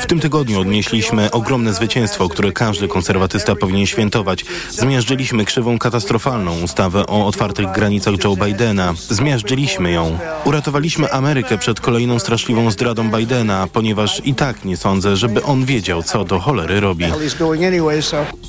W 0.00 0.06
tym 0.06 0.20
tygodniu 0.20 0.60
odnieśliśmy 0.60 1.30
ogromne 1.30 1.74
zwycięstwo, 1.74 2.28
które 2.28 2.52
każdy 2.52 2.88
konserwatysta 2.88 3.56
powinien 3.56 3.86
świętować. 3.86 4.44
Zmiażdżyliśmy 4.70 5.44
krzywą 5.44 5.78
katastrofalną 5.78 6.62
ustawę 6.62 7.06
o 7.06 7.26
otwartych 7.26 7.72
granicach 7.72 8.14
Joe 8.24 8.36
Bidena. 8.36 8.94
Zmiażdżyliśmy 9.08 9.90
ją. 9.90 10.18
Uratowaliśmy 10.44 11.12
Amerykę 11.12 11.58
przed 11.58 11.80
kolejną 11.80 12.18
straszliwą 12.18 12.70
zdradą 12.70 13.10
Bidena, 13.10 13.68
ponieważ 13.72 14.22
i 14.24 14.34
tak 14.34 14.64
nie 14.64 14.76
sądzę, 14.76 15.16
żeby 15.16 15.42
on 15.42 15.64
wiedział, 15.64 16.02
co 16.02 16.24
do 16.24 16.40
cholery 16.40 16.80
robi. 16.80 17.04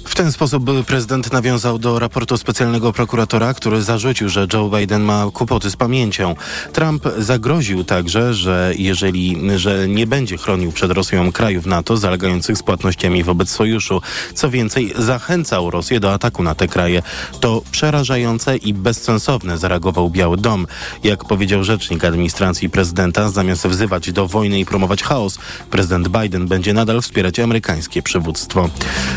W 0.05 0.15
ten 0.15 0.31
sposób 0.31 0.63
były 0.63 0.83
prezydent 0.83 1.33
nawiązał 1.33 1.79
do 1.79 1.99
raportu 1.99 2.37
specjalnego 2.37 2.93
prokuratora, 2.93 3.53
który 3.53 3.81
zarzucił, 3.81 4.29
że 4.29 4.47
Joe 4.53 4.69
Biden 4.69 5.01
ma 5.01 5.25
kłopoty 5.33 5.71
z 5.71 5.75
pamięcią. 5.75 6.35
Trump 6.73 7.03
zagroził 7.17 7.83
także, 7.83 8.33
że 8.33 8.73
jeżeli 8.77 9.37
że 9.55 9.87
nie 9.87 10.07
będzie 10.07 10.37
chronił 10.37 10.71
przed 10.71 10.91
Rosją 10.91 11.24
krajów 11.31 11.65
NATO 11.65 11.97
zalegających 11.97 12.57
z 12.57 12.63
płatnościami 12.63 13.23
wobec 13.23 13.49
sojuszu. 13.49 14.01
Co 14.33 14.49
więcej, 14.49 14.93
zachęcał 14.97 15.69
Rosję 15.69 15.99
do 15.99 16.13
ataku 16.13 16.43
na 16.43 16.55
te 16.55 16.67
kraje. 16.67 17.01
To 17.39 17.61
przerażające 17.71 18.57
i 18.57 18.73
bezsensowne, 18.73 19.57
zareagował 19.57 20.09
Biały 20.09 20.37
Dom. 20.37 20.67
Jak 21.03 21.25
powiedział 21.25 21.63
rzecznik 21.63 22.05
administracji 22.05 22.69
prezydenta, 22.69 23.29
zamiast 23.29 23.67
wzywać 23.67 24.11
do 24.11 24.27
wojny 24.27 24.59
i 24.59 24.65
promować 24.65 25.03
chaos, 25.03 25.39
prezydent 25.69 26.07
Biden 26.07 26.47
będzie 26.47 26.73
nadal 26.73 27.01
wspierać 27.01 27.39
amerykańskie 27.39 28.01
przywództwo. 28.01 28.69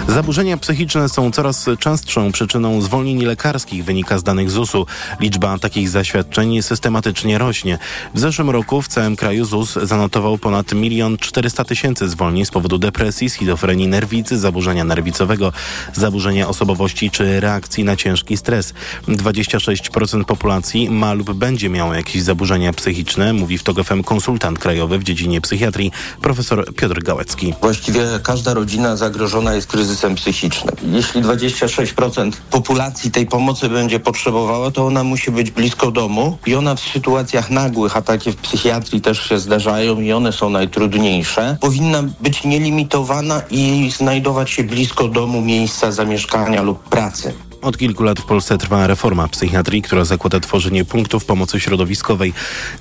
Zaburzenia 0.09 0.57
psychiczne 0.57 1.09
są 1.09 1.31
coraz 1.31 1.67
częstszą 1.79 2.33
przyczyną 2.33 2.81
zwolnień 2.81 3.25
lekarskich, 3.25 3.85
wynika 3.85 4.19
z 4.19 4.23
danych 4.23 4.51
ZUS-u. 4.51 4.87
Liczba 5.21 5.59
takich 5.59 5.89
zaświadczeń 5.89 6.63
systematycznie 6.63 7.39
rośnie. 7.39 7.79
W 8.15 8.21
zeszłym 8.21 8.51
roku 8.51 8.83
w 8.83 8.89
całym 8.89 9.17
kraju 9.17 9.45
ZUS 9.45 9.79
zanotował 9.83 10.39
ponad 10.39 10.73
milion 10.73 11.17
400 11.17 11.65
tysięcy 11.65 11.98
zwolnień 12.05 12.47
z 12.47 12.51
powodu 12.51 12.79
depresji, 12.79 13.31
schizofrenii 13.31 13.89
nerwicy, 13.89 14.39
zaburzenia 14.39 14.85
nerwicowego, 14.85 15.53
zaburzenia 15.95 16.49
osobowości 16.49 17.11
czy 17.11 17.41
reakcji 17.41 17.85
na 17.85 17.97
ciężki 17.97 18.37
stres. 18.37 18.75
26% 19.09 20.25
populacji 20.25 20.91
ma 20.91 21.13
lub 21.13 21.33
będzie 21.33 21.69
miało 21.69 21.95
jakieś 21.95 22.23
zaburzenia 22.23 22.73
psychiczne, 22.73 23.33
mówi 23.33 23.59
w 23.59 23.63
TOG 23.63 23.85
FM 23.85 24.03
konsultant 24.03 24.59
krajowy 24.59 24.99
w 24.99 25.05
dziedzinie 25.05 25.41
psychiatrii 25.41 25.93
profesor 26.23 26.75
Piotr 26.75 27.03
Gałecki. 27.03 27.55
Właściwie 27.61 28.01
każda 28.23 28.55
rodzina 28.55 28.97
zagrożona 28.97 29.55
jest 29.55 29.67
kryzysem 29.67 30.15
psychicznym. 30.15 30.75
Jeśli 30.93 31.23
26% 31.23 32.33
populacji 32.51 33.11
tej 33.11 33.27
pomocy 33.27 33.69
będzie 33.69 34.01
potrzebowała, 34.01 34.71
to 34.71 34.87
ona 34.87 35.05
musi 35.05 35.31
być 35.31 35.51
blisko 35.51 35.91
domu 35.91 36.39
i 36.47 36.55
ona 36.55 36.75
w 36.75 36.81
sytuacjach 36.81 37.51
nagłych, 37.51 37.97
a 37.97 38.03
takie 38.03 38.33
w 38.33 38.37
psychiatrii 38.37 39.01
też 39.01 39.29
się 39.29 39.39
zdarzają 39.39 40.01
i 40.01 40.13
one 40.13 40.33
są 40.33 40.51
najtrudniejsze, 40.51 41.57
powinna 41.61 41.88
być 42.21 42.45
nielimitowana 42.45 43.43
i 43.51 43.91
znajdować 43.97 44.51
się 44.51 44.65
blisko 44.65 45.09
domu, 45.09 45.41
miejsca 45.41 45.93
zamieszkania 45.93 46.63
lub 46.63 46.83
pracy. 46.83 47.48
Od 47.63 47.79
kilku 47.79 48.03
lat 48.03 48.21
w 48.21 48.25
Polsce 48.25 48.59
trwa 48.59 48.87
reforma 48.87 49.29
psychiatrii, 49.29 49.83
która 49.83 50.05
zakłada 50.05 50.41
tworzenie 50.41 50.85
punktów 50.85 51.25
pomocy 51.25 51.61
środowiskowej. 51.61 52.33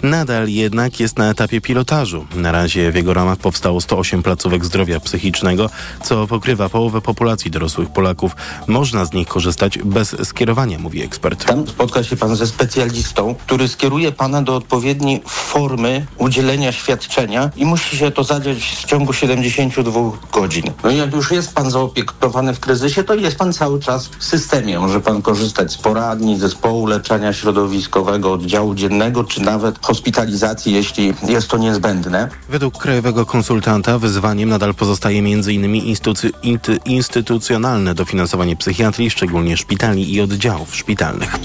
Nadal 0.03 0.49
jednak 0.49 0.99
jest 0.99 1.17
na 1.17 1.29
etapie 1.29 1.61
pilotażu. 1.61 2.25
Na 2.35 2.51
razie 2.51 2.91
w 2.91 2.95
jego 2.95 3.13
ramach 3.13 3.37
powstało 3.37 3.81
108 3.81 4.23
placówek 4.23 4.65
zdrowia 4.65 4.99
psychicznego, 4.99 5.69
co 6.03 6.27
pokrywa 6.27 6.69
połowę 6.69 7.01
populacji 7.01 7.51
dorosłych 7.51 7.89
Polaków. 7.89 8.35
Można 8.67 9.05
z 9.05 9.13
nich 9.13 9.27
korzystać 9.27 9.79
bez 9.79 10.15
skierowania, 10.23 10.79
mówi 10.79 11.03
ekspert. 11.03 11.45
Tam 11.45 11.67
spotka 11.67 12.03
się 12.03 12.15
pan 12.15 12.35
ze 12.35 12.47
specjalistą, 12.47 13.35
który 13.35 13.67
skieruje 13.67 14.11
pana 14.11 14.41
do 14.41 14.55
odpowiedniej 14.55 15.21
formy 15.27 16.05
udzielenia 16.17 16.71
świadczenia 16.71 17.49
i 17.55 17.65
musi 17.65 17.97
się 17.97 18.11
to 18.11 18.23
zadziać 18.23 18.57
w 18.57 18.85
ciągu 18.85 19.13
72 19.13 20.01
godzin. 20.31 20.63
No 20.83 20.89
i 20.89 20.97
jak 20.97 21.13
już 21.13 21.31
jest 21.31 21.53
pan 21.53 21.71
zaopiekowany 21.71 22.53
w 22.53 22.59
kryzysie, 22.59 23.03
to 23.03 23.15
jest 23.15 23.37
pan 23.37 23.53
cały 23.53 23.79
czas 23.79 24.09
w 24.19 24.23
systemie. 24.23 24.66
Może 24.67 25.01
pan 25.01 25.21
korzystać 25.21 25.71
z 25.71 25.77
poradni, 25.77 26.39
zespołu 26.39 26.85
leczenia 26.85 27.33
środowiskowego, 27.33 28.33
oddziału 28.33 28.75
dziennego, 28.75 29.23
czy 29.23 29.41
nawet 29.41 29.85
hospitalizacji, 29.85 30.73
jeśli 30.73 31.13
jest 31.27 31.47
to 31.47 31.57
niezbędne. 31.57 32.29
Według 32.49 32.77
krajowego 32.77 33.25
konsultanta 33.25 33.99
wyzwaniem 33.99 34.49
nadal 34.49 34.73
pozostaje 34.73 35.19
m.in. 35.19 35.75
Instytucy, 35.75 36.31
inty, 36.43 36.77
instytucjonalne 36.85 37.93
dofinansowanie 37.93 38.55
psychiatrii, 38.55 39.09
szczególnie 39.09 39.57
szpitali 39.57 40.13
i 40.13 40.21
oddziałów 40.21 40.75
szpitalnych. 40.75 41.35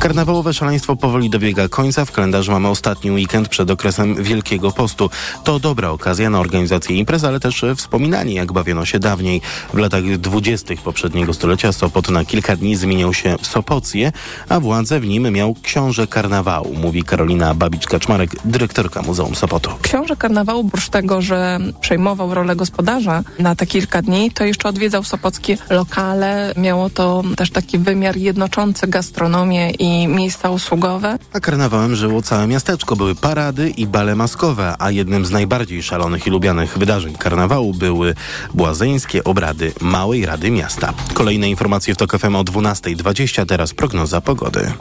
Karnawałowe 0.00 0.54
szaleństwo 0.54 0.96
powoli 0.96 1.30
dobiega 1.30 1.68
końca. 1.68 2.04
W 2.04 2.12
kalendarzu 2.12 2.52
mamy 2.52 2.68
ostatni 2.68 3.10
weekend 3.10 3.48
przed 3.48 3.70
okresem 3.70 4.22
Wielkiego 4.22 4.70
Postu. 4.72 5.10
To 5.44 5.58
dobra 5.58 5.90
okazja 5.90 6.30
na 6.30 6.40
organizację 6.40 6.96
imprez, 6.96 7.24
ale 7.24 7.40
też 7.40 7.64
wspominanie, 7.76 8.34
jak 8.34 8.52
bawiono 8.52 8.84
się 8.84 8.98
dawniej. 8.98 9.40
W 9.74 9.78
latach 9.78 10.18
dwudziestych 10.18 10.82
poprzedniego 10.82 11.34
stulecia 11.34 11.72
Sopot 11.72 12.10
na 12.10 12.24
kilka 12.24 12.56
dni 12.60 12.76
zmieniał 12.76 13.14
się 13.14 13.36
w 13.42 13.46
Sopocję, 13.46 14.12
a 14.48 14.60
władzę 14.60 15.00
w 15.00 15.06
nim 15.06 15.32
miał 15.32 15.54
książę 15.62 16.06
karnawału, 16.06 16.74
mówi 16.74 17.02
Karolina 17.02 17.54
Babicz-Kaczmarek, 17.54 18.28
dyrektorka 18.44 19.02
Muzeum 19.02 19.34
Sopotu. 19.34 19.70
Książę 19.82 20.16
karnawału, 20.16 20.66
oprócz 20.66 20.88
tego, 20.88 21.22
że 21.22 21.58
przejmował 21.80 22.34
rolę 22.34 22.56
gospodarza 22.56 23.22
na 23.38 23.56
te 23.56 23.66
kilka 23.66 24.02
dni, 24.02 24.30
to 24.30 24.44
jeszcze 24.44 24.68
odwiedzał 24.68 25.04
sopockie 25.04 25.56
lokale. 25.70 26.54
Miało 26.56 26.90
to 26.90 27.22
też 27.36 27.50
taki 27.50 27.78
wymiar 27.78 28.16
jednoczący 28.16 28.86
gastronomię 28.86 29.70
i 29.70 30.08
miejsca 30.08 30.50
usługowe. 30.50 31.18
A 31.32 31.40
karnawałem 31.40 31.96
żyło 31.96 32.22
całe 32.22 32.46
miasteczko. 32.46 32.96
Były 32.96 33.14
parady 33.14 33.70
i 33.70 33.86
bale 33.86 34.14
maskowe, 34.14 34.74
a 34.78 34.90
jednym 34.90 35.26
z 35.26 35.30
najbardziej 35.30 35.82
szalonych 35.82 36.26
i 36.26 36.30
lubianych 36.30 36.78
wydarzeń 36.78 37.14
karnawału 37.14 37.74
były 37.74 38.14
błazeńskie 38.54 39.24
obrady 39.24 39.72
Małej 39.80 40.26
Rady 40.26 40.50
Miasta. 40.50 40.92
Kolejne 41.14 41.50
informacje 41.50 41.94
w 41.94 41.96
TOK 41.96 42.18
FM 42.18 42.36
o 42.36 42.44
12.20, 42.50 43.46
teraz 43.46 43.74
prognoza 43.74 44.20
pogody. 44.20 44.72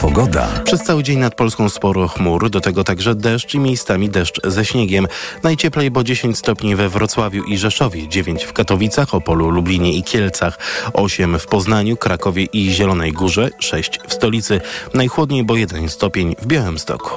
Pogoda. 0.00 0.48
Przez 0.64 0.82
cały 0.82 1.02
dzień 1.02 1.18
nad 1.18 1.34
Polską 1.34 1.68
sporo 1.68 2.08
chmur, 2.08 2.50
do 2.50 2.60
tego 2.60 2.84
także 2.84 3.14
deszcz 3.14 3.54
i 3.54 3.58
miejscami 3.58 4.10
deszcz 4.10 4.40
ze 4.44 4.64
śniegiem. 4.64 5.06
Najcieplej, 5.42 5.90
bo 5.90 6.04
10 6.04 6.38
stopni 6.38 6.76
we 6.76 6.88
Wrocławiu 6.88 7.44
i 7.44 7.58
Rzeszowie, 7.58 8.08
9 8.08 8.44
w 8.44 8.52
Katowicach, 8.52 9.14
Opolu, 9.14 9.50
Lublinie 9.50 9.92
i 9.92 10.02
Kielcach, 10.02 10.58
8 10.92 11.38
w 11.38 11.46
Poznaniu, 11.46 11.96
Krakowie 11.96 12.44
i 12.44 12.70
Zielonej 12.70 13.12
Górze, 13.12 13.50
6 13.58 14.00
w 14.08 14.14
stolicy. 14.14 14.60
Najchłodniej, 14.94 15.44
bo 15.44 15.56
1 15.56 15.88
stopień 15.88 16.36
w 16.42 16.46
Białymstoku. 16.46 17.10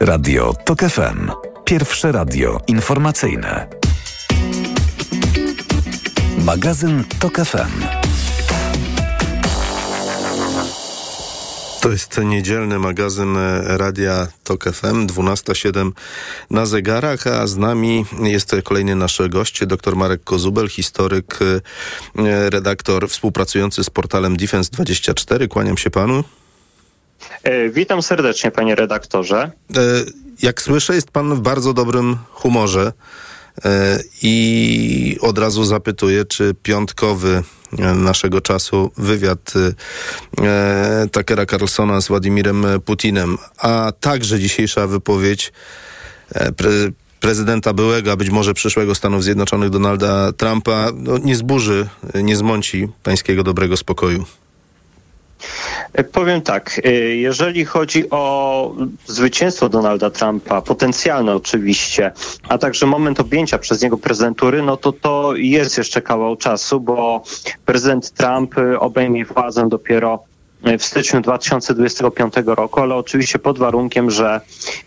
Radio 0.00 0.54
TOK 0.64 0.80
FM. 0.80 1.30
Pierwsze 1.64 2.12
radio 2.12 2.60
informacyjne. 2.66 3.83
Magazyn 6.44 7.04
TOK 7.18 7.36
FM. 7.36 7.82
To 11.80 11.90
jest 11.90 12.20
niedzielny 12.24 12.78
magazyn 12.78 13.36
Radia 13.64 14.26
TOK 14.44 14.64
FM, 14.64 15.06
12.07 15.06 15.90
na 16.50 16.66
zegarach, 16.66 17.26
a 17.26 17.46
z 17.46 17.56
nami 17.56 18.04
jest 18.22 18.56
kolejny 18.64 18.96
nasz 18.96 19.20
gość, 19.28 19.66
dr 19.66 19.96
Marek 19.96 20.24
Kozubel, 20.24 20.68
historyk, 20.68 21.38
redaktor 22.48 23.08
współpracujący 23.08 23.84
z 23.84 23.90
portalem 23.90 24.36
Defense24. 24.36 25.48
Kłaniam 25.48 25.76
się 25.76 25.90
panu. 25.90 26.24
Witam 27.70 28.02
serdecznie, 28.02 28.50
panie 28.50 28.74
redaktorze. 28.74 29.50
Jak 30.42 30.62
słyszę, 30.62 30.94
jest 30.94 31.10
pan 31.10 31.34
w 31.34 31.40
bardzo 31.40 31.72
dobrym 31.72 32.16
humorze 32.30 32.92
i 34.22 35.18
od 35.20 35.38
razu 35.38 35.64
zapytuję, 35.64 36.24
czy 36.24 36.54
piątkowy 36.62 37.42
naszego 37.94 38.40
czasu 38.40 38.90
wywiad 38.96 39.52
e, 40.42 41.08
Takera 41.12 41.46
Carlsona 41.46 42.00
z 42.00 42.08
Władimirem 42.08 42.66
Putinem, 42.84 43.38
a 43.58 43.92
także 44.00 44.38
dzisiejsza 44.38 44.86
wypowiedź 44.86 45.52
e, 46.30 46.52
pre, 46.52 46.70
prezydenta 47.20 47.72
byłego, 47.72 48.12
a 48.12 48.16
być 48.16 48.30
może 48.30 48.54
przyszłego 48.54 48.94
Stanów 48.94 49.24
Zjednoczonych 49.24 49.70
Donalda 49.70 50.32
Trumpa 50.32 50.90
no, 50.94 51.18
nie 51.18 51.36
zburzy, 51.36 51.88
nie 52.14 52.36
zmąci 52.36 52.88
pańskiego 53.02 53.42
dobrego 53.42 53.76
spokoju. 53.76 54.24
Powiem 56.12 56.42
tak, 56.42 56.80
jeżeli 57.14 57.64
chodzi 57.64 58.10
o 58.10 58.74
zwycięstwo 59.06 59.68
Donalda 59.68 60.10
Trumpa, 60.10 60.62
potencjalne 60.62 61.34
oczywiście, 61.34 62.12
a 62.48 62.58
także 62.58 62.86
moment 62.86 63.20
objęcia 63.20 63.58
przez 63.58 63.82
niego 63.82 63.96
prezydentury, 63.96 64.62
no 64.62 64.76
to 64.76 64.92
to 64.92 65.32
jest 65.36 65.78
jeszcze 65.78 66.02
kawał 66.02 66.36
czasu, 66.36 66.80
bo 66.80 67.22
prezydent 67.66 68.10
Trump 68.10 68.54
obejmie 68.78 69.24
władzę 69.24 69.68
dopiero 69.68 70.24
w 70.78 70.84
styczniu 70.84 71.20
2025 71.20 72.34
roku, 72.46 72.80
ale 72.80 72.94
oczywiście 72.94 73.38
pod 73.38 73.58
warunkiem, 73.58 74.10
że 74.10 74.40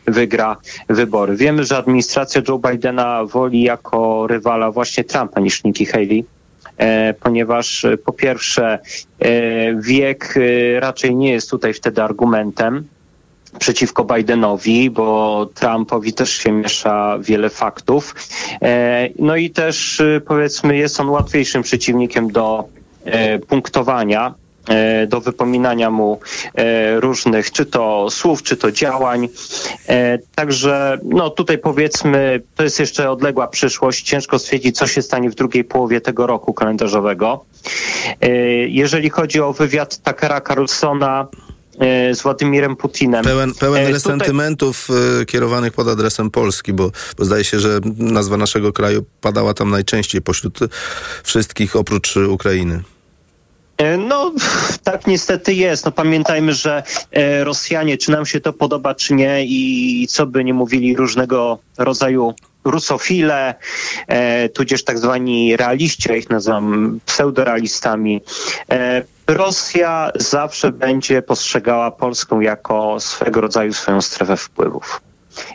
wygra 0.05 0.57
wybory. 0.89 1.35
Wiemy, 1.35 1.63
że 1.63 1.77
administracja 1.77 2.41
Joe 2.47 2.59
Bidena 2.59 3.25
woli 3.25 3.63
jako 3.63 4.27
rywala 4.27 4.71
właśnie 4.71 5.03
Trumpa 5.03 5.39
niż 5.39 5.63
Nikki 5.63 5.85
Haley 5.85 6.25
ponieważ 7.19 7.85
po 8.05 8.13
pierwsze 8.13 8.79
wiek 9.79 10.35
raczej 10.79 11.15
nie 11.15 11.31
jest 11.31 11.49
tutaj 11.49 11.73
wtedy 11.73 12.03
argumentem. 12.03 12.87
przeciwko 13.59 14.03
Bidenowi, 14.03 14.89
bo 14.89 15.49
Trumpowi 15.53 16.13
też 16.13 16.31
się 16.31 16.51
miesza 16.51 17.17
wiele 17.21 17.49
faktów. 17.49 18.15
E, 18.61 19.09
no 19.19 19.35
i 19.35 19.49
też 19.49 20.01
powiedzmy 20.27 20.77
jest 20.77 20.99
on 20.99 21.09
łatwiejszym 21.09 21.63
przeciwnikiem 21.63 22.31
do 22.31 22.67
e, 23.05 23.39
punktowania 23.39 24.27
e, 24.27 24.46
do 25.07 25.21
wypominania 25.21 25.89
mu 25.89 26.19
różnych, 26.99 27.51
czy 27.51 27.65
to 27.65 28.09
słów, 28.09 28.43
czy 28.43 28.57
to 28.57 28.71
działań. 28.71 29.29
Także 30.35 30.97
no 31.03 31.29
tutaj 31.29 31.57
powiedzmy, 31.57 32.41
to 32.55 32.63
jest 32.63 32.79
jeszcze 32.79 33.11
odległa 33.11 33.47
przyszłość. 33.47 34.05
Ciężko 34.05 34.39
stwierdzić, 34.39 34.77
co 34.77 34.87
się 34.87 35.01
stanie 35.01 35.29
w 35.29 35.35
drugiej 35.35 35.63
połowie 35.63 36.01
tego 36.01 36.27
roku 36.27 36.53
kalendarzowego. 36.53 37.45
Jeżeli 38.67 39.09
chodzi 39.09 39.41
o 39.41 39.53
wywiad 39.53 39.97
Takera 39.97 40.41
Carlsona, 40.41 41.27
E, 41.79 42.15
z 42.15 42.21
Władimirem 42.21 42.75
Putinem. 42.75 43.23
Pełen, 43.23 43.53
pełen 43.53 43.87
e, 43.87 43.91
resentymentów 43.91 44.87
Tutaj... 44.87 45.25
kierowanych 45.25 45.73
pod 45.73 45.87
adresem 45.87 46.31
Polski, 46.31 46.73
bo, 46.73 46.91
bo 47.17 47.25
zdaje 47.25 47.43
się, 47.43 47.59
że 47.59 47.79
nazwa 47.97 48.37
naszego 48.37 48.73
kraju 48.73 49.05
padała 49.21 49.53
tam 49.53 49.69
najczęściej 49.69 50.21
pośród 50.21 50.59
wszystkich 51.23 51.75
oprócz 51.75 52.17
Ukrainy. 52.17 52.83
E, 53.77 53.97
no, 53.97 54.31
tak 54.83 55.07
niestety 55.07 55.53
jest. 55.53 55.85
No, 55.85 55.91
pamiętajmy, 55.91 56.53
że 56.53 56.83
Rosjanie, 57.43 57.97
czy 57.97 58.11
nam 58.11 58.25
się 58.25 58.41
to 58.41 58.53
podoba, 58.53 58.95
czy 58.95 59.13
nie, 59.13 59.45
i 59.45 60.07
co 60.09 60.25
by 60.25 60.43
nie 60.43 60.53
mówili 60.53 60.95
różnego 60.95 61.59
rodzaju 61.77 62.33
rusofile, 62.63 63.55
e, 64.07 64.49
tudzież 64.49 64.83
tak 64.83 64.99
zwani 64.99 65.57
realiści, 65.57 66.09
ja 66.09 66.15
ich 66.15 66.29
nazywam 66.29 66.99
pseudorealistami, 67.05 68.21
e, 68.71 69.03
Rosja 69.27 70.11
zawsze 70.15 70.71
będzie 70.71 71.21
postrzegała 71.21 71.91
Polską 71.91 72.39
jako 72.39 72.99
swego 72.99 73.41
rodzaju 73.41 73.73
swoją 73.73 74.01
strefę 74.01 74.37
wpływów. 74.37 75.01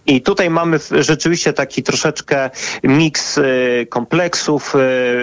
I 0.06 0.23
tutaj 0.23 0.50
mamy 0.50 0.79
rzeczywiście 0.90 1.52
taki 1.52 1.82
troszeczkę 1.82 2.50
miks 2.82 3.38
y, 3.38 3.87
kompleksów 3.90 4.75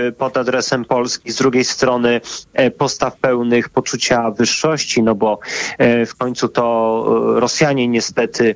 y, 0.07 0.11
pod 0.11 0.37
adresem 0.37 0.85
Polski, 0.85 1.31
z 1.31 1.35
drugiej 1.35 1.65
strony 1.65 2.21
y, 2.59 2.71
postaw 2.71 3.17
pełnych 3.17 3.69
poczucia 3.69 4.31
wyższości, 4.31 5.03
no 5.03 5.15
bo 5.15 5.39
w 5.79 6.15
końcu 6.17 6.47
to 6.47 7.05
Rosjanie 7.39 7.87
niestety, 7.87 8.55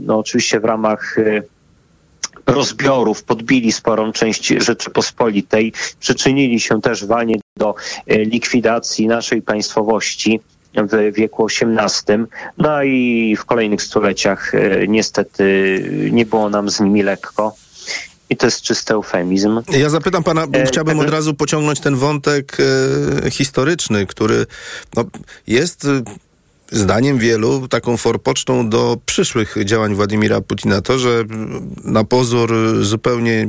no 0.00 0.18
oczywiście 0.18 0.60
w 0.60 0.64
ramach 0.64 1.16
rozbiorów 2.46 3.22
podbili 3.22 3.72
sporą 3.72 4.12
część 4.12 4.46
Rzeczypospolitej, 4.46 5.72
przyczynili 6.00 6.60
się 6.60 6.80
też 6.80 7.04
walnie 7.04 7.36
do 7.56 7.74
likwidacji 8.06 9.06
naszej 9.06 9.42
państwowości 9.42 10.40
w 10.76 11.14
wieku 11.14 11.46
XVIII. 11.46 12.24
No 12.58 12.82
i 12.82 13.36
w 13.36 13.44
kolejnych 13.44 13.82
stuleciach 13.82 14.54
e, 14.54 14.88
niestety 14.88 15.44
nie 16.12 16.26
było 16.26 16.48
nam 16.48 16.70
z 16.70 16.80
nimi 16.80 17.02
lekko. 17.02 17.54
I 18.30 18.36
to 18.36 18.46
jest 18.46 18.62
czysty 18.62 18.94
eufemizm. 18.94 19.60
Ja 19.72 19.88
zapytam 19.90 20.22
pana, 20.22 20.46
bo 20.46 20.58
e, 20.58 20.66
chciałbym 20.66 21.00
od 21.00 21.10
razu 21.10 21.34
pociągnąć 21.34 21.80
ten 21.80 21.96
wątek 21.96 22.56
e, 23.24 23.30
historyczny, 23.30 24.06
który 24.06 24.46
no, 24.96 25.04
jest 25.46 25.86
zdaniem 26.72 27.18
wielu 27.18 27.68
taką 27.68 27.96
forpocztą 27.96 28.68
do 28.68 28.96
przyszłych 29.06 29.56
działań 29.64 29.94
Władimira 29.94 30.40
Putina. 30.40 30.82
To, 30.82 30.98
że 30.98 31.24
na 31.84 32.04
pozór 32.04 32.54
zupełnie 32.80 33.48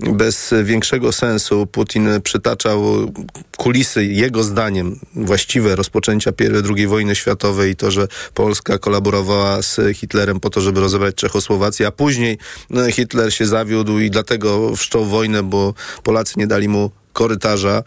bez 0.00 0.54
większego 0.64 1.12
sensu 1.12 1.66
Putin 1.66 2.08
przytaczał 2.22 3.12
kulisy, 3.56 4.04
jego 4.04 4.42
zdaniem, 4.44 4.98
właściwe 5.14 5.76
rozpoczęcia 5.76 6.32
II 6.76 6.86
wojny 6.86 7.14
światowej 7.14 7.72
i 7.72 7.76
to, 7.76 7.90
że 7.90 8.08
Polska 8.34 8.78
kolaborowała 8.78 9.62
z 9.62 9.80
Hitlerem 9.94 10.40
po 10.40 10.50
to, 10.50 10.60
żeby 10.60 10.80
rozebrać 10.80 11.14
Czechosłowację, 11.14 11.86
a 11.86 11.90
później 11.90 12.38
no, 12.70 12.90
Hitler 12.90 13.34
się 13.34 13.46
zawiódł 13.46 13.98
i 13.98 14.10
dlatego 14.10 14.76
wszczął 14.76 15.04
wojnę, 15.04 15.42
bo 15.42 15.74
Polacy 16.02 16.34
nie 16.36 16.46
dali 16.46 16.68
mu 16.68 16.90
korytarza 17.18 17.82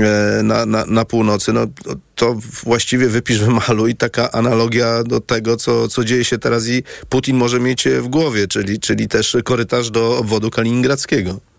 e, 0.00 0.42
na, 0.42 0.66
na, 0.66 0.86
na 0.86 1.04
północy, 1.04 1.52
no 1.52 1.66
to 2.14 2.36
właściwie 2.64 3.08
wypisz, 3.08 3.38
wymaluj 3.46 3.94
taka 3.94 4.32
analogia 4.32 5.02
do 5.04 5.20
tego, 5.20 5.56
co, 5.56 5.88
co 5.88 6.04
dzieje 6.04 6.24
się 6.24 6.38
teraz 6.38 6.68
i 6.68 6.82
Putin 7.08 7.36
może 7.36 7.60
mieć 7.60 7.88
w 7.88 8.08
głowie, 8.08 8.48
czyli, 8.48 8.80
czyli 8.80 9.08
też 9.08 9.36
korytarz 9.44 9.90
do 9.90 10.18
obwodu 10.18 10.50
kaliningradzkiego. 10.50 11.51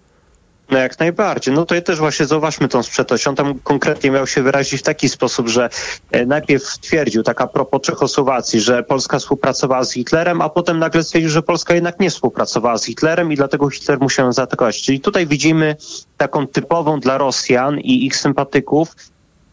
No 0.74 0.80
jak 0.80 1.00
najbardziej. 1.00 1.54
No 1.54 1.66
to 1.66 1.82
też 1.82 2.00
właśnie 2.00 2.26
zauważmy 2.26 2.68
tą 2.68 2.84
sprzeczność. 2.84 3.28
On 3.28 3.36
tam 3.36 3.60
konkretnie 3.60 4.12
miał 4.12 4.28
się 4.28 4.44
wyrazić 4.44 4.80
w 4.80 4.84
taki 4.84 5.10
sposób, 5.10 5.48
że 5.50 5.70
e, 6.12 6.26
najpierw 6.26 6.64
twierdził, 6.80 7.24
tak 7.24 7.42
a 7.42 7.48
propos 7.48 7.82
Czechosłowacji, 7.82 8.62
że 8.62 8.84
Polska 8.84 9.20
współpracowała 9.20 9.84
z 9.84 9.92
Hitlerem, 9.92 10.42
a 10.42 10.50
potem 10.50 10.80
nagle 10.80 11.04
stwierdził, 11.04 11.30
że 11.30 11.42
Polska 11.42 11.76
jednak 11.76 12.00
nie 12.00 12.10
współpracowała 12.10 12.78
z 12.78 12.86
Hitlerem 12.86 13.32
i 13.32 13.36
dlatego 13.36 13.70
Hitler 13.70 14.00
musiał 14.00 14.26
ją 14.26 14.34
zaatakować. 14.34 14.82
Czyli 14.82 15.00
tutaj 15.00 15.28
widzimy 15.28 15.76
taką 16.18 16.48
typową 16.48 17.00
dla 17.00 17.18
Rosjan 17.18 17.80
i 17.80 18.06
ich 18.06 18.16
sympatyków 18.16 18.96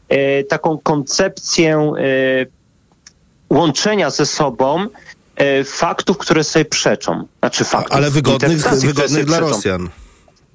e, 0.08 0.44
taką 0.44 0.78
koncepcję 0.78 1.92
e, 1.98 3.54
łączenia 3.54 4.10
ze 4.10 4.26
sobą 4.26 4.86
faktów, 5.64 6.18
które 6.18 6.44
sobie 6.44 6.64
przeczą. 6.64 7.26
Znaczy 7.38 7.64
faktów, 7.64 7.96
Ale 7.96 8.10
wygodnych, 8.10 8.68
wygodnych 8.68 9.24
dla 9.24 9.38
przeczą. 9.38 9.50
Rosjan. 9.50 9.88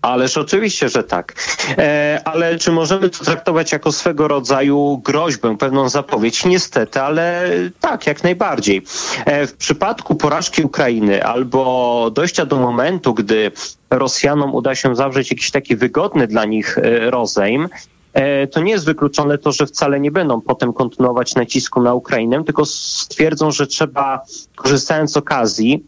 Ależ 0.06 0.38
oczywiście, 0.38 0.90
że 0.90 1.04
tak. 1.04 1.34
E, 1.78 2.22
ale 2.26 2.58
czy 2.58 2.72
możemy 2.72 3.10
to 3.10 3.26
traktować 3.26 3.72
jako 3.72 3.92
swego 3.92 4.28
rodzaju 4.28 5.02
groźbę, 5.04 5.58
pewną 5.58 5.90
zapowiedź? 5.90 6.46
Niestety, 6.46 7.02
ale 7.02 7.50
tak, 7.80 8.08
jak 8.08 8.24
najbardziej. 8.24 8.82
E, 9.26 9.48
w 9.48 9.54
przypadku 9.54 10.16
porażki 10.16 10.64
Ukrainy 10.64 11.26
albo 11.26 12.12
dojścia 12.14 12.46
do 12.46 12.56
momentu, 12.56 13.14
gdy 13.14 13.52
Rosjanom 13.90 14.56
uda 14.56 14.76
się 14.76 14.96
zawrzeć 14.96 15.32
jakiś 15.32 15.52
taki 15.52 15.76
wygodny 15.76 16.28
dla 16.28 16.46
nich 16.46 16.78
e, 16.78 17.12
rozejm, 17.12 17.70
e, 18.14 18.48
to 18.48 18.62
nie 18.62 18.72
jest 18.72 18.86
wykluczone 18.86 19.38
to, 19.38 19.52
że 19.52 19.66
wcale 19.66 20.00
nie 20.00 20.12
będą 20.12 20.42
potem 20.42 20.74
kontynuować 20.74 21.36
nacisku 21.36 21.82
na 21.82 21.94
Ukrainę, 21.94 22.44
tylko 22.44 22.66
stwierdzą, 22.66 23.52
że 23.52 23.68
trzeba, 23.68 24.22
korzystając 24.56 25.12
z 25.12 25.18
okazji, 25.18 25.84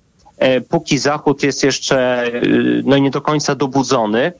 póki 0.69 0.97
Zachód 0.97 1.43
jest 1.43 1.63
jeszcze 1.63 2.23
e, 2.23 2.31
no, 2.83 2.97
nie 2.97 3.11
do 3.11 3.21
końca 3.21 3.55
dobudzony, 3.55 4.33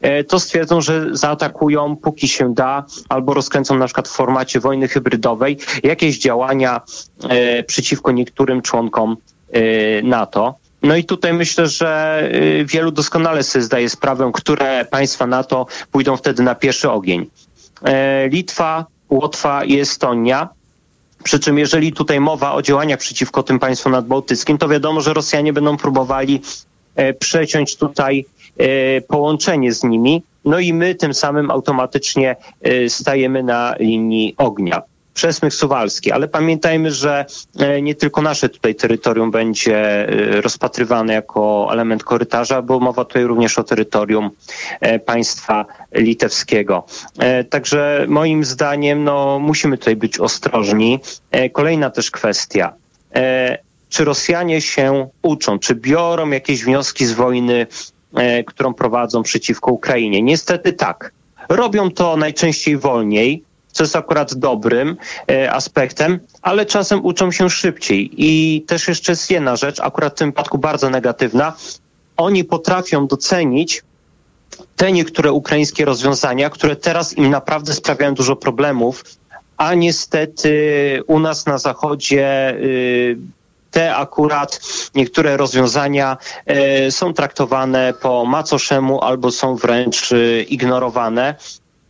e, 0.00 0.24
to 0.24 0.40
stwierdzą, 0.40 0.80
że 0.80 1.06
zaatakują 1.16 1.96
póki 1.96 2.28
się 2.28 2.54
da 2.54 2.84
albo 3.08 3.34
rozkręcą 3.34 3.78
na 3.78 3.84
przykład 3.84 4.08
w 4.08 4.10
formacie 4.10 4.60
wojny 4.60 4.88
hybrydowej 4.88 5.58
jakieś 5.82 6.18
działania 6.18 6.80
przeciwko 7.66 8.12
niektórym 8.12 8.62
członkom 8.62 9.16
NATO. 10.02 10.54
No 10.82 10.96
i 10.96 11.04
tutaj 11.04 11.32
myślę, 11.32 11.66
że 11.66 12.22
wielu 12.64 12.90
doskonale 12.90 13.42
sobie 13.42 13.62
zdaje 13.62 13.90
sprawę, 13.90 14.30
które 14.34 14.84
państwa 14.84 15.26
NATO 15.26 15.66
pójdą 15.90 16.16
wtedy 16.16 16.42
na 16.42 16.54
pierwszy 16.54 16.90
ogień. 16.90 17.26
Litwa, 18.30 18.86
Łotwa 19.10 19.64
i 19.64 19.80
Estonia 19.80 20.48
przy 21.24 21.40
czym 21.40 21.58
jeżeli 21.58 21.92
tutaj 21.92 22.20
mowa 22.20 22.52
o 22.52 22.62
działaniach 22.62 22.98
przeciwko 22.98 23.42
tym 23.42 23.58
państwom 23.58 23.92
nadbałtyckim, 23.92 24.58
to 24.58 24.68
wiadomo, 24.68 25.00
że 25.00 25.14
Rosjanie 25.14 25.52
będą 25.52 25.76
próbowali 25.76 26.40
e, 26.96 27.14
przeciąć 27.14 27.76
tutaj 27.76 28.26
e, 28.58 29.00
połączenie 29.00 29.72
z 29.72 29.84
nimi, 29.84 30.22
no 30.44 30.58
i 30.58 30.72
my 30.72 30.94
tym 30.94 31.14
samym 31.14 31.50
automatycznie 31.50 32.36
e, 32.62 32.88
stajemy 32.88 33.42
na 33.42 33.74
linii 33.78 34.34
ognia. 34.38 34.82
Przesmych 35.14 35.54
Suwalski, 35.54 36.12
ale 36.12 36.28
pamiętajmy, 36.28 36.90
że 36.90 37.26
e, 37.58 37.82
nie 37.82 37.94
tylko 37.94 38.22
nasze 38.22 38.48
tutaj 38.48 38.74
terytorium 38.74 39.30
będzie 39.30 39.76
e, 40.08 40.40
rozpatrywane 40.40 41.14
jako 41.14 41.68
element 41.72 42.04
korytarza, 42.04 42.62
bo 42.62 42.80
mowa 42.80 43.04
tutaj 43.04 43.24
również 43.24 43.58
o 43.58 43.64
terytorium 43.64 44.30
e, 44.80 44.98
państwa 44.98 45.66
litewskiego. 45.92 46.86
Także 47.50 48.04
moim 48.08 48.44
zdaniem 48.44 49.04
no, 49.04 49.38
musimy 49.38 49.78
tutaj 49.78 49.96
być 49.96 50.20
ostrożni. 50.20 51.00
Kolejna 51.52 51.90
też 51.90 52.10
kwestia. 52.10 52.72
Czy 53.88 54.04
Rosjanie 54.04 54.60
się 54.60 55.08
uczą, 55.22 55.58
czy 55.58 55.74
biorą 55.74 56.30
jakieś 56.30 56.64
wnioski 56.64 57.06
z 57.06 57.12
wojny, 57.12 57.66
którą 58.46 58.74
prowadzą 58.74 59.22
przeciwko 59.22 59.72
Ukrainie? 59.72 60.22
Niestety 60.22 60.72
tak. 60.72 61.12
Robią 61.48 61.90
to 61.90 62.16
najczęściej 62.16 62.76
wolniej, 62.76 63.42
co 63.74 63.82
jest 63.84 63.96
akurat 63.96 64.34
dobrym 64.34 64.96
e, 65.30 65.52
aspektem, 65.52 66.20
ale 66.42 66.66
czasem 66.66 67.04
uczą 67.04 67.32
się 67.32 67.50
szybciej. 67.50 68.10
I 68.16 68.62
też 68.62 68.88
jeszcze 68.88 69.12
jest 69.12 69.30
jedna 69.30 69.56
rzecz, 69.56 69.80
akurat 69.80 70.14
w 70.14 70.18
tym 70.18 70.32
przypadku 70.32 70.58
bardzo 70.58 70.90
negatywna. 70.90 71.56
Oni 72.16 72.44
potrafią 72.44 73.06
docenić 73.06 73.82
te 74.76 74.92
niektóre 74.92 75.32
ukraińskie 75.32 75.84
rozwiązania, 75.84 76.50
które 76.50 76.76
teraz 76.76 77.18
im 77.18 77.30
naprawdę 77.30 77.72
sprawiają 77.72 78.14
dużo 78.14 78.36
problemów, 78.36 79.04
a 79.56 79.74
niestety 79.74 80.52
u 81.06 81.18
nas 81.18 81.46
na 81.46 81.58
zachodzie 81.58 82.54
y, 82.56 83.16
te 83.70 83.96
akurat 83.96 84.60
niektóre 84.94 85.36
rozwiązania 85.36 86.16
y, 86.86 86.90
są 86.90 87.14
traktowane 87.14 87.94
po 88.02 88.24
macoszemu 88.24 89.00
albo 89.02 89.30
są 89.30 89.56
wręcz 89.56 90.12
y, 90.12 90.46
ignorowane. 90.48 91.34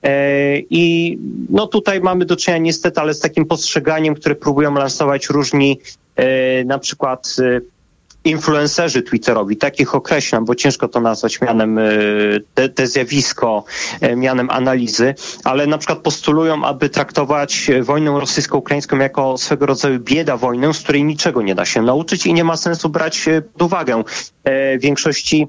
E, 0.05 0.59
I 0.71 1.19
no 1.51 1.67
tutaj 1.67 2.01
mamy 2.01 2.25
do 2.25 2.37
czynienia 2.37 2.63
niestety, 2.63 3.01
ale 3.01 3.15
z 3.15 3.21
takim 3.21 3.47
postrzeganiem, 3.47 4.15
które 4.15 4.35
próbują 4.35 4.75
lansować 4.75 5.29
różni 5.29 5.81
e, 6.17 6.65
na 6.65 6.79
przykład 6.79 7.37
e, 7.39 7.61
influencerzy 8.25 9.03
twitterowi, 9.03 9.57
takich 9.57 9.95
określam, 9.95 10.45
bo 10.45 10.55
ciężko 10.55 10.89
to 10.89 11.01
nazwać 11.01 11.41
mianem 11.41 11.81
te, 12.55 12.69
te 12.69 12.87
zjawisko, 12.87 13.65
mianem 14.17 14.51
analizy, 14.51 15.15
ale 15.45 15.67
na 15.67 15.79
przykład 15.79 15.99
postulują, 15.99 16.65
aby 16.65 16.89
traktować 16.89 17.71
wojnę 17.83 18.11
rosyjsko-ukraińską 18.21 18.99
jako 18.99 19.39
swego 19.39 19.67
rodzaju 19.67 19.99
bieda 20.01 20.37
wojnę, 20.37 20.75
z 20.75 20.81
której 20.81 21.05
niczego 21.05 21.43
nie 21.43 21.55
da 21.55 21.65
się 21.65 21.83
nauczyć 21.83 22.27
i 22.27 22.35
nie 22.35 22.45
ma 22.45 22.57
sensu 22.57 22.89
brać 22.89 23.29
pod 23.53 23.63
uwagę. 23.63 24.05
Większości 24.79 25.49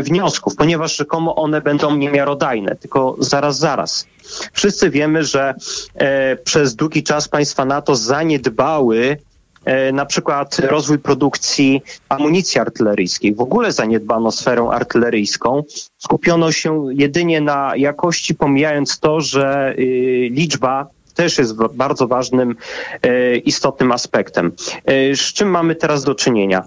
wniosków, 0.00 0.56
ponieważ 0.56 0.96
rzekomo 0.96 1.34
one 1.36 1.60
będą 1.60 1.96
niemiarodajne, 1.96 2.76
tylko 2.76 3.16
zaraz, 3.18 3.58
zaraz. 3.58 4.06
Wszyscy 4.52 4.90
wiemy, 4.90 5.24
że 5.24 5.54
e, 5.94 6.36
przez 6.36 6.74
długi 6.74 7.02
czas 7.02 7.28
państwa 7.28 7.64
NATO 7.64 7.96
zaniedbały 7.96 9.16
E, 9.64 9.92
na 9.92 10.06
przykład 10.06 10.58
rozwój 10.58 10.98
produkcji 10.98 11.82
amunicji 12.08 12.60
artyleryjskiej. 12.60 13.34
W 13.34 13.40
ogóle 13.40 13.72
zaniedbano 13.72 14.32
sferę 14.32 14.68
artyleryjską. 14.72 15.62
Skupiono 15.98 16.52
się 16.52 16.86
jedynie 16.90 17.40
na 17.40 17.72
jakości, 17.76 18.34
pomijając 18.34 18.98
to, 18.98 19.20
że 19.20 19.74
y, 19.78 20.28
liczba 20.30 20.86
też 21.14 21.38
jest 21.38 21.54
bardzo 21.54 22.06
ważnym, 22.06 22.56
e, 23.02 23.36
istotnym 23.36 23.92
aspektem. 23.92 24.52
E, 24.84 25.16
z 25.16 25.20
czym 25.32 25.48
mamy 25.48 25.74
teraz 25.74 26.04
do 26.04 26.14
czynienia? 26.14 26.64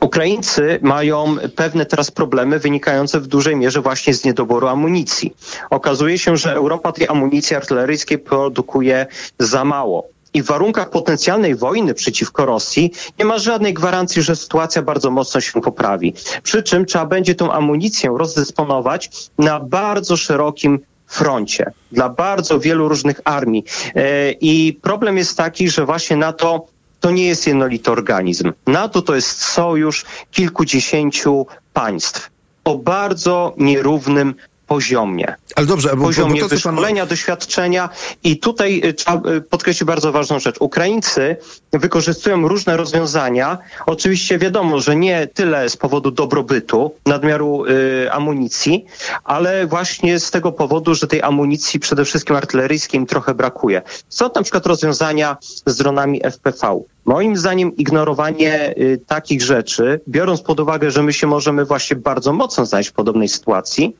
Ukraińcy 0.00 0.78
mają 0.82 1.36
pewne 1.56 1.86
teraz 1.86 2.10
problemy 2.10 2.58
wynikające 2.58 3.20
w 3.20 3.26
dużej 3.26 3.56
mierze 3.56 3.80
właśnie 3.80 4.14
z 4.14 4.24
niedoboru 4.24 4.66
amunicji. 4.66 5.36
Okazuje 5.70 6.18
się, 6.18 6.36
że 6.36 6.52
Europa 6.52 6.92
tej 6.92 7.08
amunicji 7.08 7.56
artyleryjskiej 7.56 8.18
produkuje 8.18 9.06
za 9.38 9.64
mało 9.64 10.08
i 10.34 10.42
w 10.42 10.46
warunkach 10.46 10.90
potencjalnej 10.90 11.54
wojny 11.54 11.94
przeciwko 11.94 12.46
Rosji 12.46 12.92
nie 13.18 13.24
ma 13.24 13.38
żadnej 13.38 13.74
gwarancji, 13.74 14.22
że 14.22 14.36
sytuacja 14.36 14.82
bardzo 14.82 15.10
mocno 15.10 15.40
się 15.40 15.60
poprawi. 15.60 16.14
Przy 16.42 16.62
czym 16.62 16.86
trzeba 16.86 17.06
będzie 17.06 17.34
tą 17.34 17.52
amunicję 17.52 18.14
rozdysponować 18.18 19.10
na 19.38 19.60
bardzo 19.60 20.16
szerokim 20.16 20.78
froncie 21.06 21.72
dla 21.92 22.08
bardzo 22.08 22.60
wielu 22.60 22.88
różnych 22.88 23.20
armii. 23.24 23.64
E, 23.94 24.32
I 24.32 24.78
problem 24.82 25.16
jest 25.16 25.36
taki, 25.36 25.68
że 25.68 25.86
właśnie 25.86 26.16
NATO 26.16 26.66
to 27.06 27.10
nie 27.10 27.26
jest 27.26 27.46
jednolity 27.46 27.90
organizm. 27.90 28.52
NATO 28.66 29.02
to 29.02 29.14
jest 29.14 29.42
sojusz 29.42 30.04
kilkudziesięciu 30.30 31.46
państw 31.72 32.30
o 32.64 32.78
bardzo 32.78 33.54
nierównym 33.58 34.34
poziomie. 34.66 35.34
Ale 35.56 35.66
dobrze, 35.66 35.96
bo, 35.96 36.04
poziomie 36.04 36.40
bo 36.40 36.48
to, 36.48 36.48
wyszkolenia, 36.48 37.02
pan... 37.02 37.08
doświadczenia 37.08 37.88
i 38.24 38.38
tutaj 38.38 38.82
y, 38.84 38.94
trzeba 38.94 39.30
y, 39.30 39.40
podkreślić 39.40 39.84
bardzo 39.84 40.12
ważną 40.12 40.38
rzecz. 40.38 40.56
Ukraińcy 40.60 41.36
wykorzystują 41.72 42.48
różne 42.48 42.76
rozwiązania. 42.76 43.58
Oczywiście 43.86 44.38
wiadomo, 44.38 44.80
że 44.80 44.96
nie 44.96 45.26
tyle 45.26 45.68
z 45.68 45.76
powodu 45.76 46.10
dobrobytu, 46.10 46.94
nadmiaru 47.06 47.64
y, 47.64 48.12
amunicji, 48.12 48.84
ale 49.24 49.66
właśnie 49.66 50.18
z 50.20 50.30
tego 50.30 50.52
powodu, 50.52 50.94
że 50.94 51.06
tej 51.06 51.22
amunicji 51.22 51.80
przede 51.80 52.04
wszystkim 52.04 52.36
artyleryjskiej 52.36 53.06
trochę 53.06 53.34
brakuje. 53.34 53.82
Są 54.08 54.30
na 54.34 54.42
przykład 54.42 54.66
rozwiązania 54.66 55.36
z 55.66 55.76
dronami 55.76 56.20
FPV. 56.24 56.80
Moim 57.06 57.36
zdaniem 57.36 57.76
ignorowanie 57.76 58.74
y, 58.78 59.00
takich 59.06 59.42
rzeczy, 59.42 60.00
biorąc 60.08 60.40
pod 60.40 60.60
uwagę, 60.60 60.90
że 60.90 61.02
my 61.02 61.12
się 61.12 61.26
możemy 61.26 61.64
właśnie 61.64 61.96
bardzo 61.96 62.32
mocno 62.32 62.66
znaleźć 62.66 62.90
w 62.90 62.92
podobnej 62.92 63.28
sytuacji, 63.28 63.96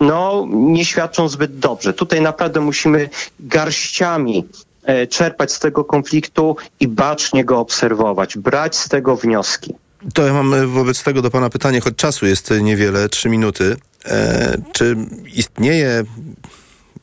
no 0.00 0.46
nie 0.50 0.84
świadczą 0.84 1.28
zbyt 1.28 1.58
dobrze. 1.58 1.94
Tutaj 1.94 2.20
naprawdę 2.20 2.60
musimy 2.60 3.08
garściami 3.40 4.44
e, 4.84 5.06
czerpać 5.06 5.52
z 5.52 5.58
tego 5.58 5.84
konfliktu 5.84 6.56
i 6.80 6.88
bacznie 6.88 7.44
go 7.44 7.58
obserwować, 7.58 8.38
brać 8.38 8.76
z 8.76 8.88
tego 8.88 9.16
wnioski. 9.16 9.74
To 10.14 10.26
ja 10.26 10.32
mam 10.32 10.54
e, 10.54 10.66
wobec 10.66 11.02
tego 11.02 11.22
do 11.22 11.30
Pana 11.30 11.50
pytanie, 11.50 11.80
choć 11.80 11.94
czasu 11.94 12.26
jest 12.26 12.50
niewiele, 12.60 13.08
trzy 13.08 13.28
minuty. 13.28 13.76
E, 14.04 14.56
czy 14.72 14.96
istnieje 15.34 16.04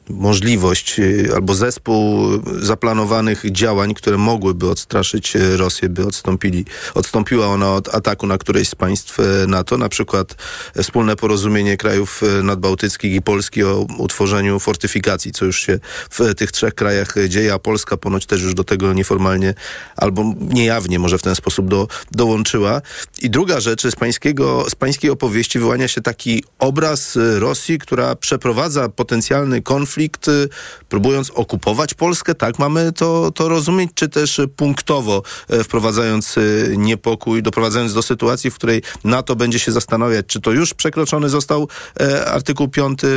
możliwość 0.09 0.99
y, 0.99 1.29
albo 1.35 1.55
zespół 1.55 2.29
zaplanowanych 2.61 3.51
działań, 3.51 3.93
które 3.93 4.17
mogłyby 4.17 4.69
odstraszyć 4.69 5.35
y, 5.35 5.57
Rosję, 5.57 5.89
by 5.89 6.05
odstąpili, 6.05 6.65
odstąpiła 6.93 7.47
ona 7.47 7.73
od 7.73 7.95
ataku 7.95 8.27
na 8.27 8.37
któreś 8.37 8.69
z 8.69 8.75
państw 8.75 9.19
y, 9.19 9.23
NATO, 9.47 9.77
na 9.77 9.89
przykład 9.89 10.35
wspólne 10.81 11.15
porozumienie 11.15 11.77
krajów 11.77 12.21
nadbałtyckich 12.43 13.13
i 13.13 13.21
Polski 13.21 13.63
o 13.63 13.87
utworzeniu 13.97 14.59
fortyfikacji, 14.59 15.31
co 15.31 15.45
już 15.45 15.59
się 15.59 15.79
w 16.09 16.35
tych 16.35 16.51
trzech 16.51 16.75
krajach 16.75 17.15
dzieje, 17.27 17.53
a 17.53 17.59
Polska 17.59 17.97
ponoć 17.97 18.25
też 18.25 18.41
już 18.41 18.53
do 18.53 18.63
tego 18.63 18.93
nieformalnie 18.93 19.53
albo 19.95 20.33
niejawnie 20.39 20.99
może 20.99 21.17
w 21.17 21.21
ten 21.21 21.35
sposób 21.35 21.67
do, 21.67 21.87
dołączyła. 22.11 22.81
I 23.21 23.29
druga 23.29 23.59
rzecz, 23.59 23.87
z, 23.87 23.95
pańskiego, 23.95 24.65
z 24.69 24.75
pańskiej 24.75 25.09
opowieści 25.09 25.59
wyłania 25.59 25.87
się 25.87 26.01
taki 26.01 26.43
obraz 26.59 27.17
Rosji, 27.39 27.79
która 27.79 28.15
przeprowadza 28.15 28.89
potencjalny 28.89 29.61
konflikt 29.61 29.92
konflikt, 29.93 30.27
y, 30.27 30.49
próbując 30.89 31.31
okupować 31.31 31.93
Polskę, 31.93 32.35
tak 32.35 32.59
mamy 32.59 32.91
to, 32.91 33.31
to 33.31 33.49
rozumieć, 33.49 33.91
czy 33.95 34.09
też 34.09 34.41
punktowo 34.55 35.23
e, 35.49 35.63
wprowadzając 35.63 36.37
y, 36.37 36.75
niepokój, 36.77 37.43
doprowadzając 37.43 37.93
do 37.93 38.01
sytuacji, 38.01 38.51
w 38.51 38.55
której 38.55 38.81
NATO 39.03 39.35
będzie 39.35 39.59
się 39.59 39.71
zastanawiać, 39.71 40.25
czy 40.25 40.41
to 40.41 40.51
już 40.51 40.73
przekroczony 40.73 41.29
został 41.29 41.67
e, 41.99 42.25
artykuł 42.25 42.67
5 42.67 43.03
y, 43.03 43.07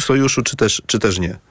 sojuszu, 0.00 0.42
czy 0.42 0.56
też, 0.56 0.82
czy 0.86 0.98
też 0.98 1.18
nie? 1.18 1.47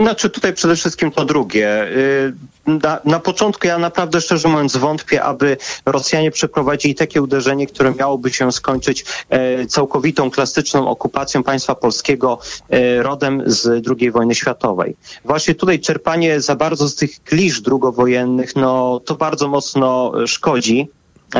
Znaczy 0.00 0.30
tutaj 0.30 0.52
przede 0.52 0.76
wszystkim 0.76 1.10
to 1.10 1.24
drugie. 1.24 1.84
Y, 1.84 2.34
na, 2.66 3.00
na, 3.04 3.20
początku 3.20 3.66
ja 3.66 3.78
naprawdę 3.78 4.20
szczerze 4.20 4.48
mówiąc 4.48 4.76
wątpię, 4.76 5.22
aby 5.22 5.56
Rosjanie 5.86 6.30
przeprowadzili 6.30 6.94
takie 6.94 7.22
uderzenie, 7.22 7.66
które 7.66 7.94
miałoby 7.94 8.32
się 8.32 8.52
skończyć 8.52 9.04
e, 9.28 9.66
całkowitą 9.66 10.30
klasyczną 10.30 10.88
okupacją 10.88 11.42
państwa 11.42 11.74
polskiego 11.74 12.38
e, 12.70 13.02
rodem 13.02 13.42
z 13.46 13.86
II 14.00 14.10
wojny 14.10 14.34
światowej. 14.34 14.96
Właśnie 15.24 15.54
tutaj 15.54 15.80
czerpanie 15.80 16.40
za 16.40 16.56
bardzo 16.56 16.88
z 16.88 16.94
tych 16.94 17.22
klisz 17.24 17.60
drugowojennych, 17.60 18.56
no 18.56 19.00
to 19.04 19.14
bardzo 19.14 19.48
mocno 19.48 20.12
szkodzi 20.26 20.88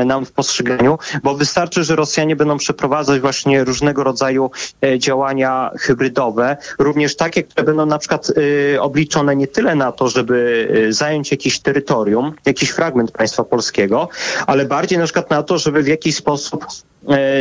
nam 0.05 0.27
w 0.27 0.33
postrzeganiu, 0.33 0.99
bo 1.23 1.35
wystarczy, 1.35 1.85
że 1.85 1.97
Rosjanie 1.97 2.37
będą 2.37 2.59
przeprowadzać 2.59 3.21
właśnie 3.21 3.65
różnego 3.65 4.05
rodzaju 4.05 4.51
e, 4.83 4.99
działania 4.99 5.71
hybrydowe, 5.79 6.57
również 6.79 7.17
takie, 7.17 7.43
które 7.43 7.67
będą 7.67 7.87
na 7.87 7.99
przykład 7.99 8.31
y, 8.31 8.77
obliczone 8.81 9.37
nie 9.37 9.47
tyle 9.47 9.75
na 9.75 9.93
to, 9.93 10.09
żeby 10.09 10.69
e, 10.89 10.93
zająć 10.93 11.31
jakieś 11.31 11.61
terytorium, 11.61 12.33
jakiś 12.47 12.71
fragment 12.71 13.11
państwa 13.11 13.45
polskiego, 13.45 14.09
ale 14.47 14.65
bardziej 14.65 14.99
na 14.99 15.05
przykład 15.05 15.31
na 15.31 15.43
to, 15.43 15.59
żeby 15.59 15.83
w 15.83 15.87
jakiś 15.87 16.17
sposób 16.17 16.65
E, 16.65 16.94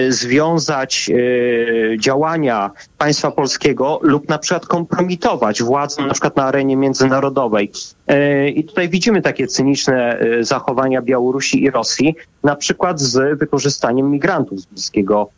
związać 0.09 1.09
e, 1.09 1.97
działania 1.97 2.71
państwa 2.97 3.31
polskiego 3.31 3.99
lub 4.01 4.29
na 4.29 4.37
przykład 4.37 4.65
kompromitować 4.65 5.63
władzę 5.63 6.01
na 6.01 6.13
przykład 6.13 6.35
na 6.35 6.43
arenie 6.43 6.75
międzynarodowej. 6.75 7.71
E, 8.07 8.49
I 8.49 8.63
tutaj 8.63 8.89
widzimy 8.89 9.21
takie 9.21 9.47
cyniczne 9.47 10.19
zachowania 10.41 11.01
Białorusi 11.01 11.63
i 11.63 11.71
Rosji, 11.71 12.15
na 12.43 12.55
przykład 12.55 12.99
z 12.99 13.39
wykorzystaniem 13.39 14.11
migrantów 14.11 14.59
z 14.59 14.65
Bliskiego 14.65 15.29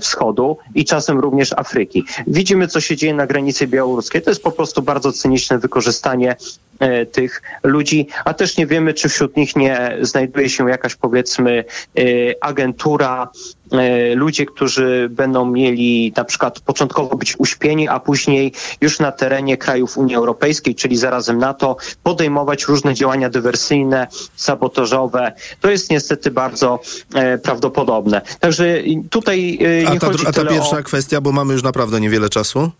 Wschodu 0.00 0.58
i 0.74 0.84
czasem 0.84 1.20
również 1.20 1.52
Afryki. 1.52 2.04
Widzimy, 2.26 2.68
co 2.68 2.80
się 2.80 2.96
dzieje 2.96 3.14
na 3.14 3.26
granicy 3.26 3.66
białoruskiej. 3.66 4.22
To 4.22 4.30
jest 4.30 4.42
po 4.42 4.52
prostu 4.52 4.82
bardzo 4.82 5.12
cyniczne 5.12 5.58
wykorzystanie 5.58 6.36
E, 6.78 7.06
tych 7.06 7.42
ludzi, 7.64 8.08
a 8.24 8.34
też 8.34 8.56
nie 8.56 8.66
wiemy, 8.66 8.94
czy 8.94 9.08
wśród 9.08 9.36
nich 9.36 9.56
nie 9.56 9.96
znajduje 10.00 10.48
się 10.48 10.70
jakaś 10.70 10.96
powiedzmy 10.96 11.64
e, 11.98 12.02
agentura, 12.40 13.28
e, 13.32 13.63
ludzie, 14.14 14.46
którzy 14.46 15.08
będą 15.10 15.50
mieli 15.50 16.12
na 16.16 16.24
przykład 16.24 16.60
początkowo 16.60 17.16
być 17.16 17.34
uśpieni, 17.38 17.88
a 17.88 18.00
później 18.00 18.52
już 18.80 19.00
na 19.00 19.12
terenie 19.12 19.56
krajów 19.56 19.98
Unii 19.98 20.14
Europejskiej, 20.16 20.74
czyli 20.74 20.96
zarazem 20.96 21.38
NATO, 21.38 21.76
podejmować 22.02 22.64
różne 22.64 22.94
działania 22.94 23.30
dywersyjne, 23.30 24.06
sabotażowe. 24.36 25.32
To 25.60 25.70
jest 25.70 25.90
niestety 25.90 26.30
bardzo 26.30 26.80
prawdopodobne. 27.42 28.20
Także 28.40 28.82
tutaj 29.10 29.58
nie 29.60 29.88
a 29.88 29.98
ta, 29.98 30.06
chodzi 30.06 30.26
A 30.26 30.32
ta 30.32 30.44
pierwsza 30.44 30.78
o... 30.78 30.82
kwestia, 30.82 31.20
bo 31.20 31.32
mamy 31.32 31.52
już 31.52 31.62
naprawdę 31.62 32.00
niewiele 32.00 32.28
czasu 32.28 32.70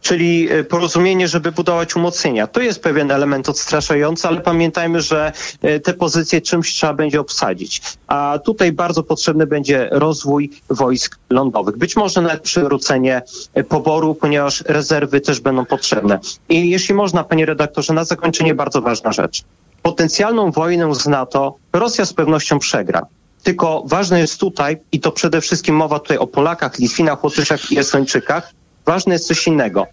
czyli 0.00 0.52
e, 0.52 0.64
porozumienie, 0.64 1.28
żeby 1.28 1.52
budować 1.52 1.96
umocnienia. 1.96 2.46
To 2.46 2.60
jest 2.60 2.82
pewien 2.82 3.10
element 3.10 3.48
odstraszający, 3.48 4.28
ale 4.28 4.40
pamiętajmy, 4.40 5.00
że 5.00 5.32
e, 5.62 5.80
te 5.80 5.94
pozycje 5.94 6.40
czymś 6.40 6.74
trzeba 6.74 6.94
będzie 6.94 7.20
obsadzić. 7.20 7.82
A 8.06 8.38
tutaj 8.44 8.72
bardzo 8.72 9.02
potrzebny 9.02 9.46
będzie 9.46 9.88
rozwój 9.92 10.50
wojsk 10.70 11.18
lądowych. 11.30 11.76
Być 11.76 11.96
może 11.96 12.20
nawet 12.20 12.40
przywrócenie 12.42 13.22
e, 13.54 13.64
poboru, 13.64 14.14
ponieważ 14.14 14.64
rezerwy 14.66 15.20
też 15.20 15.40
będą 15.40 15.64
potrzebne. 15.64 16.18
I 16.48 16.70
jeśli 16.70 16.94
można, 16.94 17.24
panie 17.24 17.46
redaktorze, 17.46 17.92
na 17.92 18.04
zakończenie 18.04 18.54
bardzo 18.54 18.82
ważna 18.82 19.12
rzecz. 19.12 19.42
Potencjalną 19.82 20.50
wojnę 20.50 20.94
z 20.94 21.06
NATO 21.06 21.56
Rosja 21.72 22.04
z 22.04 22.12
pewnością 22.12 22.58
przegra. 22.58 23.06
Tylko 23.42 23.82
ważne 23.86 24.20
jest 24.20 24.40
tutaj, 24.40 24.76
i 24.92 25.00
to 25.00 25.12
przede 25.12 25.40
wszystkim 25.40 25.76
mowa 25.76 25.98
tutaj 25.98 26.18
o 26.18 26.26
Polakach, 26.26 26.78
Litwinach, 26.78 27.24
Łotyszach 27.24 27.72
i 27.72 27.78
Estończykach, 27.78 28.52
ważne 28.86 29.12
jest 29.14 29.26
coś 29.26 29.46
innego. 29.46 29.86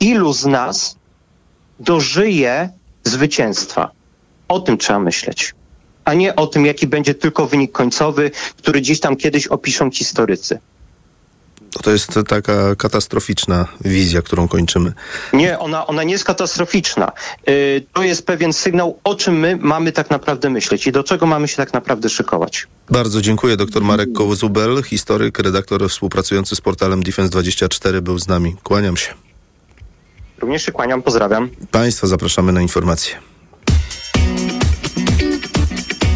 Ilu 0.00 0.32
z 0.32 0.46
nas 0.46 0.96
dożyje 1.80 2.70
zwycięstwa? 3.04 3.90
O 4.48 4.60
tym 4.60 4.78
trzeba 4.78 4.98
myśleć. 4.98 5.54
a 6.04 6.14
nie 6.14 6.36
o 6.36 6.46
tym, 6.46 6.66
jaki 6.66 6.86
będzie 6.86 7.14
tylko 7.14 7.46
wynik 7.46 7.72
końcowy, 7.72 8.30
który 8.56 8.80
gdzieś 8.80 9.00
tam 9.00 9.16
kiedyś 9.16 9.46
opiszą 9.46 9.90
historycy. 9.90 10.58
To 11.82 11.90
jest 11.90 12.18
taka 12.28 12.76
katastroficzna 12.76 13.66
wizja, 13.80 14.22
którą 14.22 14.48
kończymy. 14.48 14.92
Nie, 15.32 15.58
ona, 15.58 15.86
ona 15.86 16.02
nie 16.02 16.12
jest 16.12 16.24
katastroficzna. 16.24 17.12
Yy, 17.46 17.86
to 17.92 18.02
jest 18.02 18.26
pewien 18.26 18.52
sygnał, 18.52 18.98
o 19.04 19.14
czym 19.14 19.38
my 19.38 19.58
mamy 19.60 19.92
tak 19.92 20.10
naprawdę 20.10 20.50
myśleć 20.50 20.86
i 20.86 20.92
do 20.92 21.04
czego 21.04 21.26
mamy 21.26 21.48
się 21.48 21.56
tak 21.56 21.72
naprawdę 21.72 22.08
szykować. 22.08 22.66
Bardzo 22.90 23.20
dziękuję. 23.20 23.56
Dr 23.56 23.82
Marek 23.82 24.12
Kołzubel, 24.12 24.82
historyk, 24.82 25.38
redaktor 25.38 25.88
współpracujący 25.90 26.56
z 26.56 26.60
portalem 26.60 27.02
Defense24 27.02 28.00
był 28.00 28.18
z 28.18 28.28
nami. 28.28 28.56
Kłaniam 28.62 28.96
się. 28.96 29.14
Również 30.38 30.62
się 30.62 30.72
kłaniam, 30.72 31.02
pozdrawiam. 31.02 31.50
Państwa 31.70 32.06
zapraszamy 32.06 32.52
na 32.52 32.62
informacje. 32.62 33.14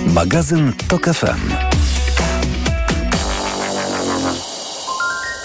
Magazyn 0.07 0.73
TOK 0.88 1.05
FM. 1.05 1.78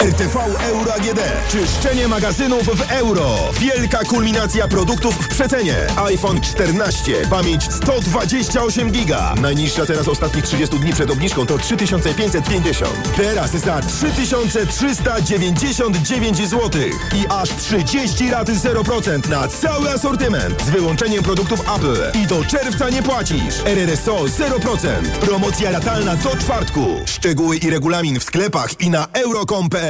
RTV 0.00 0.38
Euro 0.62 0.94
AGD. 0.94 1.20
Czyszczenie 1.50 2.08
magazynów 2.08 2.64
w 2.64 2.90
euro. 2.90 3.36
Wielka 3.60 3.98
kulminacja 3.98 4.68
produktów 4.68 5.14
w 5.14 5.28
przecenie. 5.28 5.76
iPhone 5.96 6.40
14. 6.40 7.12
Pamięć 7.30 7.72
128 7.72 8.90
giga. 8.90 9.34
Najniższa 9.40 9.86
teraz 9.86 10.08
ostatnich 10.08 10.44
30 10.44 10.78
dni 10.78 10.92
przed 10.92 11.10
obniżką 11.10 11.46
to 11.46 11.58
3550. 11.58 13.16
Teraz 13.16 13.50
za 13.50 13.80
3399 13.80 16.48
zł. 16.48 16.70
I 17.14 17.24
aż 17.28 17.50
30 17.50 18.30
raty 18.30 18.52
0% 18.52 19.28
na 19.28 19.48
cały 19.48 19.90
asortyment. 19.90 20.62
Z 20.62 20.70
wyłączeniem 20.70 21.22
produktów 21.22 21.60
Apple. 21.60 21.96
I 22.22 22.26
do 22.26 22.44
czerwca 22.44 22.90
nie 22.90 23.02
płacisz. 23.02 23.54
RRSO 23.64 24.16
0%. 24.16 24.88
Promocja 25.20 25.70
ratalna 25.70 26.16
do 26.16 26.36
czwartku. 26.36 26.86
Szczegóły 27.06 27.56
i 27.56 27.70
regulamin 27.70 28.20
w 28.20 28.24
sklepach 28.24 28.80
i 28.80 28.90
na 28.90 29.06
euro.com.pl 29.12 29.89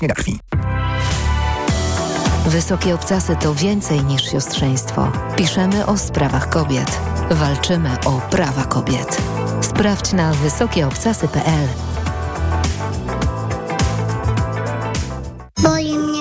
krwi. 0.07 0.39
Wysokie 2.45 2.95
obcasy 2.95 3.35
to 3.35 3.55
więcej 3.55 4.03
niż 4.03 4.31
siostrzeństwo. 4.31 5.11
Piszemy 5.35 5.85
o 5.85 5.97
sprawach 5.97 6.49
kobiet. 6.49 6.99
Walczymy 7.31 7.89
o 8.05 8.21
prawa 8.29 8.63
kobiet. 8.63 9.17
Sprawdź 9.61 10.13
na 10.13 10.33
wysokieobcasy.pl. 10.33 11.67
Mnie 15.63 15.90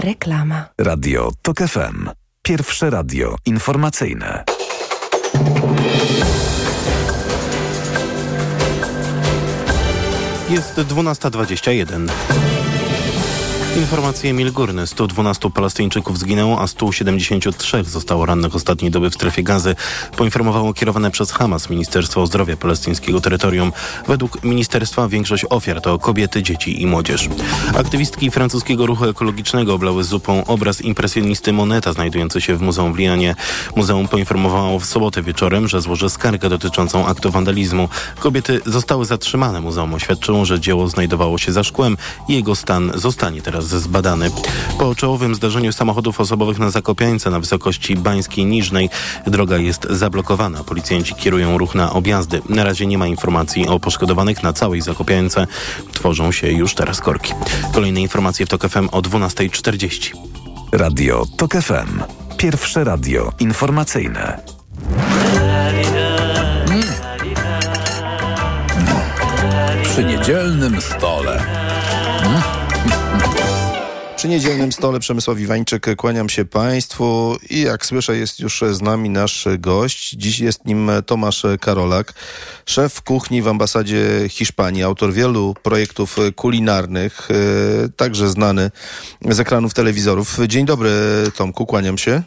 Reklama. 0.00 0.64
Radio 0.78 1.30
TOK 1.42 1.58
FM. 1.58 2.08
Pierwsze 2.42 2.90
radio 2.90 3.36
informacyjne. 3.46 4.44
Jest 10.50 10.74
12.21. 10.74 12.49
Informacje 13.76 14.30
Emil 14.30 14.52
Górny. 14.52 14.86
112 14.86 15.50
Palestyńczyków 15.50 16.18
zginęło, 16.18 16.60
a 16.60 16.66
173 16.66 17.84
zostało 17.84 18.26
rannych 18.26 18.54
ostatniej 18.54 18.90
doby 18.90 19.10
w 19.10 19.14
strefie 19.14 19.42
gazy. 19.42 19.74
Poinformowało 20.16 20.74
kierowane 20.74 21.10
przez 21.10 21.32
Hamas 21.32 21.70
Ministerstwo 21.70 22.26
Zdrowia 22.26 22.56
palestyńskiego 22.56 23.20
terytorium. 23.20 23.72
Według 24.08 24.44
ministerstwa 24.44 25.08
większość 25.08 25.44
ofiar 25.50 25.80
to 25.80 25.98
kobiety, 25.98 26.42
dzieci 26.42 26.82
i 26.82 26.86
młodzież. 26.86 27.28
Aktywistki 27.74 28.30
francuskiego 28.30 28.86
ruchu 28.86 29.04
ekologicznego 29.04 29.74
oblały 29.74 30.04
zupą 30.04 30.44
obraz 30.44 30.80
impresjonisty 30.80 31.52
Moneta 31.52 31.92
znajdujący 31.92 32.40
się 32.40 32.56
w 32.56 32.62
Muzeum 32.62 32.92
w 32.92 32.98
Lianie. 32.98 33.34
Muzeum 33.76 34.08
poinformowało 34.08 34.78
w 34.78 34.86
sobotę 34.86 35.22
wieczorem, 35.22 35.68
że 35.68 35.80
złoży 35.80 36.10
skargę 36.10 36.48
dotyczącą 36.48 37.06
aktu 37.06 37.30
wandalizmu. 37.30 37.88
Kobiety 38.18 38.60
zostały 38.66 39.04
zatrzymane. 39.04 39.60
Muzeum 39.60 39.94
oświadczyło, 39.94 40.44
że 40.44 40.60
dzieło 40.60 40.88
znajdowało 40.88 41.38
się 41.38 41.52
za 41.52 41.64
szkłem 41.64 41.96
i 42.28 42.34
jego 42.34 42.56
stan 42.56 42.92
zostanie 42.94 43.42
teraz 43.42 43.59
zbadany. 43.62 44.30
Po 44.78 44.94
czołowym 44.94 45.34
zdarzeniu 45.34 45.72
samochodów 45.72 46.20
osobowych 46.20 46.58
na 46.58 46.70
Zakopiańce 46.70 47.30
na 47.30 47.40
wysokości 47.40 47.96
Bańskiej 47.96 48.44
Niżnej 48.46 48.90
droga 49.26 49.56
jest 49.56 49.86
zablokowana. 49.90 50.64
Policjanci 50.64 51.14
kierują 51.14 51.58
ruch 51.58 51.74
na 51.74 51.92
objazdy. 51.92 52.42
Na 52.48 52.64
razie 52.64 52.86
nie 52.86 52.98
ma 52.98 53.06
informacji 53.06 53.68
o 53.68 53.80
poszkodowanych 53.80 54.42
na 54.42 54.52
całej 54.52 54.80
Zakopiańce. 54.80 55.46
Tworzą 55.92 56.32
się 56.32 56.52
już 56.52 56.74
teraz 56.74 57.00
korki. 57.00 57.32
Kolejne 57.72 58.00
informacje 58.00 58.46
w 58.46 58.48
TOK 58.48 58.68
FM 58.68 58.88
o 58.92 59.02
12.40. 59.02 60.12
Radio 60.72 61.26
TOK 61.36 61.52
FM. 61.52 62.00
Pierwsze 62.36 62.84
radio 62.84 63.32
informacyjne. 63.40 64.40
Przy 69.82 70.04
niedzielnym 70.04 70.80
stole. 70.80 71.38
Hmm? 72.22 72.59
Przy 74.20 74.28
niedzielnym 74.28 74.72
stole 74.72 75.00
Przemysław 75.00 75.38
Iwańczyk, 75.38 75.96
kłaniam 75.96 76.28
się 76.28 76.44
Państwu 76.44 77.36
i 77.50 77.60
jak 77.60 77.86
słyszę 77.86 78.16
jest 78.16 78.40
już 78.40 78.64
z 78.70 78.80
nami 78.82 79.10
nasz 79.10 79.48
gość. 79.58 80.10
Dziś 80.10 80.38
jest 80.38 80.64
nim 80.64 80.90
Tomasz 81.06 81.46
Karolak, 81.60 82.12
szef 82.66 83.02
kuchni 83.02 83.42
w 83.42 83.48
ambasadzie 83.48 84.28
Hiszpanii, 84.28 84.82
autor 84.82 85.12
wielu 85.12 85.54
projektów 85.62 86.16
kulinarnych, 86.36 87.28
także 87.96 88.28
znany 88.28 88.70
z 89.30 89.40
ekranów 89.40 89.74
telewizorów. 89.74 90.38
Dzień 90.46 90.66
dobry 90.66 90.90
Tomku, 91.36 91.66
kłaniam 91.66 91.98
się. 91.98 92.22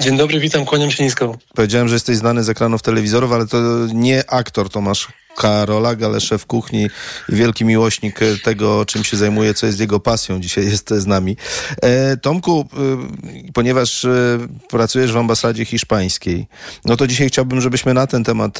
Dzień 0.00 0.16
dobry, 0.16 0.40
witam, 0.40 0.64
kłaniam 0.64 0.90
się 0.90 1.04
nisko. 1.04 1.38
Powiedziałem, 1.54 1.88
że 1.88 1.94
jesteś 1.94 2.16
znany 2.16 2.44
z 2.44 2.48
ekranów 2.48 2.82
telewizorów, 2.82 3.32
ale 3.32 3.46
to 3.46 3.58
nie 3.92 4.30
aktor 4.30 4.70
Tomasz 4.70 5.08
Karolak, 5.38 6.02
ale 6.02 6.20
szef 6.20 6.46
kuchni 6.46 6.90
wielki 7.28 7.64
miłośnik 7.64 8.20
tego, 8.42 8.86
czym 8.86 9.04
się 9.04 9.16
zajmuje, 9.16 9.54
co 9.54 9.66
jest 9.66 9.80
jego 9.80 10.00
pasją. 10.00 10.40
Dzisiaj 10.40 10.64
jest 10.64 10.90
z 10.90 11.06
nami. 11.06 11.36
E, 11.82 12.16
Tomku, 12.16 12.68
e, 12.72 13.52
ponieważ 13.52 14.04
e, 14.04 14.38
pracujesz 14.68 15.12
w 15.12 15.16
ambasadzie 15.16 15.64
hiszpańskiej, 15.64 16.46
no 16.84 16.96
to 16.96 17.06
dzisiaj 17.06 17.28
chciałbym, 17.28 17.60
żebyśmy 17.60 17.94
na 17.94 18.06
ten 18.06 18.24
temat 18.24 18.58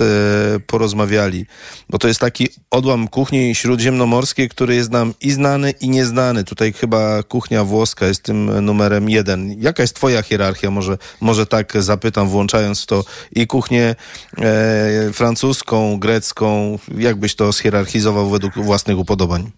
porozmawiali, 0.67 1.47
bo 1.91 1.99
to 1.99 2.09
jest 2.09 2.21
taki 2.21 2.49
odłam 2.71 3.09
kuchni 3.09 3.55
śródziemnomorskiej, 3.55 4.49
który 4.49 4.75
jest 4.75 4.91
nam 4.91 5.15
i 5.21 5.31
znany, 5.31 5.71
i 5.71 5.89
nieznany. 5.89 6.45
Tutaj 6.45 6.73
chyba 6.73 7.23
kuchnia 7.23 7.65
włoska 7.65 8.07
jest 8.07 8.23
tym 8.23 8.65
numerem 8.65 9.11
jeden. 9.11 9.61
Jaka 9.61 9.83
jest 9.83 9.95
twoja 9.95 10.23
hierarchia? 10.23 10.71
Może, 10.71 10.99
może 11.21 11.47
tak 11.47 11.83
zapytam, 11.83 12.29
włączając 12.29 12.83
w 12.83 12.87
to 12.87 13.05
i 13.33 13.47
kuchnię 13.47 13.97
e, 14.39 15.13
francuską, 15.13 15.99
grecką, 15.99 16.68
kuchnią? 16.77 17.01
Jak 17.01 17.17
byś 17.17 17.35
to 17.35 17.53
schierarchizował 17.53 18.31
według 18.31 18.55
własnych 18.55 18.99
upodobań? 18.99 19.51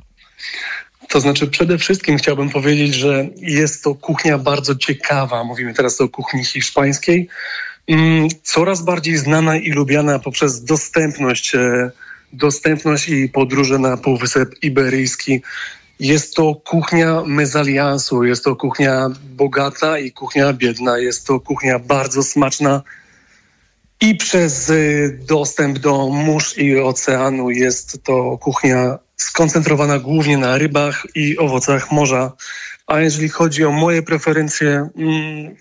To 1.09 1.21
znaczy, 1.21 1.47
przede 1.47 1.79
wszystkim 1.79 2.19
chciałbym 2.19 2.51
powiedzieć, 2.51 2.95
że 2.95 3.29
jest 3.37 3.85
to 3.85 3.95
kuchnia 3.95 4.39
bardzo 4.39 4.75
ciekawa. 4.75 5.45
Mówimy 5.45 5.75
teraz 5.75 6.01
o 6.01 6.09
kuchni 6.09 6.45
hiszpańskiej. 6.45 7.29
Mm, 7.89 8.29
Coraz 8.43 8.83
bardziej 8.83 9.17
znana 9.17 9.57
i 9.57 9.71
lubiana 9.71 10.19
poprzez 10.19 10.65
dostępność, 10.65 11.55
e, 11.55 11.91
dostępność 12.33 13.09
i 13.09 13.29
podróże 13.29 13.79
na 13.79 13.97
Półwysep 13.97 14.55
Iberyjski. 14.63 15.43
Jest 16.01 16.35
to 16.35 16.55
kuchnia 16.55 17.23
mezaliansu, 17.27 18.25
jest 18.25 18.45
to 18.45 18.57
kuchnia 18.57 19.09
bogata 19.37 19.99
i 19.99 20.13
kuchnia 20.13 20.53
biedna. 20.53 20.99
Jest 20.99 21.27
to 21.27 21.41
kuchnia 21.41 21.79
bardzo 21.79 22.23
smaczna 22.23 22.83
i 24.01 24.15
przez 24.15 24.71
y, 24.71 25.19
dostęp 25.29 25.79
do 25.79 26.09
mórz 26.09 26.59
i 26.59 26.81
oceanu 26.81 27.51
jest 27.51 28.05
to 28.05 28.39
kuchnia 28.39 28.99
skoncentrowana 29.17 29.99
głównie 29.99 30.39
na 30.39 30.59
rybach 30.59 31.07
i 31.15 31.39
owocach 31.39 31.93
morza. 31.93 32.33
A 32.87 33.01
jeżeli 33.01 33.29
chodzi 33.29 33.65
o 33.65 33.71
moje 33.71 34.03
preferencje, 34.03 34.89
mm, 34.97 35.57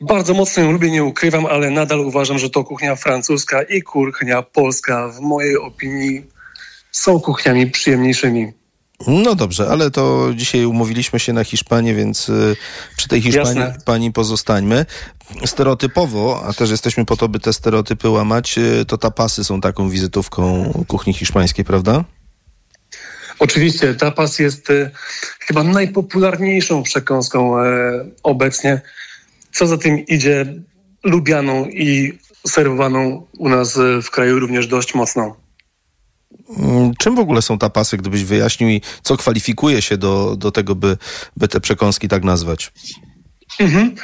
bardzo 0.00 0.34
mocno 0.34 0.62
ją 0.62 0.72
lubię, 0.72 0.90
nie 0.90 1.04
ukrywam, 1.04 1.46
ale 1.46 1.70
nadal 1.70 2.00
uważam, 2.00 2.38
że 2.38 2.50
to 2.50 2.64
kuchnia 2.64 2.96
francuska 2.96 3.62
i 3.62 3.82
kuchnia 3.82 4.42
polska 4.42 5.08
w 5.08 5.20
mojej 5.20 5.56
opinii 5.56 6.26
są 6.90 7.20
kuchniami 7.20 7.70
przyjemniejszymi. 7.70 8.52
No 9.06 9.34
dobrze, 9.34 9.68
ale 9.68 9.90
to 9.90 10.30
dzisiaj 10.34 10.64
umówiliśmy 10.64 11.20
się 11.20 11.32
na 11.32 11.44
Hiszpanię, 11.44 11.94
więc 11.94 12.28
y, 12.28 12.56
przy 12.96 13.08
tej 13.08 13.22
Hiszpanii 13.22 13.60
Jasne. 13.60 13.78
pani 13.84 14.12
pozostańmy. 14.12 14.86
Stereotypowo, 15.44 16.44
a 16.46 16.52
też 16.52 16.70
jesteśmy 16.70 17.04
po 17.04 17.16
to, 17.16 17.28
by 17.28 17.40
te 17.40 17.52
stereotypy 17.52 18.08
łamać, 18.08 18.58
y, 18.58 18.84
to 18.84 18.98
tapasy 18.98 19.44
są 19.44 19.60
taką 19.60 19.90
wizytówką 19.90 20.72
kuchni 20.88 21.14
hiszpańskiej, 21.14 21.64
prawda? 21.64 22.04
Oczywiście 23.38 23.94
tapas 23.94 24.38
jest 24.38 24.70
e, 24.70 24.90
chyba 25.40 25.62
najpopularniejszą 25.62 26.82
przekąską 26.82 27.58
e, 27.58 28.04
obecnie. 28.22 28.80
Co 29.52 29.66
za 29.66 29.78
tym 29.78 30.06
idzie, 30.06 30.54
lubianą 31.04 31.66
i 31.66 32.18
serwowaną 32.46 33.26
u 33.38 33.48
nas 33.48 33.78
w 34.02 34.10
kraju 34.10 34.38
również 34.38 34.66
dość 34.66 34.94
mocno. 34.94 35.36
Mm, 36.58 36.94
Czym 36.98 37.16
w 37.16 37.18
ogóle 37.18 37.42
są 37.42 37.58
tapasy, 37.58 37.96
gdybyś 37.96 38.24
wyjaśnił 38.24 38.68
i 38.68 38.82
co 39.02 39.16
kwalifikuje 39.16 39.82
się 39.82 39.96
do, 39.96 40.36
do 40.36 40.50
tego, 40.50 40.74
by, 40.74 40.96
by 41.36 41.48
te 41.48 41.60
przekąski 41.60 42.08
tak 42.08 42.24
nazwać? 42.24 42.72
Mhm. 43.60 43.94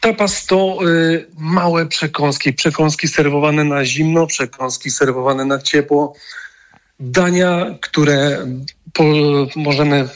Tapas 0.00 0.46
to 0.46 0.78
y, 0.88 1.26
małe 1.38 1.86
przekąski, 1.86 2.52
przekąski 2.52 3.08
serwowane 3.08 3.64
na 3.64 3.84
zimno, 3.84 4.26
przekąski 4.26 4.90
serwowane 4.90 5.44
na 5.44 5.58
ciepło. 5.58 6.14
Dania, 7.00 7.66
które 7.80 8.46
po, 8.92 9.04
możemy 9.56 10.08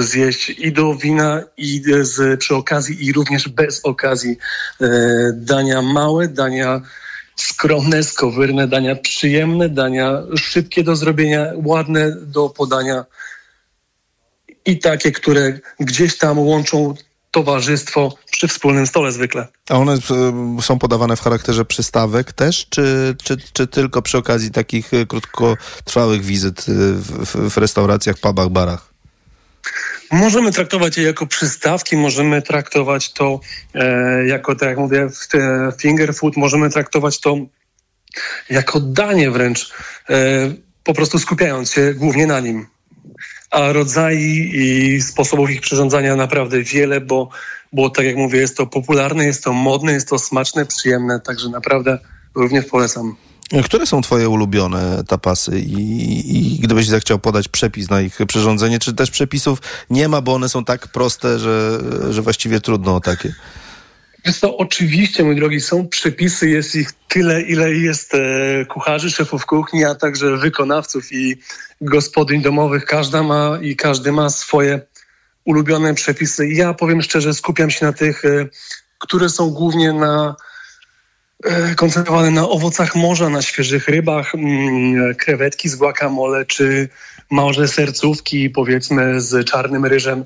zjeść 0.00 0.50
i 0.50 0.72
do 0.72 0.94
wina, 0.94 1.42
i 1.56 1.82
z, 2.00 2.40
przy 2.40 2.54
okazji, 2.54 3.06
i 3.06 3.12
również 3.12 3.48
bez 3.48 3.84
okazji. 3.84 4.36
E, 4.80 4.88
dania 5.34 5.82
małe, 5.82 6.28
dania 6.28 6.80
skromne, 7.36 8.02
skowyrne, 8.02 8.68
dania 8.68 8.96
przyjemne, 8.96 9.68
dania 9.68 10.22
szybkie 10.36 10.84
do 10.84 10.96
zrobienia, 10.96 11.52
ładne 11.64 12.16
do 12.16 12.48
podania 12.48 13.04
i 14.64 14.78
takie, 14.78 15.12
które 15.12 15.58
gdzieś 15.80 16.18
tam 16.18 16.38
łączą 16.38 16.94
towarzystwo 17.30 18.14
przy 18.30 18.48
wspólnym 18.48 18.86
stole 18.86 19.12
zwykle. 19.12 19.48
A 19.70 19.74
one 19.74 19.94
y, 19.94 20.62
są 20.62 20.78
podawane 20.78 21.16
w 21.16 21.20
charakterze 21.20 21.64
przystawek 21.64 22.32
też, 22.32 22.66
czy, 22.70 23.16
czy, 23.24 23.36
czy 23.52 23.66
tylko 23.66 24.02
przy 24.02 24.18
okazji 24.18 24.50
takich 24.50 24.94
y, 24.94 25.06
krótkotrwałych 25.06 26.24
wizyt 26.24 26.64
w, 26.66 27.26
w, 27.26 27.50
w 27.50 27.56
restauracjach, 27.56 28.18
pubach, 28.18 28.48
barach? 28.48 28.92
Możemy 30.12 30.52
traktować 30.52 30.96
je 30.96 31.02
jako 31.02 31.26
przystawki, 31.26 31.96
możemy 31.96 32.42
traktować 32.42 33.12
to 33.12 33.40
e, 33.74 34.26
jako, 34.26 34.54
tak 34.54 34.68
jak 34.68 34.78
mówię, 34.78 35.08
finger 35.80 36.14
food, 36.14 36.36
możemy 36.36 36.70
traktować 36.70 37.20
to 37.20 37.36
jako 38.50 38.80
danie 38.80 39.30
wręcz, 39.30 39.72
e, 40.10 40.14
po 40.84 40.94
prostu 40.94 41.18
skupiając 41.18 41.72
się 41.72 41.94
głównie 41.94 42.26
na 42.26 42.40
nim. 42.40 42.66
A 43.50 43.72
rodzajów 43.72 44.20
i 44.54 45.02
sposobów 45.02 45.50
ich 45.50 45.60
przyrządzania 45.60 46.16
naprawdę 46.16 46.62
wiele, 46.62 47.00
bo, 47.00 47.28
bo 47.72 47.90
tak 47.90 48.06
jak 48.06 48.16
mówię, 48.16 48.40
jest 48.40 48.56
to 48.56 48.66
popularne, 48.66 49.24
jest 49.24 49.44
to 49.44 49.52
modne, 49.52 49.92
jest 49.92 50.08
to 50.08 50.18
smaczne, 50.18 50.66
przyjemne, 50.66 51.20
także 51.20 51.48
naprawdę 51.48 51.98
również 52.34 52.64
polecam. 52.64 53.16
Które 53.64 53.86
są 53.86 54.02
twoje 54.02 54.28
ulubione 54.28 55.04
tapasy 55.08 55.60
i, 55.60 56.56
i 56.56 56.58
gdybyś 56.58 56.86
zechciał 56.86 57.18
podać 57.18 57.48
przepis 57.48 57.90
na 57.90 58.00
ich 58.00 58.18
przyrządzenie, 58.26 58.78
czy 58.78 58.94
też 58.94 59.10
przepisów 59.10 59.58
nie 59.90 60.08
ma, 60.08 60.20
bo 60.20 60.34
one 60.34 60.48
są 60.48 60.64
tak 60.64 60.88
proste, 60.88 61.38
że, 61.38 61.78
że 62.10 62.22
właściwie 62.22 62.60
trudno 62.60 62.96
o 62.96 63.00
takie? 63.00 63.34
Więc 64.24 64.40
to 64.40 64.56
oczywiście, 64.56 65.24
mój 65.24 65.36
drogi, 65.36 65.60
są 65.60 65.88
przepisy, 65.88 66.48
jest 66.48 66.74
ich 66.74 66.92
tyle, 67.08 67.42
ile 67.42 67.72
jest 67.72 68.14
e, 68.14 68.64
kucharzy, 68.64 69.10
szefów 69.10 69.46
kuchni, 69.46 69.84
a 69.84 69.94
także 69.94 70.36
wykonawców 70.36 71.12
i 71.12 71.36
gospodyń 71.80 72.42
domowych. 72.42 72.84
Każda 72.84 73.22
ma 73.22 73.58
i 73.62 73.76
każdy 73.76 74.12
ma 74.12 74.30
swoje 74.30 74.80
ulubione 75.44 75.94
przepisy. 75.94 76.48
Ja 76.48 76.74
powiem 76.74 77.02
szczerze, 77.02 77.34
skupiam 77.34 77.70
się 77.70 77.86
na 77.86 77.92
tych, 77.92 78.24
e, 78.24 78.48
które 78.98 79.28
są 79.28 79.50
głównie 79.50 79.92
na 79.92 80.36
koncentrowane 81.76 82.30
na 82.30 82.48
owocach 82.48 82.96
morza, 82.96 83.28
na 83.28 83.42
świeżych 83.42 83.88
rybach, 83.88 84.34
mm, 84.34 85.14
krewetki 85.14 85.68
z 85.68 85.76
guacamole, 85.76 86.44
czy 86.46 86.88
małże 87.30 87.68
sercówki, 87.68 88.50
powiedzmy, 88.50 89.20
z 89.20 89.48
czarnym 89.48 89.86
ryżem 89.86 90.24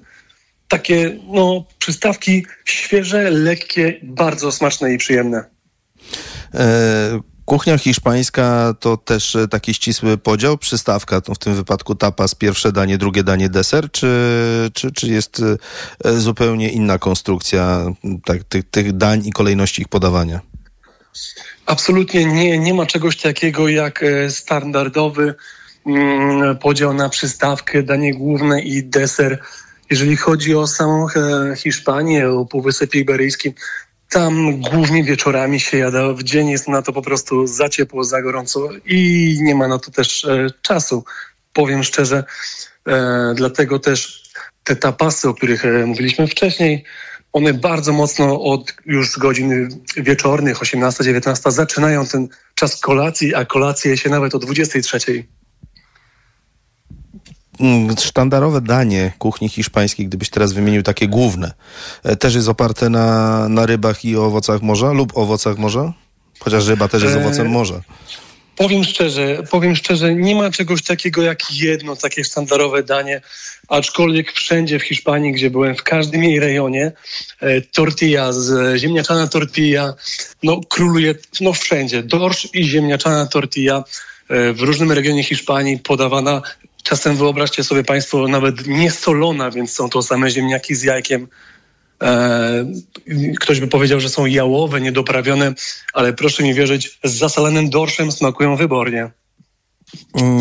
takie 0.68 1.18
no, 1.32 1.64
przystawki 1.78 2.46
świeże, 2.64 3.30
lekkie, 3.30 4.00
bardzo 4.02 4.52
smaczne 4.52 4.92
i 4.92 4.98
przyjemne. 4.98 5.44
E, 6.54 7.20
kuchnia 7.44 7.78
hiszpańska 7.78 8.74
to 8.80 8.96
też 8.96 9.36
e, 9.36 9.48
taki 9.48 9.74
ścisły 9.74 10.18
podział, 10.18 10.58
przystawka, 10.58 11.20
to 11.20 11.34
w 11.34 11.38
tym 11.38 11.54
wypadku 11.54 11.94
tapas, 11.94 12.34
pierwsze 12.34 12.72
danie, 12.72 12.98
drugie 12.98 13.24
danie, 13.24 13.48
deser, 13.48 13.90
czy, 13.90 14.10
czy, 14.74 14.92
czy 14.92 15.08
jest 15.08 15.42
e, 16.04 16.20
zupełnie 16.20 16.70
inna 16.70 16.98
konstrukcja 16.98 17.86
tak, 18.24 18.44
tych, 18.44 18.70
tych 18.70 18.96
dań 18.96 19.26
i 19.26 19.32
kolejności 19.32 19.82
ich 19.82 19.88
podawania? 19.88 20.40
Absolutnie 21.66 22.24
nie, 22.24 22.58
nie 22.58 22.74
ma 22.74 22.86
czegoś 22.86 23.16
takiego 23.16 23.68
jak 23.68 24.02
e, 24.02 24.30
standardowy 24.30 25.34
mm, 25.86 26.58
podział 26.58 26.94
na 26.94 27.08
przystawkę, 27.08 27.82
danie 27.82 28.14
główne 28.14 28.62
i 28.62 28.84
deser. 28.84 29.38
Jeżeli 29.90 30.16
chodzi 30.16 30.54
o 30.54 30.66
samą 30.66 31.06
e, 31.08 31.56
Hiszpanię, 31.56 32.28
o 32.28 32.44
Półwysep 32.44 32.94
Iberyjski, 32.94 33.54
tam 34.10 34.60
głównie 34.60 35.04
wieczorami 35.04 35.60
się 35.60 35.78
jada, 35.78 36.12
w 36.12 36.22
dzień 36.22 36.50
jest 36.50 36.68
na 36.68 36.82
to 36.82 36.92
po 36.92 37.02
prostu 37.02 37.46
za 37.46 37.68
ciepło, 37.68 38.04
za 38.04 38.22
gorąco 38.22 38.68
i 38.84 39.38
nie 39.42 39.54
ma 39.54 39.68
na 39.68 39.78
to 39.78 39.90
też 39.90 40.24
e, 40.24 40.46
czasu. 40.62 41.04
Powiem 41.52 41.84
szczerze, 41.84 42.24
dlatego 43.34 43.78
też 43.78 44.22
te 44.64 44.76
tapasy, 44.76 45.28
o 45.28 45.34
których 45.34 45.62
mówiliśmy 45.86 46.26
wcześniej, 46.26 46.84
one 47.36 47.54
bardzo 47.54 47.92
mocno 47.92 48.42
od 48.42 48.74
już 48.86 49.18
godzin 49.18 49.68
wieczornych, 49.96 50.58
18-19, 50.60 51.50
zaczynają 51.50 52.06
ten 52.06 52.28
czas 52.54 52.80
kolacji, 52.80 53.34
a 53.34 53.44
kolacja 53.44 53.90
je 53.90 53.96
się 53.96 54.10
nawet 54.10 54.34
o 54.34 54.38
23. 54.38 54.98
Mm, 57.60 57.96
Sztandarowe 57.98 58.60
danie 58.60 59.12
kuchni 59.18 59.48
hiszpańskiej, 59.48 60.06
gdybyś 60.06 60.30
teraz 60.30 60.52
wymienił 60.52 60.82
takie 60.82 61.08
główne, 61.08 61.52
e, 62.02 62.16
też 62.16 62.34
jest 62.34 62.48
oparte 62.48 62.90
na, 62.90 63.48
na 63.48 63.66
rybach 63.66 64.04
i 64.04 64.16
owocach 64.16 64.62
morza 64.62 64.92
lub 64.92 65.16
owocach 65.16 65.58
morza? 65.58 65.92
Chociaż 66.40 66.66
ryba 66.66 66.88
też 66.88 67.02
jest 67.02 67.16
E, 67.16 67.20
owocem 67.20 67.50
morza. 67.50 67.80
Powiem 68.56 68.84
szczerze, 68.84 69.42
powiem 69.50 69.76
szczerze, 69.76 70.14
nie 70.14 70.34
ma 70.34 70.50
czegoś 70.50 70.82
takiego 70.82 71.22
jak 71.22 71.52
jedno 71.52 71.96
takie 71.96 72.24
sztandarowe 72.24 72.82
danie, 72.82 73.20
aczkolwiek 73.68 74.32
wszędzie 74.32 74.78
w 74.78 74.82
Hiszpanii, 74.82 75.32
gdzie 75.32 75.50
byłem, 75.50 75.74
w 75.74 75.82
każdym 75.82 76.24
jej 76.24 76.40
rejonie, 76.40 76.92
e, 77.40 77.60
tortilla, 77.60 78.32
z, 78.32 78.76
ziemniaczana 78.80 79.26
tortilla, 79.28 79.94
no 80.42 80.60
króluje 80.68 81.14
no 81.40 81.52
wszędzie. 81.52 82.02
Dorsz 82.02 82.48
i 82.54 82.64
ziemniaczana 82.64 83.26
tortilla 83.26 83.84
e, 84.28 84.52
w 84.52 84.60
różnym 84.60 84.92
regionie 84.92 85.24
Hiszpanii 85.24 85.78
podawana, 85.78 86.42
czasem 86.82 87.16
wyobraźcie 87.16 87.64
sobie 87.64 87.84
Państwo, 87.84 88.28
nawet 88.28 88.66
niesolona, 88.66 89.50
więc 89.50 89.72
są 89.72 89.90
to 89.90 90.02
same 90.02 90.30
ziemniaki 90.30 90.74
z 90.74 90.82
jajkiem. 90.82 91.28
E, 92.02 92.66
ktoś 93.40 93.60
by 93.60 93.68
powiedział, 93.68 94.00
że 94.00 94.08
są 94.08 94.26
jałowe, 94.26 94.80
niedoprawione, 94.80 95.54
ale 95.92 96.12
proszę 96.12 96.42
mi 96.42 96.54
wierzyć, 96.54 96.98
z 97.04 97.12
zasalonym 97.12 97.70
dorszem 97.70 98.12
smakują 98.12 98.56
wybornie. 98.56 99.10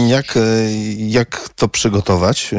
Jak, 0.07 0.37
e, 0.37 0.41
jak 0.97 1.49
to 1.55 1.67
przygotować? 1.67 2.51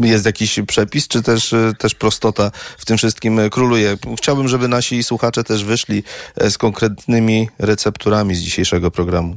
Jest 0.00 0.26
jakiś 0.26 0.60
przepis, 0.66 1.08
czy 1.08 1.22
też, 1.22 1.52
e, 1.52 1.72
też 1.78 1.94
prostota 1.94 2.50
w 2.78 2.84
tym 2.84 2.96
wszystkim 2.96 3.40
króluje? 3.50 3.96
Chciałbym, 4.18 4.48
żeby 4.48 4.68
nasi 4.68 5.02
słuchacze 5.02 5.44
też 5.44 5.64
wyszli 5.64 6.02
z 6.50 6.58
konkretnymi 6.58 7.48
recepturami 7.58 8.34
z 8.34 8.40
dzisiejszego 8.40 8.90
programu. 8.90 9.36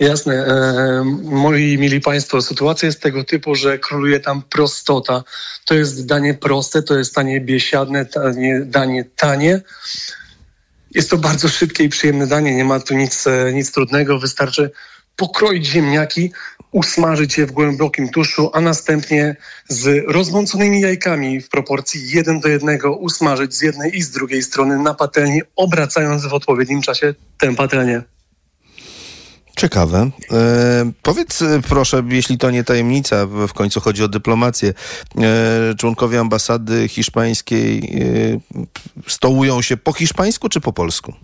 Jasne. 0.00 0.34
E, 0.34 1.04
moi 1.22 1.78
mili 1.78 2.00
Państwo, 2.00 2.42
sytuacja 2.42 2.86
jest 2.86 3.02
tego 3.02 3.24
typu, 3.24 3.54
że 3.54 3.78
króluje 3.78 4.20
tam 4.20 4.42
prostota. 4.42 5.24
To 5.64 5.74
jest 5.74 6.06
danie 6.06 6.34
proste, 6.34 6.82
to 6.82 6.98
jest 6.98 7.14
danie 7.14 7.40
biesiadne, 7.40 8.06
danie, 8.64 9.04
tanie. 9.16 9.60
Jest 10.94 11.10
to 11.10 11.16
bardzo 11.16 11.48
szybkie 11.48 11.84
i 11.84 11.88
przyjemne 11.88 12.26
danie, 12.26 12.54
nie 12.54 12.64
ma 12.64 12.80
tu 12.80 12.94
nic, 12.94 13.26
e, 13.26 13.52
nic 13.52 13.72
trudnego. 13.72 14.18
Wystarczy 14.18 14.70
pokroić 15.16 15.66
ziemniaki, 15.66 16.32
usmażyć 16.72 17.38
je 17.38 17.46
w 17.46 17.52
głębokim 17.52 18.08
tuszu, 18.08 18.50
a 18.52 18.60
następnie 18.60 19.36
z 19.68 20.04
rozmąconymi 20.08 20.80
jajkami 20.80 21.40
w 21.40 21.48
proporcji 21.48 22.10
1 22.10 22.40
do 22.40 22.48
1 22.48 22.78
usmażyć 22.98 23.54
z 23.54 23.62
jednej 23.62 23.96
i 23.96 24.02
z 24.02 24.10
drugiej 24.10 24.42
strony 24.42 24.78
na 24.78 24.94
patelni, 24.94 25.42
obracając 25.56 26.26
w 26.26 26.34
odpowiednim 26.34 26.82
czasie 26.82 27.14
tę 27.38 27.54
patelnię. 27.54 28.02
Ciekawe. 29.60 30.10
E, 30.32 30.92
powiedz 31.02 31.42
e, 31.42 31.60
proszę, 31.68 32.02
jeśli 32.08 32.38
to 32.38 32.50
nie 32.50 32.64
tajemnica, 32.64 33.26
w 33.26 33.52
końcu 33.52 33.80
chodzi 33.80 34.04
o 34.04 34.08
dyplomację. 34.08 34.74
E, 35.18 35.74
członkowie 35.78 36.20
ambasady 36.20 36.88
hiszpańskiej 36.88 37.78
e, 37.78 39.10
stołują 39.10 39.62
się 39.62 39.76
po 39.76 39.92
hiszpańsku 39.92 40.48
czy 40.48 40.60
po 40.60 40.72
polsku? 40.72 41.14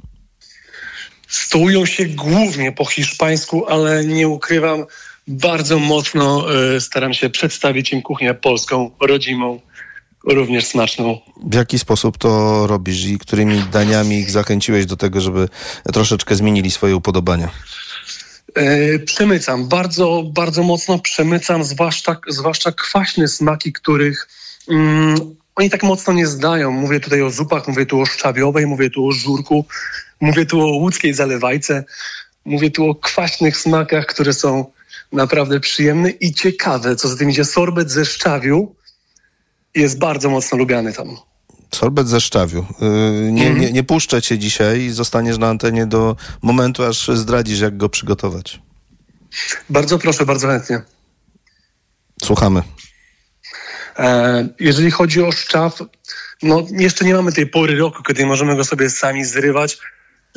Stołują 1.28 1.86
się 1.86 2.04
głównie 2.04 2.72
po 2.72 2.84
hiszpańsku, 2.84 3.66
ale 3.66 4.04
nie 4.04 4.28
ukrywam, 4.28 4.84
bardzo 5.28 5.78
mocno 5.78 6.54
e, 6.54 6.80
staram 6.80 7.14
się 7.14 7.30
przedstawić 7.30 7.92
im 7.92 8.02
kuchnię 8.02 8.34
polską, 8.34 8.90
rodzimą, 9.00 9.60
również 10.26 10.66
smaczną. 10.66 11.18
W 11.46 11.54
jaki 11.54 11.78
sposób 11.78 12.18
to 12.18 12.66
robisz 12.66 13.04
i 13.04 13.18
którymi 13.18 13.62
daniami 13.72 14.18
ich 14.18 14.30
zachęciłeś 14.30 14.86
do 14.86 14.96
tego, 14.96 15.20
żeby 15.20 15.48
troszeczkę 15.92 16.36
zmienili 16.36 16.70
swoje 16.70 16.96
upodobania? 16.96 17.50
E, 18.56 18.98
przemycam, 18.98 19.68
bardzo, 19.68 20.22
bardzo 20.32 20.62
mocno 20.62 20.98
przemycam, 20.98 21.64
zwłaszcza, 21.64 22.16
zwłaszcza 22.28 22.72
kwaśne 22.72 23.28
smaki, 23.28 23.72
których 23.72 24.28
mm, 24.68 25.36
oni 25.54 25.70
tak 25.70 25.82
mocno 25.82 26.12
nie 26.12 26.26
zdają. 26.26 26.70
Mówię 26.70 27.00
tutaj 27.00 27.22
o 27.22 27.30
zupach, 27.30 27.68
mówię 27.68 27.86
tu 27.86 28.00
o 28.00 28.06
szczawiowej, 28.06 28.66
mówię 28.66 28.90
tu 28.90 29.08
o 29.08 29.12
żurku, 29.12 29.64
mówię 30.20 30.46
tu 30.46 30.60
o 30.60 30.66
łódzkiej 30.66 31.14
zalewajce, 31.14 31.84
mówię 32.44 32.70
tu 32.70 32.90
o 32.90 32.94
kwaśnych 32.94 33.56
smakach, 33.56 34.06
które 34.06 34.32
są 34.32 34.64
naprawdę 35.12 35.60
przyjemne 35.60 36.10
i 36.10 36.34
ciekawe. 36.34 36.96
Co 36.96 37.08
za 37.08 37.16
tym 37.16 37.30
idzie, 37.30 37.44
sorbet 37.44 37.90
ze 37.90 38.04
szczawiu 38.04 38.74
jest 39.74 39.98
bardzo 39.98 40.30
mocno 40.30 40.58
lubiany 40.58 40.92
tam. 40.92 41.16
Sorbet 41.74 42.08
ze 42.08 42.20
szczawiu. 42.20 42.66
Yy, 42.80 43.32
nie, 43.32 43.46
Mhm. 43.46 43.60
nie, 43.60 43.72
nie 43.72 43.84
puszczę 43.84 44.22
cię 44.22 44.38
dzisiaj 44.38 44.80
i 44.80 44.90
zostaniesz 44.90 45.38
na 45.38 45.48
antenie 45.48 45.86
do 45.86 46.16
momentu, 46.42 46.84
aż 46.84 47.08
zdradzisz, 47.08 47.60
jak 47.60 47.76
go 47.76 47.88
przygotować. 47.88 48.60
Bardzo 49.70 49.98
proszę, 49.98 50.26
bardzo 50.26 50.46
chętnie. 50.48 50.82
Słuchamy. 52.24 52.62
E, 53.98 54.48
Jeżeli 54.60 54.90
chodzi 54.90 55.22
o 55.22 55.32
szczaw, 55.32 55.78
no 56.42 56.66
jeszcze 56.70 57.04
nie 57.04 57.14
mamy 57.14 57.32
tej 57.32 57.46
pory 57.46 57.76
roku, 57.76 58.02
kiedy 58.02 58.26
możemy 58.26 58.56
go 58.56 58.64
sobie 58.64 58.90
sami 58.90 59.24
zrywać. 59.24 59.78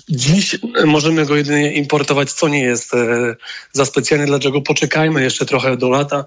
Dziś 0.10 0.60
możemy 0.86 1.26
go 1.26 1.36
jedynie 1.36 1.74
importować, 1.74 2.34
co 2.34 2.48
nie 2.48 2.64
jest 2.64 2.94
e, 2.94 3.36
za 3.72 3.86
specjalne, 3.86 4.26
dlaczego 4.26 4.62
poczekajmy 4.62 5.24
jeszcze 5.24 5.46
trochę 5.46 5.78
do 5.78 5.90
lata. 5.90 6.26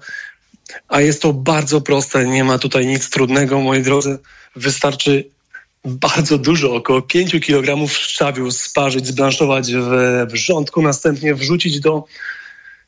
A 0.87 1.01
jest 1.01 1.21
to 1.21 1.33
bardzo 1.33 1.81
proste, 1.81 2.25
nie 2.25 2.43
ma 2.43 2.57
tutaj 2.57 2.85
nic 2.85 3.09
trudnego, 3.09 3.61
moi 3.61 3.81
drodzy. 3.81 4.19
Wystarczy 4.55 5.29
bardzo 5.85 6.37
dużo, 6.37 6.75
około 6.75 7.01
5 7.01 7.31
kg 7.31 7.87
szczawiu 7.87 8.51
sparzyć, 8.51 9.07
zblanszować 9.07 9.73
w 9.73 10.25
wrzątku, 10.31 10.81
następnie 10.81 11.35
wrzucić 11.35 11.79
do 11.79 12.03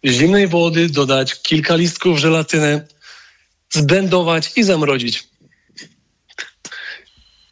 zimnej 0.05 0.47
wody, 0.47 0.89
dodać 0.89 1.41
kilka 1.41 1.75
listków 1.75 2.17
żelatyny, 2.17 2.87
zblendować 3.69 4.51
i 4.55 4.63
zamrozić. 4.63 5.23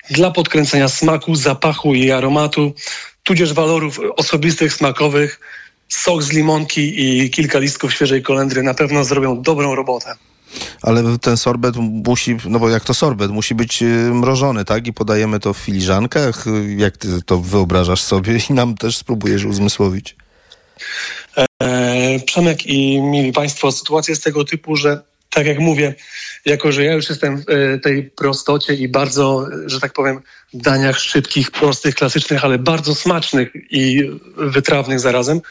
Dla 0.10 0.32
podkręcenia 0.32 0.88
smaku, 0.88 1.36
zapachu 1.36 1.96
i 1.96 2.12
aromatu, 2.12 2.74
tudzież 3.24 3.54
walorów 3.54 4.00
osobistych, 4.15 4.74
smakowych, 4.74 5.39
sok 5.88 6.24
z 6.24 6.32
limonki 6.32 6.93
i 7.08 7.30
kilka 7.30 7.60
listków 7.60 7.93
świeżej 7.93 8.24
kolendry 8.24 8.63
na 8.63 8.74
pewno 8.74 9.04
zrobią 9.04 9.41
dobrą 9.41 9.76
robotę. 9.76 10.15
Ale 10.82 11.17
ten 11.17 11.38
sorbet 11.38 11.76
musi, 11.78 12.38
no 12.46 12.60
bo 12.60 12.69
jak 12.69 12.84
to 12.84 12.93
sorbet, 12.93 13.32
musi 13.32 13.56
być 13.56 13.84
y, 13.84 13.86
mrożony, 14.13 14.65
tak? 14.65 14.88
I 14.88 14.93
podajemy 14.93 15.39
to 15.39 15.54
w 15.54 15.58
filiżankach. 15.58 16.46
Jak 16.78 16.98
ty 16.98 17.22
to 17.26 17.39
wyobrażasz 17.39 18.02
sobie 18.02 18.39
i 18.50 18.54
nam 18.54 18.76
też 18.76 18.98
spróbujesz 18.98 19.46
uzmysłowić? 19.46 20.15
E, 21.63 22.19
Przemek 22.19 22.65
i 22.65 23.02
mili 23.02 23.32
Państwo, 23.32 23.72
sytuacja 23.72 24.12
jest 24.12 24.24
tego 24.24 24.46
typu, 24.46 24.76
że 24.76 25.02
tak 25.30 25.48
jak 25.48 25.60
mówię, 25.60 25.96
jako 26.46 26.72
że 26.72 26.84
ja 26.84 26.93
już 26.93 27.10
jestem 27.10 27.38
w 27.38 27.50
e, 27.50 27.80
tej 27.80 28.04
prostocie 28.04 28.74
i 28.74 28.88
bardzo, 28.88 29.48
że 29.65 29.80
tak 29.80 29.93
powiem, 29.93 30.22
w 30.54 30.62
daniach 30.62 31.00
szybkich, 31.00 31.52
prostych, 31.52 31.96
klasycznych, 31.96 32.46
ale 32.46 32.60
bardzo 32.60 32.96
smacznych 32.96 33.50
i 33.69 34.10
wytrawnych 34.38 35.00
zarazem. 35.00 35.41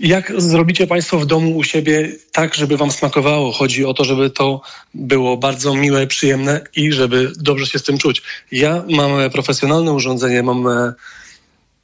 Jak 0.00 0.32
zrobicie 0.40 0.86
Państwo 0.86 1.18
w 1.18 1.26
domu 1.26 1.56
u 1.56 1.64
siebie 1.64 2.12
tak, 2.32 2.54
żeby 2.54 2.76
Wam 2.76 2.90
smakowało? 2.90 3.52
Chodzi 3.52 3.84
o 3.84 3.94
to, 3.94 4.04
żeby 4.04 4.30
to 4.30 4.60
było 4.94 5.36
bardzo 5.36 5.74
miłe, 5.74 6.06
przyjemne 6.06 6.60
i 6.76 6.92
żeby 6.92 7.32
dobrze 7.36 7.66
się 7.66 7.78
z 7.78 7.82
tym 7.82 7.98
czuć. 7.98 8.22
Ja 8.52 8.84
mam 8.90 9.30
profesjonalne 9.30 9.92
urządzenie, 9.92 10.42
mam 10.42 10.68
e, 10.68 10.92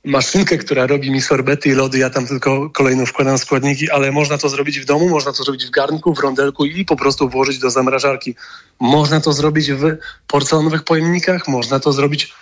maszynkę, 0.04 0.58
która 0.58 0.86
robi 0.86 1.10
mi 1.10 1.22
sorbety 1.22 1.68
i 1.68 1.72
lody, 1.72 1.98
ja 1.98 2.10
tam 2.10 2.26
tylko 2.26 2.70
kolejno 2.70 3.06
wkładam 3.06 3.38
składniki, 3.38 3.90
ale 3.90 4.12
można 4.12 4.38
to 4.38 4.48
zrobić 4.48 4.80
w 4.80 4.84
domu, 4.84 5.08
można 5.08 5.32
to 5.32 5.44
zrobić 5.44 5.66
w 5.66 5.70
garnku, 5.70 6.14
w 6.14 6.18
rondelku 6.18 6.64
i 6.64 6.84
po 6.84 6.96
prostu 6.96 7.28
włożyć 7.28 7.58
do 7.58 7.70
zamrażarki. 7.70 8.34
Można 8.80 9.20
to 9.20 9.32
zrobić 9.32 9.72
w 9.72 9.96
porcelanowych 10.26 10.82
pojemnikach, 10.82 11.48
można 11.48 11.80
to 11.80 11.92
zrobić 11.92 12.32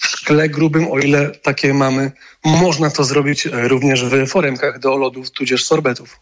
w 0.00 0.06
szkle 0.06 0.48
grubym, 0.48 0.92
o 0.92 0.98
ile 0.98 1.30
takie 1.30 1.74
mamy. 1.74 2.12
Można 2.44 2.90
to 2.90 3.04
zrobić 3.04 3.46
e, 3.46 3.68
również 3.68 4.04
w 4.04 4.26
foremkach 4.26 4.78
do 4.78 4.96
lodów, 4.96 5.30
tudzież 5.30 5.64
sorbetów. 5.64 6.20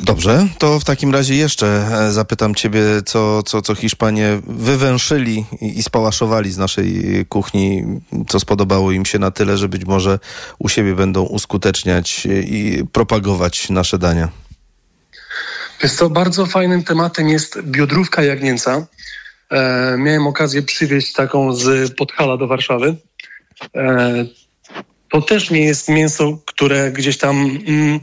Dobrze, 0.00 0.48
to 0.58 0.80
w 0.80 0.84
takim 0.84 1.12
razie 1.12 1.34
jeszcze 1.34 1.66
e, 1.66 2.12
zapytam 2.12 2.54
ciebie, 2.54 2.82
co, 3.06 3.42
co, 3.42 3.62
co 3.62 3.74
Hiszpanie 3.74 4.40
wywęszyli 4.46 5.44
i, 5.60 5.78
i 5.78 5.82
spałaszowali 5.82 6.52
z 6.52 6.58
naszej 6.58 7.26
kuchni, 7.28 7.84
co 8.28 8.40
spodobało 8.40 8.92
im 8.92 9.04
się 9.04 9.18
na 9.18 9.30
tyle, 9.30 9.56
że 9.56 9.68
być 9.68 9.84
może 9.84 10.18
u 10.58 10.68
siebie 10.68 10.94
będą 10.94 11.22
uskuteczniać 11.22 12.26
i 12.26 12.84
propagować 12.92 13.70
nasze 13.70 13.98
dania. 13.98 14.28
Jest 15.82 15.98
to 15.98 16.10
bardzo 16.10 16.46
fajnym 16.46 16.84
tematem 16.84 17.28
jest 17.28 17.62
biodrówka 17.62 18.22
jagnięca. 18.22 18.86
E, 19.50 19.96
miałem 19.98 20.26
okazję 20.26 20.62
przywieźć 20.62 21.12
taką 21.12 21.52
z 21.52 21.94
Podhala 21.94 22.36
do 22.36 22.46
Warszawy. 22.46 22.96
E, 23.76 24.24
to 25.10 25.22
też 25.22 25.50
nie 25.50 25.64
jest 25.64 25.88
mięso, 25.88 26.38
które 26.46 26.92
gdzieś 26.92 27.18
tam 27.18 27.36
mm, 27.66 28.00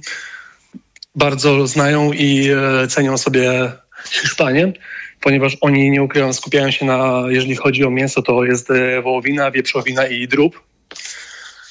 bardzo 1.16 1.68
znają 1.68 2.12
i 2.14 2.50
e, 2.50 2.88
cenią 2.88 3.18
sobie 3.18 3.72
Hiszpanie, 4.10 4.74
ponieważ 5.22 5.58
oni 5.62 5.92
nie 5.92 6.04
ukrywają, 6.04 6.34
skupiają 6.34 6.72
się 6.72 6.86
na, 6.86 7.24
jeżeli 7.30 7.56
chodzi 7.56 7.86
o 7.86 7.90
mięso, 7.90 8.22
to 8.22 8.44
jest 8.44 8.72
e, 8.72 9.02
wołowina, 9.02 9.52
wieprzowina 9.52 10.08
i 10.08 10.28
drób. 10.28 10.62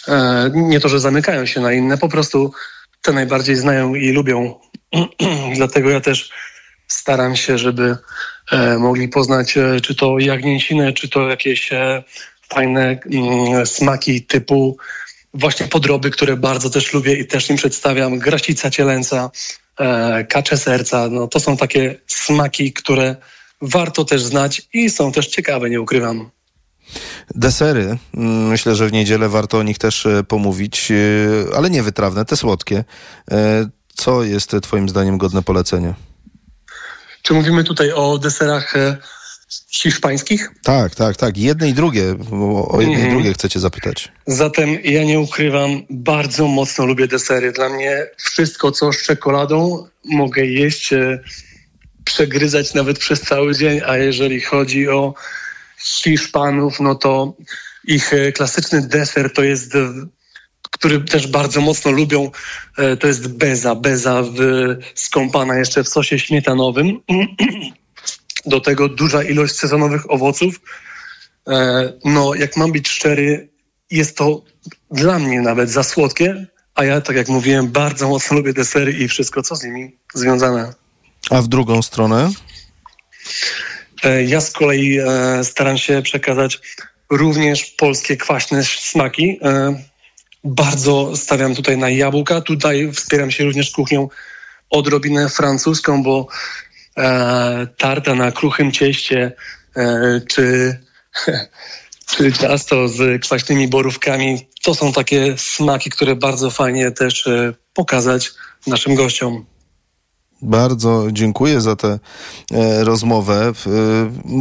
E, 0.08 0.50
nie 0.54 0.80
to, 0.80 0.88
że 0.88 1.00
zamykają 1.00 1.46
się 1.46 1.60
na 1.60 1.72
inne, 1.72 1.98
po 1.98 2.08
prostu 2.08 2.52
te 3.02 3.12
najbardziej 3.12 3.56
znają 3.56 3.94
i 3.94 4.12
lubią. 4.12 4.60
Dlatego 5.56 5.90
ja 5.90 6.00
też 6.00 6.30
staram 6.88 7.36
się, 7.36 7.58
żeby 7.58 7.96
mogli 8.78 9.08
poznać 9.08 9.56
e, 9.56 9.80
czy 9.80 9.94
to 9.94 10.18
jagnięcinę, 10.18 10.92
czy 10.92 11.08
to 11.08 11.28
jakieś 11.28 11.72
e, 11.72 12.02
fajne 12.48 12.98
mm, 13.12 13.66
smaki 13.66 14.22
typu 14.22 14.76
właśnie 15.34 15.66
podroby, 15.66 16.10
które 16.10 16.36
bardzo 16.36 16.70
też 16.70 16.92
lubię 16.92 17.14
i 17.14 17.26
też 17.26 17.50
im 17.50 17.56
przedstawiam. 17.56 18.18
Grasica 18.18 18.70
cielęca, 18.70 19.30
e, 19.78 20.24
kacze 20.24 20.56
serca. 20.56 21.08
No, 21.08 21.28
to 21.28 21.40
są 21.40 21.56
takie 21.56 21.94
smaki, 22.06 22.72
które 22.72 23.16
warto 23.60 24.04
też 24.04 24.22
znać 24.22 24.62
i 24.72 24.90
są 24.90 25.12
też 25.12 25.26
ciekawe, 25.26 25.70
nie 25.70 25.80
ukrywam. 25.80 26.30
Desery, 27.34 27.98
mm, 28.14 28.48
myślę, 28.48 28.74
że 28.74 28.88
w 28.88 28.92
niedzielę 28.92 29.28
warto 29.28 29.58
o 29.58 29.62
nich 29.62 29.78
też 29.78 30.06
e, 30.06 30.24
pomówić, 30.24 30.90
e, 30.90 31.56
ale 31.56 31.70
nie 31.70 31.82
wytrawne, 31.82 32.24
te 32.24 32.36
słodkie. 32.36 32.84
E, 33.30 33.68
Co 33.94 34.22
jest 34.22 34.54
e, 34.54 34.60
twoim 34.60 34.88
zdaniem 34.88 35.18
godne 35.18 35.42
polecenia? 35.42 35.94
Czy 37.24 37.34
mówimy 37.34 37.64
tutaj 37.64 37.92
o 37.92 38.18
deserach 38.18 38.76
e, 38.76 38.96
hiszpańskich? 39.70 40.50
Tak, 40.62 40.94
tak, 40.94 41.16
tak. 41.16 41.36
Jedne 41.36 41.68
i 41.68 41.74
drugie. 41.74 42.14
O 42.68 42.80
jedne 42.80 42.94
i 42.94 42.96
Mhm. 42.96 43.14
drugie 43.14 43.32
chcę 43.32 43.48
cię 43.48 43.60
zapytać. 43.60 44.12
Zatem 44.26 44.68
ja 44.84 45.04
nie 45.04 45.20
ukrywam, 45.20 45.82
bardzo 45.90 46.46
mocno 46.48 46.86
lubię 46.86 47.08
desery. 47.08 47.52
Dla 47.52 47.68
mnie 47.68 48.06
wszystko, 48.16 48.72
co 48.72 48.92
z 48.92 49.02
czekoladą, 49.02 49.86
mogę 50.04 50.46
jeść, 50.46 50.92
e, 50.92 51.20
przegryzać 52.04 52.74
nawet 52.74 52.98
przez 52.98 53.20
cały 53.20 53.54
dzień, 53.54 53.80
a 53.86 53.96
jeżeli 53.96 54.40
chodzi 54.40 54.88
o 54.88 55.14
Hiszpanów, 55.78 56.80
no 56.80 56.94
to 56.94 57.34
ich 57.84 58.12
e, 58.14 58.32
klasyczny 58.32 58.88
deser 58.88 59.32
to 59.32 59.42
jest, 59.42 59.72
który 60.84 61.00
też 61.00 61.26
bardzo 61.26 61.60
mocno 61.60 61.90
lubią, 61.90 62.30
e, 62.78 62.96
to 62.96 63.06
jest 63.06 63.28
beza. 63.28 63.74
Beza 63.74 64.22
w, 64.22 64.38
skąpana 64.94 65.58
jeszcze 65.58 65.84
w 65.84 65.88
sosie 65.88 66.18
śmietanowym. 66.18 67.00
Do 68.46 68.60
tego 68.60 68.88
duża 68.88 69.22
ilość 69.22 69.54
sezonowych 69.54 70.10
owoców. 70.10 70.60
E, 71.48 71.92
no, 72.04 72.34
jak 72.34 72.56
mam 72.56 72.72
być 72.72 72.88
szczery, 72.88 73.48
jest 73.90 74.16
to 74.16 74.42
dla 74.90 75.18
mnie 75.18 75.40
nawet 75.40 75.70
za 75.70 75.82
słodkie, 75.82 76.46
a 76.74 76.84
ja, 76.84 77.00
tak 77.00 77.16
jak 77.16 77.28
mówiłem, 77.28 77.68
bardzo 77.68 78.08
mocno 78.08 78.36
lubię 78.36 78.52
desery 78.52 78.92
i 78.92 79.08
wszystko, 79.08 79.42
co 79.42 79.56
z 79.56 79.64
nimi 79.64 79.96
związane. 80.14 80.74
A 81.30 81.42
w 81.42 81.48
drugą 81.48 81.82
stronę? 81.82 82.30
E, 84.02 84.24
Ja 84.24 84.40
z 84.40 84.50
kolei 84.50 84.98
staram 85.42 85.78
się 85.78 86.02
przekazać 86.02 86.60
również 87.10 87.64
polskie 87.64 88.16
kwaśne 88.16 88.64
smaki. 88.64 89.38
Bardzo 90.44 91.16
stawiam 91.16 91.54
tutaj 91.54 91.78
na 91.78 91.90
jabłka. 91.90 92.40
Tutaj 92.40 92.92
wspieram 92.92 93.30
się 93.30 93.44
również 93.44 93.70
kuchnią 93.70 94.08
odrobinę 94.70 95.28
francuską, 95.28 96.02
bo 96.02 96.26
e, 96.96 97.66
tarta 97.78 98.14
na 98.14 98.32
kruchym 98.32 98.72
cieście 98.72 99.32
e, 99.76 100.20
czy, 100.28 100.78
czy 102.10 102.32
ciasto 102.32 102.88
z 102.88 103.22
kwaśnymi 103.22 103.68
borówkami 103.68 104.46
to 104.62 104.74
są 104.74 104.92
takie 104.92 105.34
smaki, 105.38 105.90
które 105.90 106.16
bardzo 106.16 106.50
fajnie 106.50 106.90
też 106.90 107.26
e, 107.26 107.54
pokazać 107.74 108.30
naszym 108.66 108.94
gościom. 108.94 109.44
Bardzo 110.42 111.06
dziękuję 111.12 111.60
za 111.60 111.76
tę 111.76 111.98
e, 112.52 112.84
rozmowę. 112.84 113.52
E, 113.66 114.32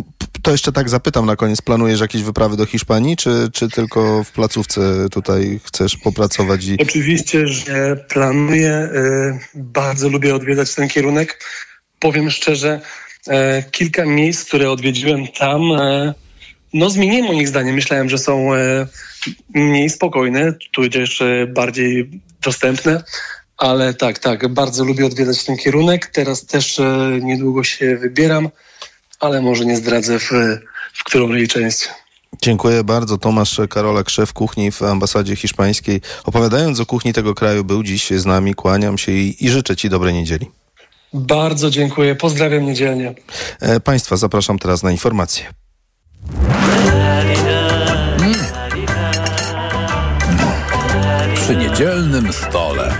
to 0.43 0.51
jeszcze 0.51 0.71
tak 0.71 0.89
zapytam 0.89 1.25
na 1.25 1.35
koniec. 1.35 1.61
Planujesz 1.61 1.99
jakieś 1.99 2.23
wyprawy 2.23 2.57
do 2.57 2.65
Hiszpanii, 2.65 3.17
czy, 3.17 3.49
czy 3.53 3.69
tylko 3.69 4.23
w 4.23 4.31
placówce 4.31 5.09
tutaj 5.11 5.59
chcesz 5.65 5.97
popracować? 5.97 6.65
I... 6.65 6.77
Oczywiście, 6.81 7.47
że 7.47 7.95
planuję. 7.95 8.89
y, 8.93 9.39
Bardzo 9.55 10.09
lubię 10.09 10.35
odwiedzać 10.35 10.75
ten 10.75 10.89
kierunek. 10.89 11.43
Powiem 11.99 12.29
szczerze, 12.31 12.81
e, 13.27 13.63
kilka 13.71 14.05
miejsc, 14.05 14.45
które 14.45 14.71
odwiedziłem 14.71 15.27
tam, 15.27 15.61
e, 15.71 16.13
no 16.73 16.89
zmieniłem 16.89 17.25
moim 17.25 17.47
zdaniem. 17.47 17.75
Myślałem, 17.75 18.09
że 18.09 18.17
są 18.17 18.49
mniej 19.55 19.89
spokojne, 19.89 20.53
tudzież 20.71 21.23
bardziej 21.47 22.21
dostępne. 22.41 23.03
Ale 23.57 23.93
tak, 23.93 24.19
tak, 24.19 24.47
bardzo 24.47 24.83
lubię 24.83 25.05
odwiedzać 25.05 25.43
ten 25.43 25.57
kierunek. 25.57 26.05
Teraz 26.05 26.45
też 26.45 26.81
niedługo 27.21 27.63
się 27.63 27.97
wybieram, 27.97 28.49
ale 29.23 29.41
może 29.41 29.65
nie 29.65 29.75
zdradzę 29.75 30.19
w, 30.19 30.31
w 30.93 31.03
którą 31.03 31.33
jej 31.33 31.47
część. 31.47 31.89
Dziękuję 32.41 32.83
bardzo. 32.83 33.17
Tomasz 33.17 33.61
Karolak, 33.69 34.09
szef 34.09 34.33
kuchni 34.33 34.71
w 34.71 34.81
ambasadzie 34.81 35.35
hiszpańskiej. 35.35 36.01
Opowiadając 36.23 36.79
o 36.79 36.85
kuchni 36.85 37.13
tego 37.13 37.35
kraju, 37.35 37.63
był 37.63 37.83
dziś 37.83 38.09
z 38.09 38.25
nami. 38.25 38.53
Kłaniam 38.53 38.97
się 38.97 39.11
i, 39.11 39.45
i 39.45 39.49
życzę 39.49 39.75
Ci 39.75 39.89
dobrej 39.89 40.13
niedzieli. 40.13 40.51
Bardzo 41.13 41.69
dziękuję. 41.69 42.15
Pozdrawiam 42.15 42.65
niedzielnie. 42.65 43.15
E, 43.59 43.79
państwa 43.79 44.17
zapraszam 44.17 44.59
teraz 44.59 44.83
na 44.83 44.91
informacje. 44.91 45.45
Przy 51.35 51.55
niedzielnym 51.55 52.33
stole. 52.33 52.97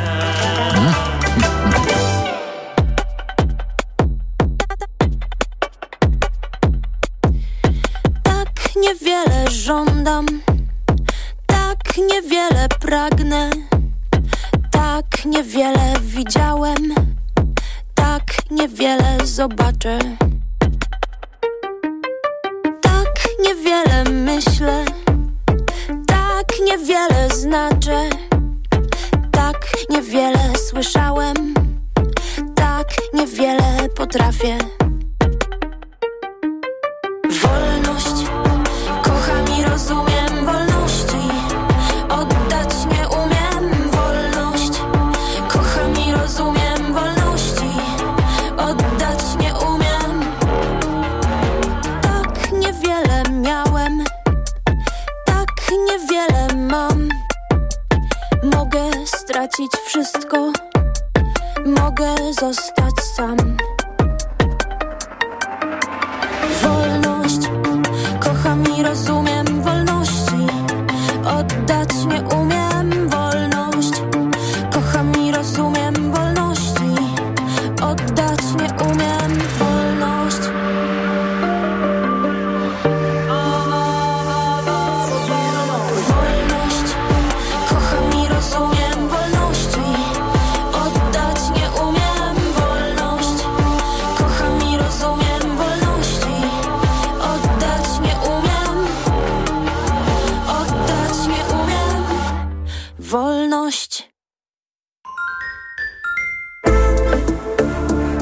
Wolność. 103.14 104.10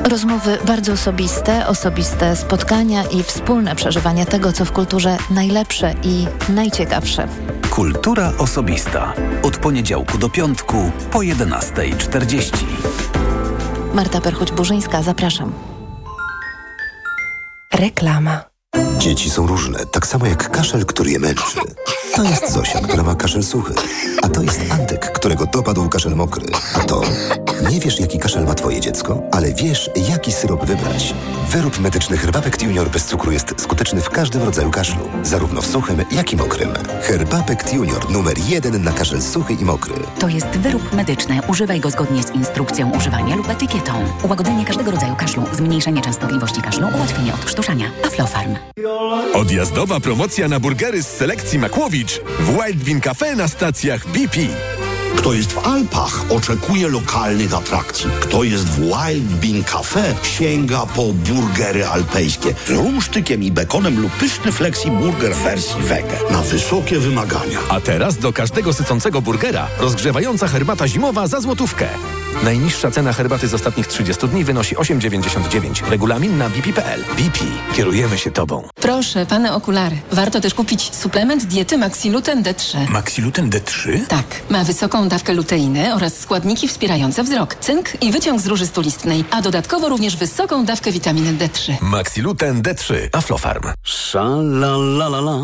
Rozmowy 0.09 0.57
bardzo 0.67 0.93
osobiste, 0.93 1.67
osobiste 1.67 2.35
spotkania 2.35 3.03
i 3.03 3.23
wspólne 3.23 3.75
przeżywanie 3.75 4.25
tego, 4.25 4.53
co 4.53 4.65
w 4.65 4.71
kulturze 4.71 5.17
najlepsze 5.29 5.93
i 6.03 6.27
najciekawsze. 6.49 7.27
Kultura 7.69 8.33
osobista. 8.37 9.13
Od 9.43 9.57
poniedziałku 9.57 10.17
do 10.17 10.29
piątku 10.29 10.91
po 11.11 11.19
11.40. 11.19 12.57
Marta 13.93 14.19
Perchuć-Burzyńska, 14.19 15.03
zapraszam. 15.03 15.53
Reklama. 17.73 18.50
Dzieci 18.97 19.29
są 19.29 19.47
różne, 19.47 19.85
tak 19.85 20.07
samo 20.07 20.25
jak 20.25 20.51
kaszel, 20.51 20.85
który 20.85 21.11
je 21.11 21.19
męczy. 21.19 21.59
To 22.15 22.23
jest 22.23 22.51
Zosia, 22.51 22.79
która 22.79 23.03
ma 23.03 23.15
kaszel 23.15 23.43
suchy. 23.43 23.73
A 24.21 24.29
to 24.29 24.41
jest 24.41 24.59
Antek, 24.69 25.11
którego 25.11 25.45
dopadł 25.45 25.89
kaszel 25.89 26.15
mokry. 26.15 26.45
A 26.75 26.79
to... 26.79 27.01
Nie 27.69 27.79
wiesz, 27.79 27.99
jaki 27.99 28.19
kaszel 28.19 28.45
ma 28.45 28.53
twoje 28.53 28.81
dziecko, 28.81 29.23
ale 29.31 29.53
wiesz, 29.53 29.89
jaki 30.09 30.31
syrop 30.31 30.65
wybrać. 30.65 31.13
Wyrób 31.49 31.79
medyczny 31.79 32.17
Herbapekt 32.17 32.61
Junior 32.61 32.89
bez 32.89 33.05
cukru 33.05 33.31
jest 33.31 33.61
skuteczny 33.61 34.01
w 34.01 34.09
każdym 34.09 34.43
rodzaju 34.43 34.71
kaszlu. 34.71 35.09
Zarówno 35.23 35.61
w 35.61 35.67
suchym, 35.67 36.03
jak 36.11 36.33
i 36.33 36.35
mokrym. 36.35 36.69
Herbapekt 37.01 37.73
Junior 37.73 38.09
numer 38.11 38.37
jeden 38.49 38.83
na 38.83 38.91
kaszel 38.91 39.21
suchy 39.21 39.53
i 39.53 39.65
mokry. 39.65 39.93
To 40.19 40.27
jest 40.27 40.47
wyrób 40.47 40.93
medyczny. 40.93 41.39
Używaj 41.47 41.79
go 41.79 41.89
zgodnie 41.89 42.23
z 42.23 42.31
instrukcją 42.31 42.91
używania 42.97 43.35
lub 43.35 43.49
etykietą. 43.49 43.93
Ułagodzenie 44.23 44.65
każdego 44.65 44.91
rodzaju 44.91 45.15
kaszlu, 45.15 45.43
zmniejszenie 45.53 46.01
częstotliwości 46.01 46.61
kaszlu, 46.61 46.87
ułatwienie 46.97 47.33
odkrztuszania. 47.33 47.91
Aflofarm. 48.07 48.55
Odjazdowa 49.33 49.99
promocja 49.99 50.47
na 50.47 50.59
burgery 50.59 51.03
z 51.03 51.07
selekcji 51.07 51.59
Makłowicz 51.59 52.21
w 52.39 52.47
Wild 52.47 52.83
Bean 52.83 53.01
Cafe 53.01 53.35
na 53.35 53.47
stacjach 53.47 54.07
BP. 54.07 54.39
Kto 55.17 55.33
jest 55.33 55.51
w 55.53 55.67
Alpach, 55.67 56.25
oczekuje 56.29 56.87
lokalnych 56.87 57.53
atrakcji. 57.53 58.09
Kto 58.19 58.43
jest 58.43 58.65
w 58.65 58.79
Wild 58.79 59.23
Bean 59.23 59.63
Cafe, 59.63 60.15
sięga 60.23 60.85
po 60.85 61.13
burgery 61.13 61.87
alpejskie 61.87 62.53
z 62.67 62.69
rumsztykiem 62.69 63.43
i 63.43 63.51
bekonem 63.51 64.01
lub 64.01 64.11
pyszny 64.11 64.51
flexi 64.51 64.91
burger 64.91 65.35
wersji 65.35 65.81
wege. 65.81 66.17
Na 66.31 66.41
wysokie 66.41 66.99
wymagania. 66.99 67.59
A 67.69 67.81
teraz 67.81 68.17
do 68.17 68.33
każdego 68.33 68.73
sycącego 68.73 69.21
burgera 69.21 69.67
rozgrzewająca 69.79 70.47
herbata 70.47 70.87
zimowa 70.87 71.27
za 71.27 71.41
złotówkę. 71.41 71.87
Najniższa 72.43 72.91
cena 72.91 73.13
herbaty 73.13 73.47
z 73.47 73.53
ostatnich 73.53 73.87
30 73.87 74.27
dni 74.27 74.43
wynosi 74.43 74.75
8,99. 74.75 75.89
Regulamin 75.89 76.37
na 76.37 76.49
bp.pl. 76.49 77.03
BP. 77.17 77.39
Kierujemy 77.75 78.17
się 78.17 78.31
Tobą. 78.31 78.63
Proszę, 78.75 79.25
pane 79.25 79.53
okulary. 79.55 79.95
Warto 80.11 80.41
też 80.41 80.53
kupić 80.53 80.95
suplement 80.95 81.45
diety 81.45 81.77
Maxiluten 81.77 82.43
D3. 82.43 82.89
Maxiluten 82.89 83.49
D3? 83.49 84.05
Tak. 84.07 84.25
Ma 84.49 84.63
wysoką 84.63 85.07
dawkę 85.07 85.33
luteiny 85.33 85.95
oraz 85.95 86.19
składniki 86.19 86.67
wspierające 86.67 87.23
wzrok, 87.23 87.55
cynk 87.55 88.03
i 88.03 88.11
wyciąg 88.11 88.41
z 88.41 88.47
róży 88.47 88.67
stulistnej, 88.67 89.25
a 89.31 89.41
dodatkowo 89.41 89.89
również 89.89 90.17
wysoką 90.17 90.65
dawkę 90.65 90.91
witaminy 90.91 91.33
D3. 91.33 91.73
Maxiluten 91.81 92.61
D3. 92.61 92.93
Aflofarm. 93.13 93.63
Szalalalala, 93.83 95.39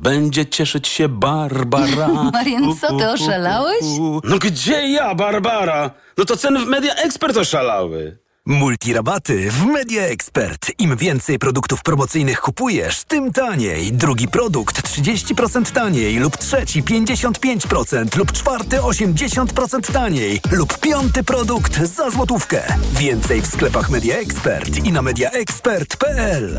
będzie 0.00 0.46
cieszyć 0.46 0.88
się 0.88 1.08
Barbara. 1.08 2.08
Marian, 2.32 2.76
co 2.80 2.98
ty 2.98 3.08
oszalałeś? 3.08 3.84
No 4.24 4.38
gdzie 4.38 4.88
ja, 4.88 5.14
Barbara? 5.14 5.90
No 6.18 6.24
to 6.30 6.36
ceny 6.36 6.60
w 6.60 6.66
Media 6.66 6.94
Expert 6.94 7.36
oszalały. 7.36 8.18
Multirabaty 8.46 9.50
w 9.50 9.66
Media 9.66 10.02
Expert. 10.02 10.72
Im 10.78 10.96
więcej 10.96 11.38
produktów 11.38 11.82
promocyjnych 11.82 12.40
kupujesz, 12.40 13.04
tym 13.04 13.32
taniej. 13.32 13.92
Drugi 13.92 14.28
produkt 14.28 14.82
30% 14.82 15.72
taniej 15.72 16.18
lub 16.18 16.36
trzeci 16.36 16.82
55% 16.82 18.16
lub 18.16 18.32
czwarty 18.32 18.76
80% 18.76 19.92
taniej 19.92 20.40
lub 20.52 20.78
piąty 20.78 21.24
produkt 21.24 21.86
za 21.86 22.10
złotówkę. 22.10 22.62
Więcej 22.92 23.42
w 23.42 23.46
sklepach 23.46 23.90
Media 23.90 24.16
Expert 24.16 24.84
i 24.84 24.92
na 24.92 25.02
mediaexpert.pl. 25.02 26.58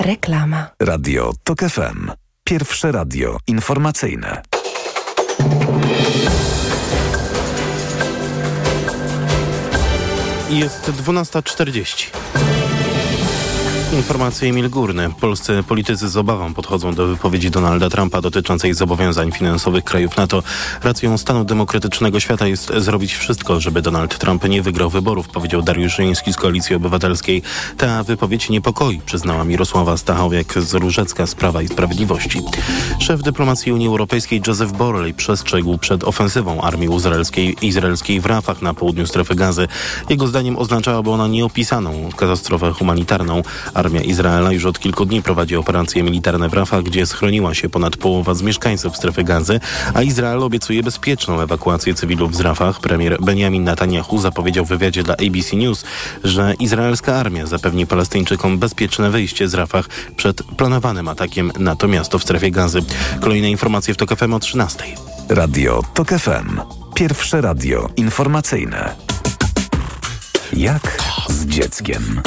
Reklama. 0.00 0.70
Radio 0.82 1.32
TOK 1.44 1.58
FM. 1.60 2.10
Pierwsze 2.44 2.92
radio 2.92 3.38
informacyjne. 3.46 4.42
Jest 10.50 10.90
12.40. 10.90 12.75
Informacje 13.92 14.48
Emil 14.48 14.70
Górny. 14.70 15.10
Polscy 15.20 15.62
politycy 15.68 16.08
z 16.08 16.16
obawą 16.16 16.54
podchodzą 16.54 16.94
do 16.94 17.06
wypowiedzi 17.06 17.50
Donalda 17.50 17.90
Trumpa 17.90 18.20
dotyczącej 18.20 18.74
zobowiązań 18.74 19.32
finansowych 19.32 19.84
krajów 19.84 20.16
NATO. 20.16 20.42
Racją 20.82 21.18
stanu 21.18 21.44
demokratycznego 21.44 22.20
świata 22.20 22.46
jest 22.46 22.72
zrobić 22.76 23.14
wszystko, 23.14 23.60
żeby 23.60 23.82
Donald 23.82 24.18
Trump 24.18 24.48
nie 24.48 24.62
wygrał 24.62 24.90
wyborów, 24.90 25.28
powiedział 25.28 25.62
Dariusz 25.62 25.96
Żyński 25.96 26.32
z 26.32 26.36
Koalicji 26.36 26.76
Obywatelskiej. 26.76 27.42
Ta 27.76 28.02
wypowiedź 28.02 28.50
niepokoi, 28.50 29.00
przyznała 29.06 29.44
Mirosława 29.44 29.96
Stachowiak 29.96 30.54
z 30.62 30.74
Różecka 30.74 31.26
z 31.26 31.34
Prawa 31.34 31.62
i 31.62 31.68
Sprawiedliwości. 31.68 32.42
Szef 32.98 33.22
dyplomacji 33.22 33.72
Unii 33.72 33.88
Europejskiej 33.88 34.42
Joseph 34.46 34.72
Borrell 34.72 35.14
przestrzegł 35.14 35.78
przed 35.78 36.04
ofensywą 36.04 36.60
armii 36.60 36.96
izraelskiej, 36.96 37.56
izraelskiej 37.62 38.20
w 38.20 38.26
Rafach 38.26 38.62
na 38.62 38.74
południu 38.74 39.06
strefy 39.06 39.34
gazy. 39.34 39.68
Jego 40.08 40.26
zdaniem 40.26 40.58
oznaczałaby 40.58 41.10
ona 41.10 41.26
nieopisaną 41.26 42.10
katastrofę 42.16 42.72
humanitarną. 42.72 43.42
Armia 43.76 44.00
Izraela 44.00 44.52
już 44.52 44.64
od 44.64 44.78
kilku 44.78 45.04
dni 45.06 45.22
prowadzi 45.22 45.56
operacje 45.56 46.02
militarne 46.02 46.48
w 46.48 46.54
Rafah, 46.54 46.82
gdzie 46.82 47.06
schroniła 47.06 47.54
się 47.54 47.68
ponad 47.68 47.96
połowa 47.96 48.34
z 48.34 48.42
mieszkańców 48.42 48.96
strefy 48.96 49.24
gazy, 49.24 49.60
a 49.94 50.02
Izrael 50.02 50.42
obiecuje 50.42 50.82
bezpieczną 50.82 51.40
ewakuację 51.40 51.94
cywilów 51.94 52.36
z 52.36 52.40
Rafah. 52.40 52.80
Premier 52.80 53.16
Benjamin 53.20 53.64
Netanyahu 53.64 54.18
zapowiedział 54.18 54.64
w 54.64 54.68
wywiadzie 54.68 55.02
dla 55.02 55.14
ABC 55.14 55.56
News, 55.56 55.84
że 56.24 56.54
izraelska 56.58 57.14
armia 57.14 57.46
zapewni 57.46 57.86
Palestyńczykom 57.86 58.58
bezpieczne 58.58 59.10
wyjście 59.10 59.48
z 59.48 59.54
Rafah 59.54 59.88
przed 60.16 60.42
planowanym 60.42 61.08
atakiem 61.08 61.52
na 61.58 61.76
to 61.76 61.88
miasto 61.88 62.18
w 62.18 62.22
strefie 62.22 62.50
gazy. 62.50 62.82
Kolejne 63.20 63.50
informacje 63.50 63.94
w 63.94 63.96
TOK 63.96 64.16
FM 64.16 64.34
o 64.34 64.40
13. 64.40 64.84
Radio 65.28 65.82
TOK 65.94 66.08
FM. 66.08 66.60
Pierwsze 66.94 67.40
radio 67.40 67.88
informacyjne. 67.96 68.94
Jak 70.52 71.02
z 71.28 71.46
dzieckiem? 71.46 72.22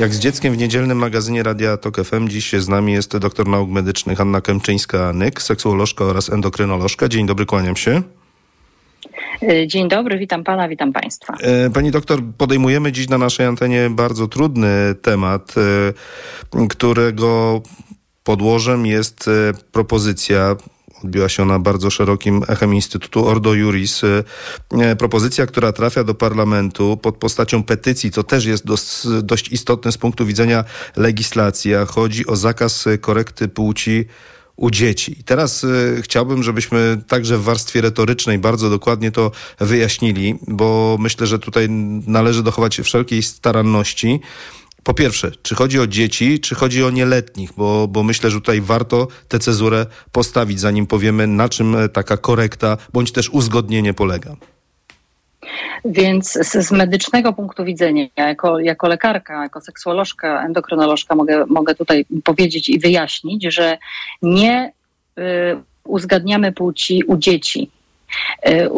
Jak 0.00 0.14
z 0.14 0.18
dzieckiem 0.18 0.54
w 0.54 0.58
niedzielnym 0.58 0.98
magazynie 0.98 1.42
Radia 1.42 1.76
Tok 1.76 2.04
FM 2.04 2.28
dziś 2.28 2.52
z 2.52 2.68
nami 2.68 2.92
jest 2.92 3.16
doktor 3.16 3.48
nauk 3.48 3.70
medycznych 3.70 4.18
Hanna 4.18 4.40
Kęczyńska-Nyk, 4.40 5.42
seksuolożka 5.42 6.04
oraz 6.04 6.30
endokrynolożka. 6.30 7.08
Dzień 7.08 7.26
dobry, 7.26 7.46
kłaniam 7.46 7.76
się. 7.76 8.02
Dzień 9.66 9.88
dobry, 9.88 10.18
witam 10.18 10.44
pana, 10.44 10.68
witam 10.68 10.92
państwa. 10.92 11.34
E, 11.40 11.70
Pani 11.70 11.90
doktor, 11.90 12.20
podejmujemy 12.38 12.92
dziś 12.92 13.08
na 13.08 13.18
naszej 13.18 13.46
antenie 13.46 13.90
bardzo 13.90 14.28
trudny 14.28 14.94
temat, 15.02 15.54
e, 16.56 16.66
którego 16.68 17.62
podłożem 18.24 18.86
jest 18.86 19.28
e, 19.28 19.52
propozycja 19.72 20.56
odbiła 21.04 21.28
się 21.28 21.42
ona 21.42 21.58
bardzo 21.58 21.90
szerokim 21.90 22.42
echem 22.48 22.74
Instytutu 22.74 23.26
Ordo 23.26 23.54
Juris. 23.54 24.02
E, 24.04 24.96
Propozycja, 24.96 25.46
która 25.46 25.72
trafia 25.72 26.04
do 26.04 26.14
parlamentu 26.14 26.96
pod 26.96 27.16
postacią 27.16 27.62
petycji, 27.62 28.10
co 28.10 28.22
też 28.22 28.44
jest 28.44 28.64
dość 29.22 29.48
istotne 29.52 29.92
z 29.92 29.98
punktu 29.98 30.26
widzenia 30.26 30.64
legislacji, 30.96 31.74
a 31.74 31.86
chodzi 31.86 32.26
o 32.26 32.36
zakaz 32.36 32.84
korekty 33.00 33.48
płci 33.48 34.06
u 34.60 34.70
dzieci. 34.70 35.20
I 35.20 35.24
teraz 35.24 35.64
y, 35.64 36.00
chciałbym, 36.02 36.42
żebyśmy 36.42 37.02
także 37.08 37.38
w 37.38 37.42
warstwie 37.42 37.80
retorycznej 37.80 38.38
bardzo 38.38 38.70
dokładnie 38.70 39.10
to 39.10 39.30
wyjaśnili, 39.60 40.38
bo 40.48 40.96
myślę, 41.00 41.26
że 41.26 41.38
tutaj 41.38 41.70
należy 42.06 42.42
dochować 42.42 42.80
wszelkiej 42.80 43.22
staranności. 43.22 44.20
Po 44.84 44.94
pierwsze, 44.94 45.30
czy 45.42 45.54
chodzi 45.54 45.80
o 45.80 45.86
dzieci, 45.86 46.40
czy 46.40 46.54
chodzi 46.54 46.84
o 46.84 46.90
nieletnich, 46.90 47.52
bo, 47.56 47.88
bo 47.88 48.02
myślę, 48.02 48.30
że 48.30 48.40
tutaj 48.40 48.60
warto 48.60 49.08
tę 49.28 49.38
cezurę 49.38 49.86
postawić, 50.12 50.60
zanim 50.60 50.86
powiemy, 50.86 51.26
na 51.26 51.48
czym 51.48 51.76
taka 51.92 52.16
korekta 52.16 52.76
bądź 52.92 53.12
też 53.12 53.30
uzgodnienie 53.30 53.94
polega. 53.94 54.36
Więc 55.84 56.32
z, 56.32 56.66
z 56.66 56.72
medycznego 56.72 57.32
punktu 57.32 57.64
widzenia, 57.64 58.06
jako, 58.16 58.58
jako 58.58 58.88
lekarka, 58.88 59.42
jako 59.42 59.60
seksuolożka, 59.60 60.44
endokrynolożka 60.44 61.14
mogę, 61.14 61.46
mogę 61.46 61.74
tutaj 61.74 62.06
powiedzieć 62.24 62.68
i 62.68 62.78
wyjaśnić, 62.78 63.44
że 63.54 63.78
nie 64.22 64.72
y, 65.18 65.22
uzgadniamy 65.84 66.52
płci 66.52 67.04
u 67.04 67.16
dzieci. 67.16 67.70
Y, 68.48 68.68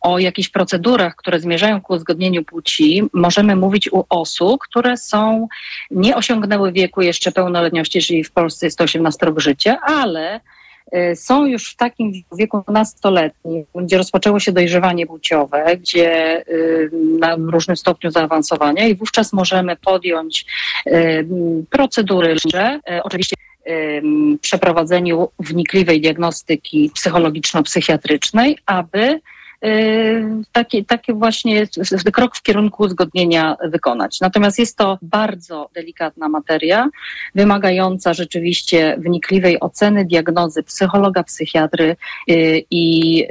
o 0.00 0.18
jakichś 0.18 0.48
procedurach, 0.48 1.16
które 1.16 1.40
zmierzają 1.40 1.80
ku 1.80 1.92
uzgodnieniu 1.92 2.44
płci, 2.44 3.02
możemy 3.12 3.56
mówić 3.56 3.92
u 3.92 4.04
osób, 4.08 4.60
które 4.60 4.96
są, 4.96 5.48
nie 5.90 6.16
osiągnęły 6.16 6.72
wieku 6.72 7.02
jeszcze 7.02 7.32
pełnoletności, 7.32 8.02
czyli 8.02 8.24
w 8.24 8.32
Polsce 8.32 8.66
jest 8.66 8.78
to 8.78 8.84
18 8.84 9.26
rok 9.26 9.40
życia, 9.40 9.78
ale 9.82 10.40
y, 10.96 11.16
są 11.16 11.46
już 11.46 11.70
w 11.70 11.76
takim 11.76 12.12
wieku 12.38 12.64
nastoletnim, 12.68 13.64
gdzie 13.74 13.98
rozpoczęło 13.98 14.40
się 14.40 14.52
dojrzewanie 14.52 15.06
płciowe, 15.06 15.76
gdzie 15.76 16.40
y, 16.48 16.90
na 17.18 17.36
różnym 17.36 17.76
stopniu 17.76 18.10
zaawansowania 18.10 18.86
i 18.86 18.94
wówczas 18.94 19.32
możemy 19.32 19.76
podjąć 19.76 20.46
procedury, 21.70 22.36
oczywiście 23.02 23.36
przeprowadzeniu 24.40 25.28
wnikliwej 25.38 26.00
diagnostyki 26.00 26.90
psychologiczno-psychiatrycznej, 26.94 28.58
aby 28.66 29.20
y, 29.64 30.24
taki, 30.52 30.84
taki 30.84 31.12
właśnie 31.12 31.66
krok 32.12 32.36
w 32.36 32.42
kierunku 32.42 32.82
uzgodnienia 32.82 33.56
wykonać. 33.64 34.20
Natomiast 34.20 34.58
jest 34.58 34.76
to 34.76 34.98
bardzo 35.02 35.70
delikatna 35.74 36.28
materia, 36.28 36.88
wymagająca 37.34 38.14
rzeczywiście 38.14 38.96
wnikliwej 38.98 39.60
oceny, 39.60 40.04
diagnozy 40.04 40.62
psychologa, 40.62 41.22
psychiatry 41.22 41.96
y, 42.30 42.64
i 42.70 43.24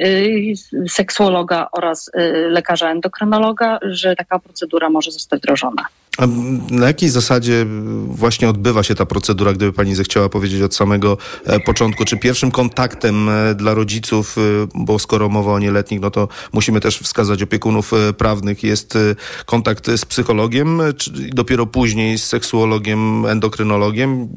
y, 0.74 0.90
seksuologa 0.90 1.68
oraz 1.72 2.12
lekarza 2.50 2.92
endokrynologa, 2.92 3.80
że 3.82 4.16
taka 4.16 4.40
procedura 4.40 4.90
może 4.90 5.12
zostać 5.12 5.40
wdrożona. 5.40 5.86
A 6.18 6.28
na 6.72 6.88
jakiej 6.88 7.10
zasadzie 7.10 7.66
właśnie 8.06 8.50
odbywa 8.50 8.84
się 8.84 8.96
ta 8.96 9.06
procedura, 9.06 9.54
gdyby 9.54 9.74
pani 9.74 9.96
zechciała 9.96 10.30
powiedzieć 10.30 10.62
od 10.62 10.76
samego 10.76 11.18
e, 11.46 11.60
początku? 11.60 12.06
Czy 12.06 12.18
pierwszym 12.18 12.52
kontaktem 12.52 13.30
e, 13.30 13.56
dla 13.56 13.74
rodziców, 13.74 14.38
e, 14.38 14.42
bo 14.76 15.00
skoro 15.00 15.30
mowa 15.30 15.52
o 15.52 15.60
nieletnich, 15.60 16.02
no 16.02 16.12
to 16.12 16.28
musimy 16.54 16.80
też 16.80 16.98
wskazać 17.00 17.44
opiekunów 17.44 17.92
prawnych, 18.18 18.64
jest 18.64 18.98
kontakt 19.46 19.88
z 19.92 20.06
psychologiem, 20.06 20.82
czy 20.98 21.12
dopiero 21.12 21.66
później 21.66 22.18
z 22.18 22.26
seksuologiem, 22.26 23.26
endokrynologiem? 23.26 24.28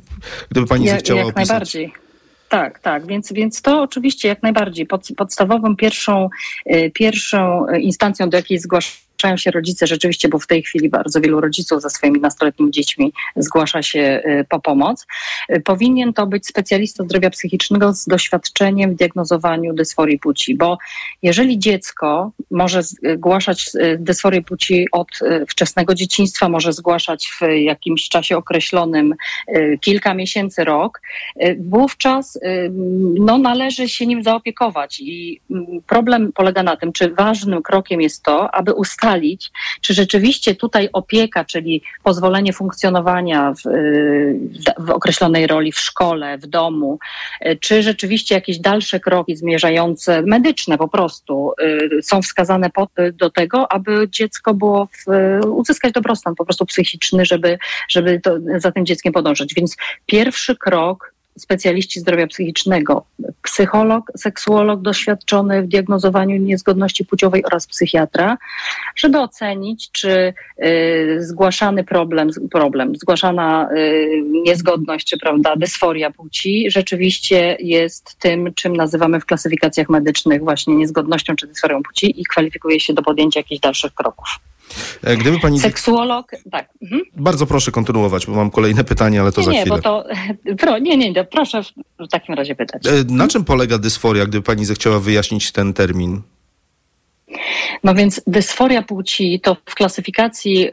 Gdyby 0.50 0.66
pani 0.66 0.84
Jak- 0.84 0.94
zechciała 0.96 1.20
jak 1.20 1.28
opisać. 1.28 1.48
najbardziej. 1.48 1.92
tak, 2.48 2.78
tak. 2.78 3.06
Więc, 3.06 3.32
więc 3.32 3.62
to 3.62 3.82
oczywiście 3.82 4.28
jak 4.28 4.42
najbardziej. 4.42 4.86
Pod, 4.86 5.08
podstawową 5.16 5.76
pierwszą, 5.76 6.28
pierwszą 6.94 7.66
instancją, 7.80 8.30
do 8.30 8.36
jakiej 8.36 8.58
zgłasza 8.58 9.05
zgłaszają 9.16 9.36
się 9.36 9.50
rodzice 9.50 9.86
rzeczywiście, 9.86 10.28
bo 10.28 10.38
w 10.38 10.46
tej 10.46 10.62
chwili 10.62 10.88
bardzo 10.88 11.20
wielu 11.20 11.40
rodziców 11.40 11.82
ze 11.82 11.90
swoimi 11.90 12.20
nastoletnimi 12.20 12.70
dziećmi 12.70 13.12
zgłasza 13.36 13.82
się 13.82 14.22
y, 14.26 14.44
po 14.48 14.60
pomoc. 14.60 15.06
Y, 15.50 15.60
powinien 15.60 16.12
to 16.12 16.26
być 16.26 16.46
specjalista 16.46 17.04
zdrowia 17.04 17.30
psychicznego 17.30 17.92
z 17.92 18.04
doświadczeniem 18.04 18.92
w 18.92 18.94
diagnozowaniu 18.94 19.74
dysforii 19.74 20.18
płci, 20.18 20.54
bo 20.54 20.78
jeżeli 21.22 21.58
dziecko 21.58 22.30
może 22.50 22.82
zgłaszać 22.82 23.70
y, 23.74 23.96
dysforię 24.00 24.42
płci 24.42 24.86
od 24.92 25.08
wczesnego 25.48 25.94
dzieciństwa, 25.94 26.48
może 26.48 26.72
zgłaszać 26.72 27.30
w 27.40 27.40
jakimś 27.62 28.08
czasie 28.08 28.36
określonym 28.36 29.14
kilka 29.80 30.14
miesięcy, 30.14 30.64
rok, 30.64 31.00
wówczas 31.58 32.38
no, 33.18 33.38
należy 33.38 33.88
się 33.88 34.06
nim 34.06 34.22
zaopiekować 34.22 35.00
i 35.00 35.40
mm, 35.50 35.66
problem 35.86 36.32
polega 36.32 36.62
na 36.62 36.76
tym, 36.76 36.92
czy 36.92 37.14
ważnym 37.14 37.62
krokiem 37.62 38.00
jest 38.00 38.22
to, 38.22 38.54
aby 38.54 38.74
ustalić, 38.74 39.05
ustalić, 39.06 39.50
czy 39.80 39.94
rzeczywiście 39.94 40.54
tutaj 40.54 40.88
opieka, 40.92 41.44
czyli 41.44 41.82
pozwolenie 42.02 42.52
funkcjonowania 42.52 43.52
w, 43.52 43.62
w 44.78 44.90
określonej 44.90 45.46
roli 45.46 45.72
w 45.72 45.78
szkole, 45.78 46.38
w 46.38 46.46
domu, 46.46 46.98
y, 47.46 47.58
czy 47.60 47.82
rzeczywiście 47.82 48.34
jakieś 48.34 48.58
dalsze 48.58 49.00
kroki 49.00 49.36
zmierzające, 49.36 50.22
medyczne 50.22 50.78
po 50.78 50.88
prostu, 50.88 51.52
y, 51.98 52.02
są 52.02 52.22
wskazane 52.22 52.70
do 53.12 53.30
tego, 53.30 53.72
aby 53.72 54.08
dziecko 54.10 54.54
było 54.54 54.86
w, 54.86 55.06
uzyskać 55.46 55.92
dobrostan 55.92 56.34
po 56.34 56.44
prostu 56.44 56.66
psychiczny, 56.66 57.24
żeby, 57.24 57.58
żeby 57.88 58.20
to, 58.20 58.36
za 58.56 58.72
tym 58.72 58.86
dzieckiem 58.86 59.12
podążać. 59.12 59.54
Więc 59.54 59.76
pierwszy 60.06 60.56
krok 60.56 61.15
specjaliści 61.38 62.00
zdrowia 62.00 62.26
psychicznego, 62.26 63.04
psycholog, 63.42 64.12
seksuolog 64.16 64.82
doświadczony 64.82 65.62
w 65.62 65.66
diagnozowaniu 65.66 66.36
niezgodności 66.36 67.04
płciowej 67.04 67.44
oraz 67.44 67.66
psychiatra, 67.66 68.38
żeby 68.96 69.18
ocenić, 69.18 69.90
czy 69.92 70.34
y, 70.64 71.16
zgłaszany 71.20 71.84
problem, 71.84 72.30
problem 72.50 72.96
zgłaszana 72.96 73.68
y, 73.76 74.22
niezgodność, 74.44 75.06
czy 75.06 75.18
prawda, 75.18 75.56
dysforia 75.56 76.10
płci 76.10 76.70
rzeczywiście 76.70 77.56
jest 77.60 78.16
tym, 78.18 78.54
czym 78.54 78.76
nazywamy 78.76 79.20
w 79.20 79.26
klasyfikacjach 79.26 79.88
medycznych 79.88 80.40
właśnie 80.40 80.76
niezgodnością 80.76 81.36
czy 81.36 81.46
dysforią 81.46 81.82
płci 81.82 82.20
i 82.20 82.24
kwalifikuje 82.24 82.80
się 82.80 82.94
do 82.94 83.02
podjęcia 83.02 83.40
jakichś 83.40 83.60
dalszych 83.60 83.94
kroków. 83.94 84.28
E, 85.02 85.16
gdyby 85.16 85.40
pani... 85.40 85.60
Seksuolog, 85.60 86.30
tak. 86.50 86.68
Mhm. 86.82 87.02
Bardzo 87.16 87.46
proszę 87.46 87.70
kontynuować, 87.70 88.26
bo 88.26 88.32
mam 88.32 88.50
kolejne 88.50 88.84
pytanie, 88.84 89.20
ale 89.20 89.32
to 89.32 89.40
nie, 89.40 89.44
za 89.44 89.52
nie, 89.52 89.60
chwilę. 89.60 89.76
Bo 89.76 89.82
to, 89.82 90.04
pro, 90.60 90.78
nie, 90.78 90.96
nie, 90.96 91.24
proszę 91.24 91.62
w 91.98 92.08
takim 92.10 92.34
razie 92.34 92.54
pytać. 92.54 92.86
E, 92.86 92.90
na 93.08 93.28
czym 93.28 93.44
polega 93.44 93.78
dysforia, 93.78 94.26
gdyby 94.26 94.42
pani 94.42 94.64
zechciała 94.64 95.00
wyjaśnić 95.00 95.52
ten 95.52 95.72
termin? 95.72 96.22
No 97.84 97.94
więc 97.94 98.20
dysforia 98.26 98.82
płci 98.82 99.40
to 99.40 99.56
w 99.66 99.74
klasyfikacji 99.74 100.70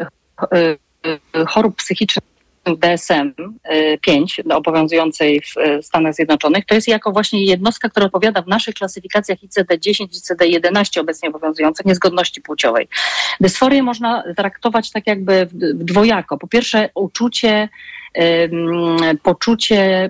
e, 0.51 1.45
chorób 1.47 1.75
psychicznych 1.75 2.32
DSM-5 2.67 4.39
y, 4.51 4.55
obowiązującej 4.55 5.41
w 5.41 5.57
y, 5.57 5.83
Stanach 5.83 6.13
Zjednoczonych, 6.13 6.65
to 6.65 6.75
jest 6.75 6.87
jako 6.87 7.11
właśnie 7.11 7.45
jednostka, 7.45 7.89
która 7.89 8.05
odpowiada 8.05 8.41
w 8.41 8.47
naszych 8.47 8.75
klasyfikacjach 8.75 9.39
ICD-10 9.39 10.03
i 10.03 10.59
ICD-11 10.59 10.99
obecnie 10.99 11.29
obowiązujących 11.29 11.85
niezgodności 11.85 12.41
płciowej. 12.41 12.87
Dysforię 13.41 13.83
można 13.83 14.23
traktować 14.37 14.91
tak 14.91 15.07
jakby 15.07 15.47
dwojako. 15.73 16.37
Po 16.37 16.47
pierwsze 16.47 16.89
uczucie 16.95 17.69
poczucie 19.23 20.09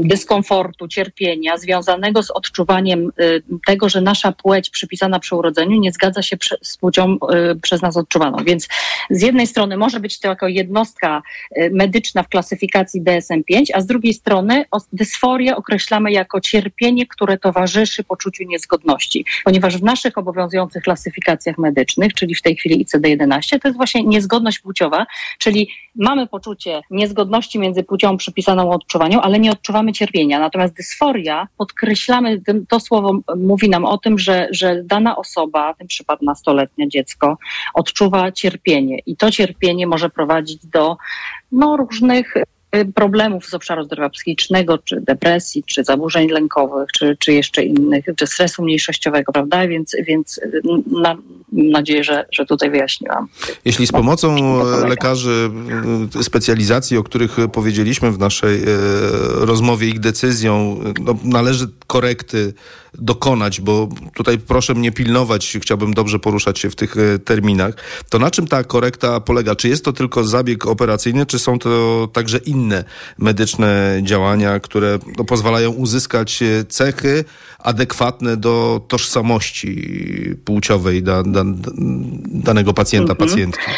dyskomfortu, 0.00 0.88
cierpienia 0.88 1.56
związanego 1.56 2.22
z 2.22 2.30
odczuwaniem 2.30 3.12
y, 3.20 3.42
tego, 3.66 3.88
że 3.88 4.00
nasza 4.00 4.32
płeć 4.32 4.70
przypisana 4.70 5.18
przy 5.18 5.36
urodzeniu 5.36 5.80
nie 5.80 5.92
zgadza 5.92 6.22
się 6.22 6.36
z 6.62 6.76
płcią 6.76 7.14
y, 7.14 7.60
przez 7.60 7.82
nas 7.82 7.96
odczuwaną. 7.96 8.38
Więc 8.44 8.68
z 9.10 9.22
jednej 9.22 9.46
strony 9.46 9.76
może 9.76 10.00
być 10.00 10.20
to 10.20 10.28
jako 10.28 10.48
jednostka 10.48 11.22
y, 11.58 11.70
medyczna 11.72 12.22
w 12.22 12.28
klasyfikacji 12.28 13.02
DSM-5, 13.02 13.64
a 13.74 13.80
z 13.80 13.86
drugiej 13.86 14.14
strony 14.14 14.64
dysforię 14.92 15.56
określamy 15.56 16.12
jako 16.12 16.40
cierpienie, 16.40 17.06
które 17.06 17.38
towarzyszy 17.38 18.04
poczuciu 18.04 18.44
niezgodności. 18.44 19.24
Ponieważ 19.44 19.78
w 19.78 19.82
naszych 19.82 20.18
obowiązujących 20.18 20.82
klasyfikacjach 20.82 21.58
medycznych, 21.58 22.14
czyli 22.14 22.34
w 22.34 22.42
tej 22.42 22.56
chwili 22.56 22.86
ICD-11, 22.86 23.58
to 23.60 23.68
jest 23.68 23.76
właśnie 23.76 24.04
niezgodność 24.04 24.58
płciowa, 24.58 25.06
czyli 25.38 25.68
mamy 25.94 26.26
poczucie 26.26 26.80
niezgodności 26.90 27.19
niezgodności 27.20 27.58
między 27.58 27.82
płcią 27.82 28.16
przypisaną 28.16 28.70
odczuwaniu, 28.70 29.20
ale 29.20 29.38
nie 29.40 29.50
odczuwamy 29.50 29.92
cierpienia. 29.92 30.38
Natomiast 30.38 30.74
dysforia, 30.74 31.48
podkreślamy, 31.56 32.40
to 32.68 32.80
słowo 32.80 33.20
mówi 33.36 33.70
nam 33.70 33.84
o 33.84 33.98
tym, 33.98 34.18
że, 34.18 34.48
że 34.50 34.82
dana 34.84 35.16
osoba, 35.16 35.74
w 35.74 35.78
tym 35.78 35.86
przypadku 35.86 36.24
nastoletnie 36.24 36.88
dziecko, 36.88 37.38
odczuwa 37.74 38.32
cierpienie 38.32 38.98
i 39.06 39.16
to 39.16 39.30
cierpienie 39.30 39.86
może 39.86 40.10
prowadzić 40.10 40.66
do 40.66 40.96
no, 41.52 41.76
różnych 41.76 42.34
problemów 42.94 43.46
z 43.46 43.54
obszaru 43.54 43.84
zdrowia 43.84 44.08
psychicznego, 44.08 44.78
czy 44.78 45.00
depresji, 45.00 45.64
czy 45.66 45.84
zaburzeń 45.84 46.28
lękowych, 46.28 46.88
czy, 46.92 47.16
czy 47.18 47.32
jeszcze 47.32 47.62
innych, 47.62 48.04
czy 48.16 48.26
stresu 48.26 48.62
mniejszościowego, 48.62 49.32
prawda? 49.32 49.68
Więc, 49.68 49.96
więc 50.06 50.40
mam 50.86 51.22
nadzieję, 51.52 52.04
że, 52.04 52.26
że 52.32 52.46
tutaj 52.46 52.70
wyjaśniłam. 52.70 53.28
Jeśli 53.64 53.86
z 53.86 53.92
pomocą 53.92 54.36
lekarzy 54.88 55.50
y, 56.20 56.24
specjalizacji, 56.24 56.96
o 56.96 57.02
których 57.02 57.36
powiedzieliśmy 57.52 58.12
w 58.12 58.18
naszej 58.18 58.60
rozmowie, 59.34 59.88
ich 59.88 60.00
decyzją, 60.00 60.80
no, 61.00 61.16
należy 61.24 61.66
korekty 61.86 62.54
dokonać, 62.94 63.60
bo 63.60 63.88
tutaj 64.14 64.38
proszę 64.38 64.74
mnie 64.74 64.92
pilnować, 64.92 65.56
chciałbym 65.60 65.94
dobrze 65.94 66.18
poruszać 66.18 66.58
się 66.58 66.70
w 66.70 66.76
tych 66.76 66.94
terminach, 67.24 67.74
to 68.08 68.18
na 68.18 68.30
czym 68.30 68.46
ta 68.46 68.64
korekta 68.64 69.20
polega? 69.20 69.54
Czy 69.54 69.68
jest 69.68 69.84
to 69.84 69.92
tylko 69.92 70.24
zabieg 70.24 70.66
operacyjny, 70.66 71.26
czy 71.26 71.38
są 71.38 71.58
to 71.58 72.08
także 72.12 72.38
inne 72.38 72.59
medyczne 73.18 74.00
działania, 74.02 74.60
które 74.60 74.98
no, 75.18 75.24
pozwalają 75.24 75.70
uzyskać 75.70 76.42
e, 76.42 76.64
cechy 76.64 77.24
adekwatne 77.58 78.36
do 78.36 78.80
tożsamości 78.88 79.94
płciowej 80.44 81.02
da, 81.02 81.22
da, 81.22 81.42
danego 82.26 82.74
pacjenta, 82.74 83.12
mhm. 83.12 83.28
pacjentki? 83.28 83.70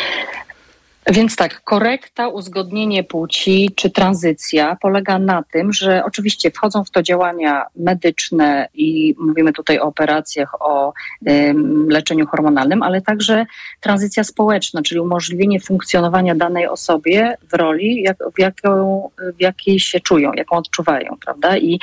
Więc 1.07 1.37
tak, 1.37 1.65
korekta, 1.65 2.29
uzgodnienie 2.29 3.05
płci 3.05 3.71
czy 3.77 3.91
tranzycja 3.91 4.77
polega 4.81 5.19
na 5.19 5.43
tym, 5.43 5.73
że 5.73 6.05
oczywiście 6.05 6.51
wchodzą 6.51 6.85
w 6.85 6.91
to 6.91 7.03
działania 7.03 7.65
medyczne 7.77 8.69
i 8.75 9.15
mówimy 9.19 9.53
tutaj 9.53 9.79
o 9.79 9.83
operacjach, 9.83 10.63
o 10.63 10.93
ym, 11.29 11.89
leczeniu 11.91 12.27
hormonalnym, 12.27 12.83
ale 12.83 13.01
także 13.01 13.47
tranzycja 13.81 14.25
społeczna, 14.25 14.83
czyli 14.83 15.01
umożliwienie 15.01 15.61
funkcjonowania 15.61 16.35
danej 16.35 16.67
osobie 16.67 17.37
w 17.51 17.55
roli, 17.55 18.03
jak, 18.03 18.17
w, 18.35 18.39
jaką, 18.39 19.09
w 19.39 19.41
jakiej 19.41 19.81
się 19.81 20.01
czują, 20.01 20.33
jaką 20.33 20.57
odczuwają, 20.57 21.17
prawda? 21.25 21.57
I 21.57 21.81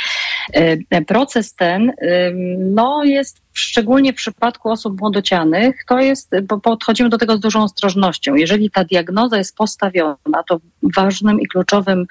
y, 0.57 1.05
proces 1.07 1.53
ten 1.53 1.89
y, 1.89 1.95
no, 2.57 3.03
jest 3.03 3.48
szczególnie 3.53 4.13
w 4.13 4.15
przypadku 4.15 4.69
osób 4.69 5.01
młodocianych, 5.01 5.85
to 5.87 5.99
jest, 5.99 6.31
bo 6.43 6.59
podchodzimy 6.59 7.09
do 7.09 7.17
tego 7.17 7.37
z 7.37 7.39
dużą 7.39 7.63
ostrożnością. 7.63 8.35
Jeżeli 8.35 8.71
ta 8.71 8.83
diagnoza 8.83 9.37
jest 9.37 9.55
postawiona, 9.55 10.43
to 10.47 10.59
ważnym 10.95 11.41
i 11.41 11.47
kluczowym 11.47 12.05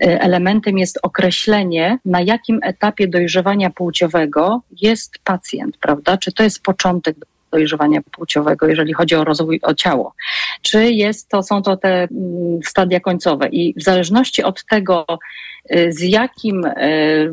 e, 0.00 0.20
elementem 0.20 0.78
jest 0.78 0.98
określenie, 1.02 1.98
na 2.04 2.20
jakim 2.20 2.60
etapie 2.62 3.08
dojrzewania 3.08 3.70
płciowego 3.70 4.62
jest 4.82 5.18
pacjent, 5.24 5.76
prawda? 5.76 6.16
Czy 6.16 6.32
to 6.32 6.42
jest 6.42 6.62
początek 6.62 7.16
dojrzewania 7.52 8.00
płciowego, 8.02 8.66
jeżeli 8.66 8.92
chodzi 8.92 9.14
o 9.14 9.24
rozwój, 9.24 9.60
o 9.62 9.74
ciało. 9.74 10.14
Czy 10.62 10.92
jest 10.92 11.28
to, 11.28 11.42
są 11.42 11.62
to 11.62 11.76
te 11.76 11.88
mm, 11.88 12.60
stadia 12.64 13.00
końcowe 13.00 13.48
i 13.48 13.74
w 13.76 13.82
zależności 13.82 14.42
od 14.42 14.64
tego, 14.64 15.06
Y, 15.08 15.55
z 15.88 16.00
jakim 16.00 16.64
y, 16.64 17.30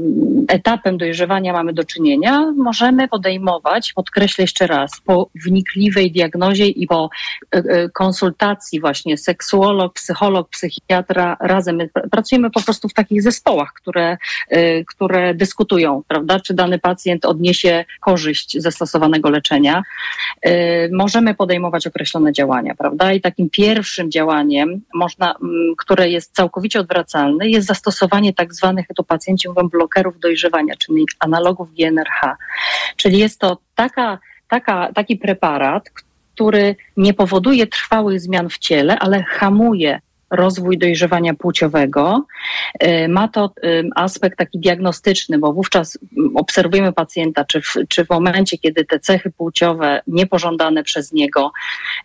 etapem 0.47 0.97
dojrzewania 0.97 1.53
mamy 1.53 1.73
do 1.73 1.83
czynienia, 1.83 2.53
możemy 2.57 3.07
podejmować, 3.07 3.93
podkreślę 3.93 4.43
jeszcze 4.43 4.67
raz, 4.67 4.91
po 5.05 5.29
wnikliwej 5.45 6.11
diagnozie 6.11 6.67
i 6.67 6.87
po 6.87 7.09
y, 7.55 7.89
konsultacji 7.93 8.79
właśnie 8.79 9.17
seksuolog, 9.17 9.93
psycholog, 9.93 10.49
psychiatra 10.49 11.37
razem. 11.39 11.75
My 11.75 11.89
pracujemy 12.11 12.51
po 12.51 12.61
prostu 12.61 12.89
w 12.89 12.93
takich 12.93 13.21
zespołach, 13.21 13.73
które, 13.73 14.17
które 14.87 15.33
dyskutują, 15.33 16.03
prawda, 16.07 16.39
czy 16.39 16.53
dany 16.53 16.79
pacjent 16.79 17.25
odniesie 17.25 17.85
korzyść 18.01 18.61
ze 18.61 18.71
stosowanego 18.71 19.29
leczenia. 19.29 19.83
Możemy 20.91 21.35
podejmować 21.35 21.87
określone 21.87 22.33
działania, 22.33 22.75
prawda, 22.75 23.13
i 23.13 23.21
takim 23.21 23.49
pierwszym 23.49 24.11
działaniem, 24.11 24.81
można, 24.93 25.35
które 25.77 26.09
jest 26.09 26.35
całkowicie 26.35 26.79
odwracalne, 26.79 27.49
jest 27.49 27.67
zastosowanie 27.67 28.22
stosowanie 28.23 28.33
tak 28.33 28.53
zwanych, 28.53 28.85
to 28.95 29.03
pacjenci 29.03 29.49
mówią, 29.49 29.69
blokerów 29.69 30.19
dojrzewania, 30.19 30.75
czyli 30.75 31.05
analogów 31.19 31.73
GNRH. 31.73 32.37
Czyli 32.95 33.19
jest 33.19 33.39
to 33.39 33.57
taka, 33.75 34.19
taka, 34.47 34.93
taki 34.93 35.17
preparat, 35.17 35.89
który 36.35 36.75
nie 36.97 37.13
powoduje 37.13 37.67
trwałych 37.67 38.19
zmian 38.19 38.49
w 38.49 38.57
ciele, 38.57 38.99
ale 38.99 39.23
hamuje 39.23 39.99
rozwój 40.33 40.77
dojrzewania 40.77 41.33
płciowego. 41.33 42.25
Y, 42.83 43.07
Ma 43.07 43.27
to 43.27 43.53
y, 43.63 43.89
aspekt 43.95 44.37
taki 44.37 44.59
diagnostyczny, 44.59 45.37
bo 45.37 45.53
wówczas 45.53 45.99
mm, 46.17 46.37
obserwujemy 46.37 46.93
pacjenta, 46.93 47.45
czy 47.45 47.61
w, 47.61 47.73
czy 47.89 48.05
w 48.05 48.09
momencie, 48.09 48.57
kiedy 48.57 48.85
te 48.85 48.99
cechy 48.99 49.31
płciowe 49.31 50.01
niepożądane 50.07 50.83
przez 50.83 51.13
niego, 51.13 51.51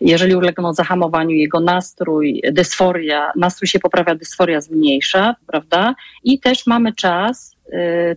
jeżeli 0.01 0.35
ulegną 0.35 0.73
zahamowaniu 0.73 1.35
jego 1.35 1.59
nastrój, 1.59 2.41
dysforia, 2.51 3.31
nastrój 3.35 3.67
się 3.67 3.79
poprawia, 3.79 4.15
dysforia 4.15 4.61
zmniejsza, 4.61 5.35
prawda? 5.47 5.95
I 6.23 6.39
też 6.39 6.67
mamy 6.67 6.93
czas, 6.93 7.58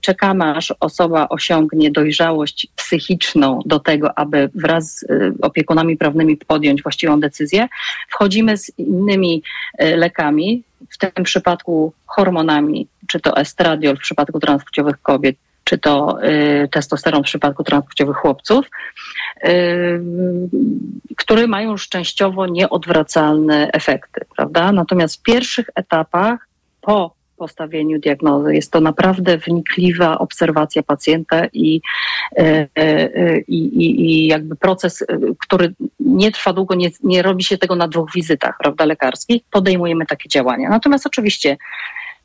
czekamy 0.01 0.45
aż 0.45 0.75
osoba 0.81 1.29
osiągnie 1.29 1.91
dojrzałość 1.91 2.69
psychiczną 2.77 3.61
do 3.67 3.81
tego, 3.81 4.19
aby 4.19 4.51
wraz 4.55 4.99
z 4.99 5.03
y, 5.03 5.33
opiekunami 5.43 5.97
prawnymi 5.97 6.37
podjąć 6.37 6.83
właściwą 6.83 7.21
decyzję. 7.21 7.69
Wchodzimy 8.09 8.57
z 8.57 8.79
innymi 8.79 9.43
y, 9.83 9.97
lekami, 9.97 10.63
w 10.91 10.99
tym 10.99 11.25
przypadku 11.25 11.93
hormonami, 12.07 12.87
czy 13.07 13.21
to 13.21 13.37
estradiol 13.37 13.97
w 13.97 14.01
przypadku 14.01 14.41
transpłciowych 14.41 15.03
kobiet, 15.03 15.37
czy 15.65 15.79
to 15.79 16.19
y, 16.25 16.69
testosteron 16.69 17.23
w 17.23 17.27
przypadku 17.27 17.65
transpłciowych 17.65 18.17
chłopców, 18.17 18.67
y, 19.45 20.01
które 21.17 21.47
mają 21.47 21.71
już 21.71 21.89
częściowo 21.89 22.47
nieodwracalne 22.47 23.71
efekty, 23.73 24.21
prawda? 24.37 24.73
Natomiast 24.73 25.17
w 25.17 25.23
pierwszych 25.23 25.71
etapach 25.75 26.49
po 26.81 27.15
postawieniu 27.43 27.99
diagnozy 27.99 28.55
jest 28.55 28.73
to 28.73 28.81
naprawdę 28.81 29.39
wnikliwa 29.39 30.19
obserwacja 30.19 30.83
pacjenta 30.83 31.47
i, 31.53 31.81
y, 32.39 32.69
y, 32.79 33.45
i, 33.49 33.59
i, 33.59 33.87
i 34.01 34.27
jakby 34.27 34.57
proces, 34.57 35.05
który 35.39 35.75
nie 36.01 36.33
trwa 36.33 36.53
długo, 36.53 36.75
nie, 36.75 36.91
nie 37.03 37.23
robi 37.23 37.45
się 37.45 37.59
tego 37.59 37.77
na 37.77 37.89
dwóch 37.89 38.13
wizytach, 38.15 38.55
prawda, 38.59 38.85
lekarskich. 38.85 39.43
Podejmujemy 39.51 40.07
takie 40.07 40.29
działania. 40.29 40.69
Natomiast 40.69 41.07
oczywiście 41.07 41.57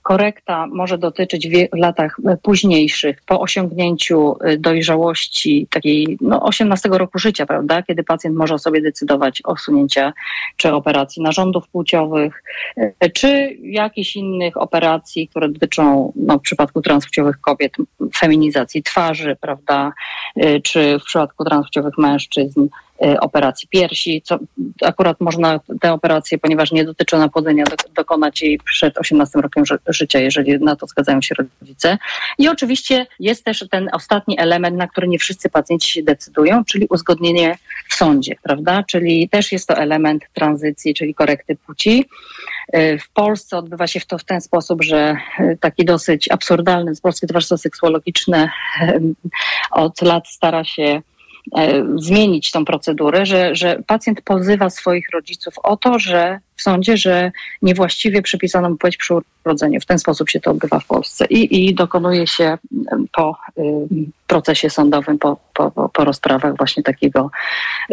korekta 0.08 0.68
może 0.68 0.98
dotyczyć 0.98 1.48
w 1.48 1.78
latach 1.78 2.18
późniejszych, 2.42 3.22
po 3.26 3.42
osiągnięciu 3.42 4.36
e, 4.42 4.58
dojrzałości 4.58 5.68
takiej 5.70 6.18
no, 6.22 6.44
18 6.44 6.90
roku 6.90 7.20
życia, 7.20 7.46
prawda, 7.46 7.84
kiedy 7.84 8.04
pacjent 8.04 8.36
może 8.36 8.60
sobie 8.60 8.82
decydować 8.82 9.42
o 9.46 9.54
usunięcia 9.54 10.14
czy 10.58 10.74
operacji 10.74 11.24
narządów 11.24 11.68
płciowych, 11.68 12.44
e, 12.78 13.10
czy 13.10 13.58
jakichś 13.62 14.16
innych 14.16 14.58
operacji, 14.58 15.28
które 15.28 15.50
dotyczą 15.50 16.14
no, 16.16 16.38
w 16.38 16.42
przypadku 16.42 16.82
transpłciowych 16.82 17.42
kobiet 17.42 17.74
feminizacji 18.18 18.84
twarzy, 18.84 19.38
prawda, 19.42 19.94
e, 20.36 20.60
czy 20.60 21.00
w 21.00 21.04
przypadku 21.04 21.46
transpłciowych 21.46 21.98
mężczyzn 21.98 22.68
operacji 23.20 23.68
piersi, 23.68 24.22
co 24.26 24.40
akurat 24.86 25.22
można 25.22 25.60
te 25.82 25.94
operacje, 25.94 26.38
ponieważ 26.38 26.72
nie 26.72 26.86
dotyczą 26.86 27.18
napłodzenia, 27.20 27.64
do, 27.64 27.76
dokonać 27.96 28.42
jej 28.42 28.60
przed 28.60 28.98
18 28.98 29.42
rokiem 29.42 29.66
ży- 29.66 29.80
życia, 29.88 30.20
jeżeli 30.20 30.60
na 30.60 30.76
to 30.76 30.88
zgadzają 30.88 31.22
się 31.22 31.36
rodzice. 31.36 31.98
I 32.38 32.50
oczywiście 32.50 33.08
jest 33.20 33.46
też 33.46 33.66
ten 33.72 33.90
ostatni 33.94 34.40
element, 34.40 34.78
na 34.78 34.88
który 34.88 35.08
nie 35.08 35.20
wszyscy 35.20 35.50
pacjenci 35.50 35.92
się 35.92 36.04
decydują, 36.04 36.66
czyli 36.66 36.88
uzgodnienie 36.90 37.58
w 37.90 37.96
sądzie, 37.96 38.36
prawda? 38.44 38.84
Czyli 38.84 39.30
też 39.30 39.52
jest 39.52 39.68
to 39.68 39.78
element 39.78 40.24
tranzycji, 40.34 40.94
czyli 40.94 41.14
korekty 41.14 41.56
płci. 41.56 42.06
E, 42.74 42.98
W 43.00 43.10
Polsce 43.10 43.58
odbywa 43.58 43.88
się 43.88 44.00
to 44.08 44.18
w 44.18 44.24
ten 44.24 44.42
sposób, 44.42 44.84
że 44.84 45.18
e, 45.40 45.58
taki 45.58 45.86
dosyć 45.86 46.32
absurdalny 46.32 46.92
Polskie 47.02 47.28
Towarzystwo 47.28 47.58
Seksuologiczne 47.58 48.50
od 49.72 50.02
lat 50.02 50.28
stara 50.28 50.64
się 50.64 51.02
zmienić 51.96 52.52
tą 52.52 52.66
procedurę, 52.66 53.26
że, 53.26 53.56
że 53.56 53.84
pacjent 53.88 54.22
pozywa 54.22 54.70
swoich 54.70 55.10
rodziców 55.14 55.54
o 55.64 55.78
to, 55.78 56.00
że 56.00 56.40
w 56.58 56.62
sądzie, 56.62 56.98
że 56.98 57.32
niewłaściwie 57.62 58.22
przypisano 58.22 58.70
mu 58.70 58.76
płeć 58.76 58.98
przy 58.98 59.14
urodzeniu. 59.46 59.82
W 59.82 59.86
ten 59.86 60.00
sposób 60.00 60.30
się 60.30 60.40
to 60.40 60.52
odbywa 60.52 60.80
w 60.80 60.86
Polsce 60.86 61.26
i, 61.26 61.68
i 61.68 61.76
dokonuje 61.76 62.28
się 62.28 62.58
em, 62.92 63.08
po 63.12 63.38
y, 63.58 63.64
procesie 64.28 64.70
sądowym, 64.70 65.20
po, 65.20 65.38
po, 65.54 65.90
po- 65.90 66.04
rozprawach 66.06 66.58
właśnie 66.58 66.84
takiego, 66.84 67.32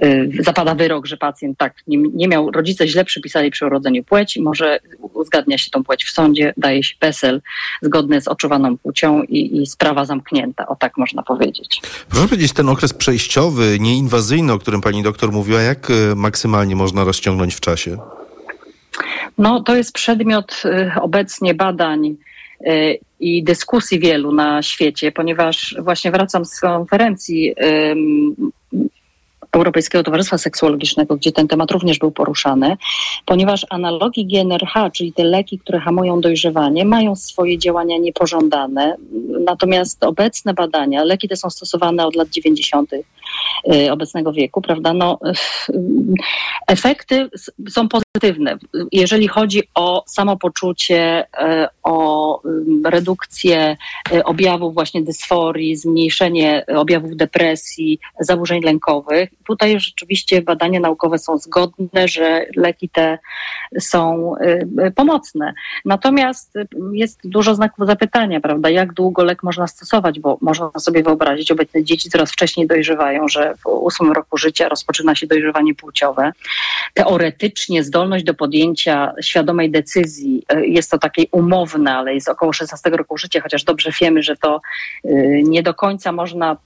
y, 0.05 0.31
zapada 0.41 0.75
wyrok, 0.75 1.07
że 1.07 1.17
pacjent 1.17 1.59
tak, 1.59 1.75
nie, 1.87 1.99
nie 1.99 2.29
miał, 2.29 2.51
rodzice 2.51 2.89
źle 2.89 3.05
przypisali 3.05 3.51
przy 3.51 3.67
urodzeniu 3.67 4.05
płeć 4.05 4.37
i 4.37 4.43
może 4.43 4.79
uzgadnia 5.13 5.59
się 5.59 5.71
tą 5.71 5.85
płeć 5.85 6.05
w 6.05 6.11
sądzie, 6.11 6.55
daje 6.57 6.83
się 6.83 6.95
PESEL 6.99 7.43
zgodny 7.83 8.21
z 8.21 8.29
oczuwaną 8.29 8.79
płcią 8.79 9.23
i, 9.23 9.63
i 9.63 9.67
sprawa 9.67 10.05
zamknięta, 10.05 10.67
o 10.67 10.77
tak 10.77 10.97
można 10.97 11.23
powiedzieć. 11.23 11.81
Proszę 12.09 12.29
powiedzieć, 12.29 12.53
ten 12.53 12.69
okres 12.69 12.93
przejściowy, 12.93 13.77
nieinwazyjny, 13.81 14.53
o 14.53 14.59
którym 14.59 14.81
pani 14.81 15.03
doktor 15.03 15.33
mówiła, 15.33 15.61
jak 15.61 15.91
e, 15.91 16.15
maksymalnie 16.15 16.77
można 16.77 17.05
rozciągnąć 17.05 17.55
w 17.55 17.61
czasie? 17.61 17.99
No, 19.39 19.63
to 19.63 19.77
jest 19.77 19.93
przedmiot 19.93 20.63
y, 20.65 20.93
obecnie 21.01 21.55
badań 21.55 22.17
y, 22.67 22.99
i 23.21 23.45
dyskusji 23.45 23.99
wielu 23.99 24.33
na 24.33 24.63
świecie, 24.63 25.13
ponieważ 25.13 25.77
właśnie 25.79 26.11
wracam 26.11 26.45
z 26.45 26.61
konferencji 26.61 27.55
Europejskiego 29.55 30.05
Towarzystwa 30.05 30.39
Seksuologicznego, 30.39 31.17
gdzie 31.17 31.33
ten 31.33 31.49
temat 31.49 31.71
również 31.71 31.99
był 31.99 32.11
poruszany, 32.11 32.77
ponieważ 33.27 33.67
analogi 33.71 34.27
GNRH, 34.27 34.93
czyli 34.93 35.13
te 35.13 35.25
leki, 35.25 35.59
które 35.59 35.81
hamują 35.81 36.21
dojrzewanie, 36.21 36.85
mają 36.85 37.17
swoje 37.17 37.59
działania 37.59 37.99
niepożądane. 37.99 38.97
Natomiast 39.45 40.05
obecne 40.05 40.55
badania, 40.55 41.05
leki 41.05 41.29
te 41.29 41.37
są 41.37 41.51
stosowane 41.51 42.07
od 42.07 42.17
lat 42.17 42.29
90. 42.29 42.93
y, 42.93 43.93
obecnego 43.93 44.33
wieku, 44.33 44.63
prawda? 44.63 44.93
No, 44.93 45.19
y, 45.69 45.75
efekty 46.67 47.29
są 47.69 47.89
pozytywne. 47.89 48.59
Jeżeli 48.93 49.29
chodzi 49.29 49.63
o 49.75 50.05
samopoczucie, 50.07 51.25
y, 51.25 51.67
o 51.83 52.41
redukcję 52.85 53.77
objawów 54.25 54.75
właśnie 54.75 55.03
dysforii, 55.03 55.77
zmniejszenie 55.77 56.65
objawów 56.77 57.17
depresji, 57.17 57.99
zaburzeń 58.21 58.63
lękowych. 58.63 59.31
Tutaj 59.47 59.81
rzeczywiście 59.81 60.43
badania 60.43 60.81
naukowe 60.81 61.19
są 61.19 61.39
zgodne, 61.39 62.09
że 62.09 62.47
leki 62.57 62.89
te 62.89 63.19
są 63.81 64.33
y, 64.87 64.93
pomocne. 64.95 65.55
Natomiast 65.85 66.55
jest 66.93 67.21
dużo 67.25 67.55
znaków 67.55 67.87
zapytania, 67.87 68.41
prawda? 68.41 68.71
Jak 68.71 68.93
długo 68.93 69.25
lek 69.25 69.43
można 69.43 69.67
stosować, 69.67 70.21
bo 70.21 70.39
można 70.41 70.71
sobie 70.79 71.03
wyobrazić, 71.03 71.51
obecne 71.51 71.85
dzieci 71.85 72.11
coraz 72.11 72.33
wcześniej 72.33 72.67
dojrzewają, 72.67 73.29
że 73.29 73.55
w 73.57 73.67
ósmym 73.67 74.13
roku 74.13 74.37
życia 74.37 74.69
rozpoczyna 74.69 75.15
się 75.15 75.27
dojrzewanie 75.27 75.75
płciowe. 75.75 76.33
Teoretycznie 76.95 77.83
zdolność 77.83 78.25
do 78.25 78.35
podjęcia 78.35 79.13
świadomej 79.23 79.71
decyzji 79.71 80.45
y, 80.53 80.67
jest 80.67 80.91
to 80.91 80.99
takie 80.99 81.23
umowne, 81.33 81.97
ale 81.97 82.15
jest 82.15 82.29
około 82.29 82.53
16 82.53 82.91
roku 82.91 83.19
życia, 83.19 83.41
chociaż 83.41 83.65
dobrze 83.65 83.91
wiemy, 84.01 84.23
że 84.23 84.37
to 84.37 84.61
y, 85.05 85.43
nie 85.45 85.63
do 85.63 85.75
końca 85.75 86.13
można 86.13 86.57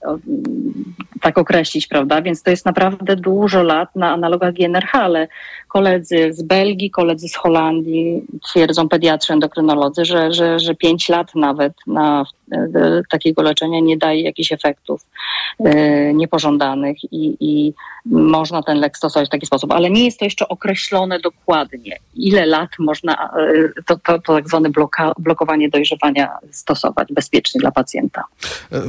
tak 1.21 1.37
określić, 1.37 1.87
prawda? 1.87 2.21
Więc 2.21 2.43
to 2.43 2.49
jest 2.49 2.65
naprawdę 2.69 3.15
dużo 3.15 3.63
lat 3.63 3.89
na 3.95 4.07
analogach 4.11 4.53
GNRH, 4.53 4.95
ale 4.95 5.27
koledzy 5.69 6.33
z 6.33 6.41
Belgii, 6.41 6.91
koledzy 6.91 7.27
z 7.27 7.35
Holandii 7.35 8.21
twierdzą 8.51 8.89
pediatrzy, 8.89 9.33
endokrynolodzy, 9.33 10.05
że, 10.05 10.33
że, 10.33 10.59
że 10.59 10.75
5 10.75 11.09
lat 11.09 11.35
nawet 11.35 11.73
na 11.87 12.25
e, 12.51 13.01
takiego 13.09 13.41
leczenia 13.41 13.79
nie 13.79 13.97
daje 13.97 14.21
jakichś 14.21 14.51
efektów 14.51 15.05
e, 15.59 16.13
niepożądanych 16.13 16.97
i, 17.11 17.37
i 17.39 17.73
można 18.05 18.63
ten 18.63 18.79
lek 18.79 18.97
stosować 18.97 19.27
w 19.27 19.31
taki 19.31 19.45
sposób, 19.45 19.71
ale 19.71 19.89
nie 19.89 20.05
jest 20.05 20.19
to 20.19 20.25
jeszcze 20.25 20.47
określone 20.47 21.19
dokładnie, 21.19 21.97
ile 22.15 22.45
lat 22.45 22.69
można 22.79 23.13
e, 23.13 23.83
to, 23.87 23.97
to, 23.97 24.19
to 24.19 24.35
tak 24.35 24.47
zwane 24.47 24.69
bloka, 24.69 25.13
blokowanie 25.19 25.69
dojrzewania 25.69 26.29
stosować 26.51 27.07
bezpiecznie 27.13 27.59
dla 27.61 27.71
pacjenta. 27.71 28.23
E, 28.71 28.81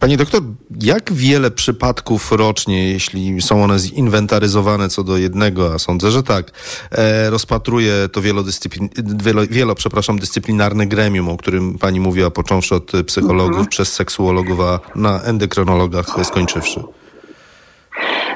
Pani 0.00 0.16
doktor, 0.16 0.42
jak 0.80 1.12
wiele 1.12 1.50
przypadków 1.50 2.32
rocznie, 2.32 2.88
jeśli 2.92 3.42
są 3.42 3.64
one 3.64 3.78
zinwentaryzowane 3.78 4.88
co 4.88 5.04
do 5.04 5.16
jednego, 5.16 5.74
a 5.74 5.78
sądzę, 5.78 6.10
że 6.10 6.22
tak, 6.24 6.50
e, 6.90 7.30
rozpatruje 7.30 8.08
to 8.12 8.22
wielodyscyplin, 8.22 8.88
wielo, 9.24 9.42
wielo, 9.50 9.74
przepraszam, 9.74 10.18
dyscyplinarne 10.18 10.86
gremium, 10.86 11.28
o 11.28 11.36
którym 11.36 11.78
pani 11.78 12.00
mówiła, 12.00 12.30
począwszy 12.30 12.74
od 12.74 12.92
psychologów, 13.06 13.50
Mhm. 13.50 13.66
przez 13.66 13.92
seksuologów, 13.92 14.60
a 14.60 14.80
na 14.94 15.22
endokrynologach 15.22 16.06
skończywszy? 16.24 16.80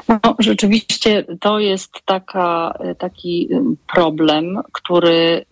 No, 0.09 0.35
rzeczywiście 0.39 1.25
to 1.39 1.59
jest 1.59 1.91
taka, 2.05 2.73
taki 2.97 3.49
ym, 3.51 3.77
problem, 3.93 4.59
który, 4.71 5.45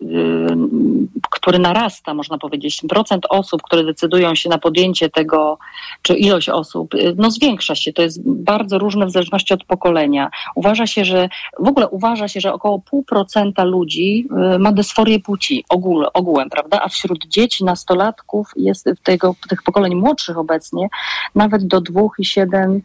który 1.30 1.58
narasta, 1.58 2.14
można 2.14 2.38
powiedzieć. 2.38 2.82
Procent 2.88 3.26
osób, 3.30 3.62
które 3.62 3.84
decydują 3.84 4.34
się 4.34 4.48
na 4.48 4.58
podjęcie 4.58 5.10
tego, 5.10 5.58
czy 6.02 6.14
ilość 6.14 6.48
osób, 6.48 6.94
y, 6.94 7.14
no 7.16 7.30
zwiększa 7.30 7.74
się. 7.74 7.92
To 7.92 8.02
jest 8.02 8.22
bardzo 8.24 8.78
różne 8.78 9.06
w 9.06 9.10
zależności 9.10 9.54
od 9.54 9.64
pokolenia. 9.64 10.30
Uważa 10.54 10.86
się, 10.86 11.04
że 11.04 11.28
w 11.58 11.68
ogóle 11.68 11.88
uważa 11.88 12.28
się, 12.28 12.40
że 12.40 12.52
około 12.52 12.78
pół 12.78 13.02
procenta 13.02 13.64
ludzi 13.64 14.28
y, 14.54 14.58
ma 14.58 14.72
dysforię 14.72 15.20
płci 15.20 15.64
ogół, 15.68 16.04
ogółem, 16.14 16.50
prawda? 16.50 16.80
A 16.82 16.88
wśród 16.88 17.26
dzieci, 17.26 17.64
nastolatków 17.64 18.50
jest 18.56 18.88
tego, 19.02 19.34
tych 19.48 19.62
pokoleń 19.62 19.94
młodszych 19.94 20.38
obecnie 20.38 20.88
nawet 21.34 21.66
do 21.66 21.80
2,7 21.80 22.80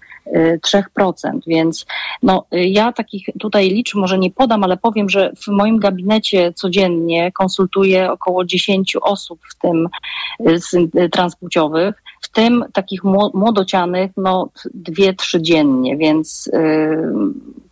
3%, 0.62 1.40
więc 1.48 1.63
więc 1.64 1.86
no, 2.24 2.46
y, 2.56 2.66
ja 2.68 2.92
takich 2.92 3.30
tutaj 3.40 3.70
liczb 3.70 3.96
może 3.96 4.20
nie 4.20 4.32
podam, 4.32 4.64
ale 4.64 4.78
powiem, 4.78 5.10
że 5.10 5.32
w 5.42 5.48
moim 5.48 5.78
gabinecie 5.78 6.54
codziennie 6.54 7.32
konsultuję 7.32 8.12
około 8.12 8.46
10 8.46 8.96
osób, 9.02 9.40
w 9.50 9.56
tym 9.56 9.90
y, 10.98 11.10
transpłciowych, 11.10 12.03
w 12.24 12.30
tym 12.30 12.66
takich 12.74 13.04
mło- 13.04 13.32
młodocianych, 13.34 14.12
no 14.18 14.50
dwie, 14.74 15.14
trzy 15.14 15.42
dziennie, 15.42 15.98
więc 15.98 16.48
y, 16.48 16.98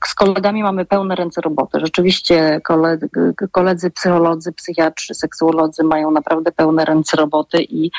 z 0.06 0.14
kolegami 0.14 0.64
mamy 0.64 0.86
pełne 0.86 1.16
ręce 1.16 1.42
roboty. 1.42 1.80
Rzeczywiście 1.80 2.62
koledzy, 2.64 3.10
koledzy 3.52 3.92
psycholodzy, 3.92 4.52
psychiatrzy, 4.52 5.14
seksuolodzy 5.14 5.84
mają 5.84 6.12
naprawdę 6.12 6.52
pełne 6.52 6.86
ręce 6.86 7.18
roboty 7.18 7.64
i 7.64 7.92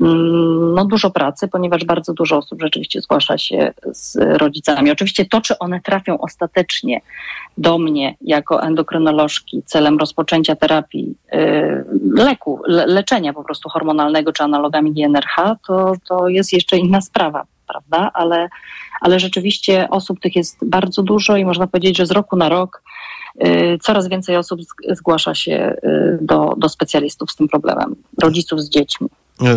mm, 0.00 0.74
no, 0.74 0.84
dużo 0.84 1.10
pracy, 1.10 1.48
ponieważ 1.48 1.84
bardzo 1.84 2.12
dużo 2.12 2.36
osób 2.36 2.62
rzeczywiście 2.62 3.00
zgłasza 3.00 3.38
się 3.38 3.72
z 3.92 4.16
rodzicami. 4.16 4.90
Oczywiście 4.90 5.24
to, 5.24 5.40
czy 5.40 5.58
one 5.58 5.80
trafią 5.80 6.18
ostatecznie 6.18 7.00
do 7.58 7.78
mnie 7.78 8.14
jako 8.20 8.62
endokrynolożki 8.62 9.62
celem 9.66 9.98
rozpoczęcia 9.98 10.56
terapii 10.56 11.14
y, 11.34 11.84
leku, 12.14 12.60
le, 12.66 12.86
leczenia 12.86 13.32
po 13.32 13.44
prostu 13.44 13.68
hormonalnego 13.68 14.32
czy 14.32 14.42
analogami 14.42 14.92
GNRH, 14.92 15.36
to, 15.66 15.91
to 16.08 16.28
jest 16.28 16.52
jeszcze 16.52 16.76
inna 16.76 17.00
sprawa, 17.00 17.44
prawda? 17.68 18.10
Ale, 18.14 18.48
ale 19.00 19.20
rzeczywiście 19.20 19.88
osób 19.90 20.20
tych 20.20 20.36
jest 20.36 20.56
bardzo 20.62 21.02
dużo 21.02 21.36
i 21.36 21.44
można 21.44 21.66
powiedzieć, 21.66 21.96
że 21.96 22.06
z 22.06 22.10
roku 22.10 22.36
na 22.36 22.48
rok 22.48 22.82
y, 23.46 23.78
coraz 23.82 24.08
więcej 24.08 24.36
osób 24.36 24.60
zgłasza 24.90 25.34
się 25.34 25.76
y, 25.84 26.18
do, 26.20 26.54
do 26.56 26.68
specjalistów 26.68 27.30
z 27.30 27.36
tym 27.36 27.48
problemem, 27.48 27.96
rodziców 28.22 28.60
z 28.60 28.68
dziećmi. 28.68 29.08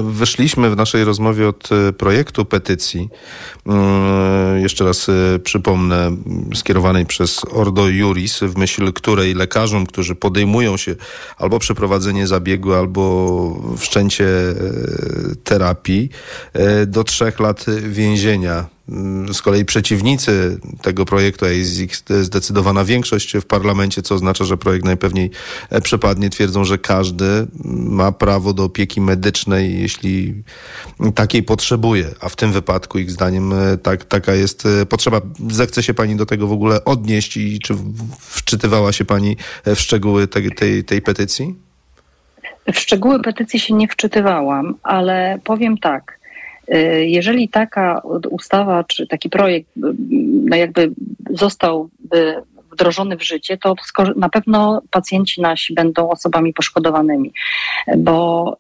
Wyszliśmy 0.04 0.70
w 0.70 0.76
naszej 0.76 1.04
rozmowie 1.04 1.48
od 1.48 1.70
e, 1.72 1.94
projektu 1.94 2.46
petycji, 2.46 3.10
mm, 3.66 4.62
jeszcze 4.62 4.86
raz 4.86 5.10
e, 5.10 5.40
przypomnę, 5.40 6.18
skierowanej 6.54 7.06
przez 7.06 7.42
Ordo 7.52 7.88
Juris, 7.88 8.40
w 8.40 8.58
myśl 8.58 8.94
której 8.94 9.34
lekarzom, 9.34 9.86
którzy 9.86 10.16
podejmują 10.16 10.78
się 10.78 10.96
albo 11.38 11.60
przeprowadzenie 11.60 12.28
zabiegu, 12.28 12.74
albo 12.74 13.76
wszczęcie 13.78 14.26
e, 14.28 14.56
terapii, 15.44 16.10
e, 16.54 16.86
do 16.86 17.04
trzech 17.04 17.40
lat 17.40 17.66
więzienia. 17.84 18.75
Mm, 18.90 19.34
Z 19.34 19.42
kolei 19.42 19.66
przeciwnicy 19.66 20.60
tego 20.82 21.06
projektu, 21.06 21.46
a 21.46 21.50
jest 21.50 21.80
ich 21.80 21.96
zdecydowana 22.22 22.86
większość 22.86 23.38
w 23.38 23.46
parlamencie, 23.46 24.02
co 24.02 24.16
oznacza, 24.16 24.46
że 24.46 24.58
projekt 24.58 24.86
najpewniej 24.86 25.32
e, 25.70 25.82
przepadnie, 25.82 26.30
twierdzą, 26.30 26.66
że 26.66 26.78
każdy 26.78 27.26
mm, 27.26 27.48
ma 27.94 28.12
prawo 28.12 28.54
do 28.54 28.64
opieki 28.64 29.02
medycznej, 29.02 29.82
jeśli 29.82 30.44
takiej 31.16 31.44
potrzebuje, 31.44 32.06
a 32.20 32.30
w 32.30 32.36
tym 32.36 32.52
wypadku 32.52 33.00
ich 33.00 33.12
zdaniem 33.12 33.54
e, 33.54 33.78
tak, 33.78 34.06
taka 34.06 34.34
jest 34.34 34.66
e, 34.66 34.86
potrzeba. 34.86 35.22
Zechce 35.52 35.84
się 35.84 35.94
pani 35.94 36.16
do 36.16 36.26
tego 36.26 36.48
w 36.48 36.52
ogóle 36.52 36.86
odnieść 36.86 37.38
i 37.38 37.60
czy 37.60 37.76
wczytywała 38.20 38.92
się 38.92 39.06
pani 39.06 39.38
w 39.66 39.80
szczegóły 39.80 40.28
tej, 40.28 40.84
tej 40.84 41.02
petycji? 41.02 41.56
W 42.74 42.80
szczegóły 42.80 43.22
petycji 43.22 43.60
się 43.60 43.74
nie 43.74 43.88
wczytywałam, 43.88 44.76
ale 44.84 45.40
powiem 45.44 45.78
tak. 45.78 46.15
Jeżeli 47.00 47.50
taka 47.50 48.02
ustawa 48.30 48.84
czy 48.84 49.08
taki 49.08 49.30
projekt 49.30 49.70
no 50.46 50.56
jakby 50.56 50.92
zostałby 51.30 52.36
wdrożony 52.72 53.18
w 53.18 53.24
życie, 53.24 53.58
to 53.58 53.76
na 54.16 54.30
pewno 54.30 54.82
pacjenci 54.92 55.42
nasi 55.42 55.74
będą 55.74 56.10
osobami 56.10 56.54
poszkodowanymi, 56.54 57.34
bo 57.98 58.58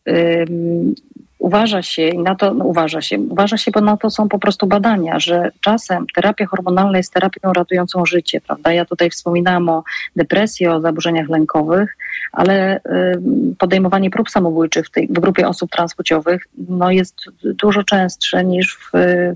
uważa 1.45 1.81
się, 1.81 2.07
i 2.07 2.17
na 2.17 2.35
to 2.35 2.53
no, 2.53 2.65
uważa 2.65 3.01
się, 3.01 3.19
uważa 3.19 3.57
się, 3.57 3.71
bo 3.71 3.81
na 3.81 3.97
to 3.97 4.09
są 4.09 4.29
po 4.29 4.39
prostu 4.39 4.67
badania, 4.67 5.19
że 5.19 5.51
czasem 5.61 6.05
terapia 6.15 6.45
hormonalna 6.45 6.97
jest 6.97 7.13
terapią 7.13 7.53
ratującą 7.53 8.05
życie, 8.05 8.41
prawda? 8.41 8.71
Ja 8.73 8.85
tutaj 8.85 9.09
wspominałam 9.09 9.69
o 9.69 9.83
depresji, 10.15 10.67
o 10.67 10.81
zaburzeniach 10.81 11.29
lękowych, 11.29 11.97
ale 12.31 12.81
ym, 12.85 13.55
podejmowanie 13.57 14.09
prób 14.09 14.29
samobójczych 14.29 14.87
w 14.87 14.91
tej 14.91 15.07
w 15.07 15.19
grupie 15.19 15.47
osób 15.47 15.71
transpłciowych 15.71 16.47
no, 16.69 16.91
jest 16.91 17.15
dużo 17.43 17.83
częstsze 17.83 18.43
niż 18.43 18.77
w, 18.77 18.89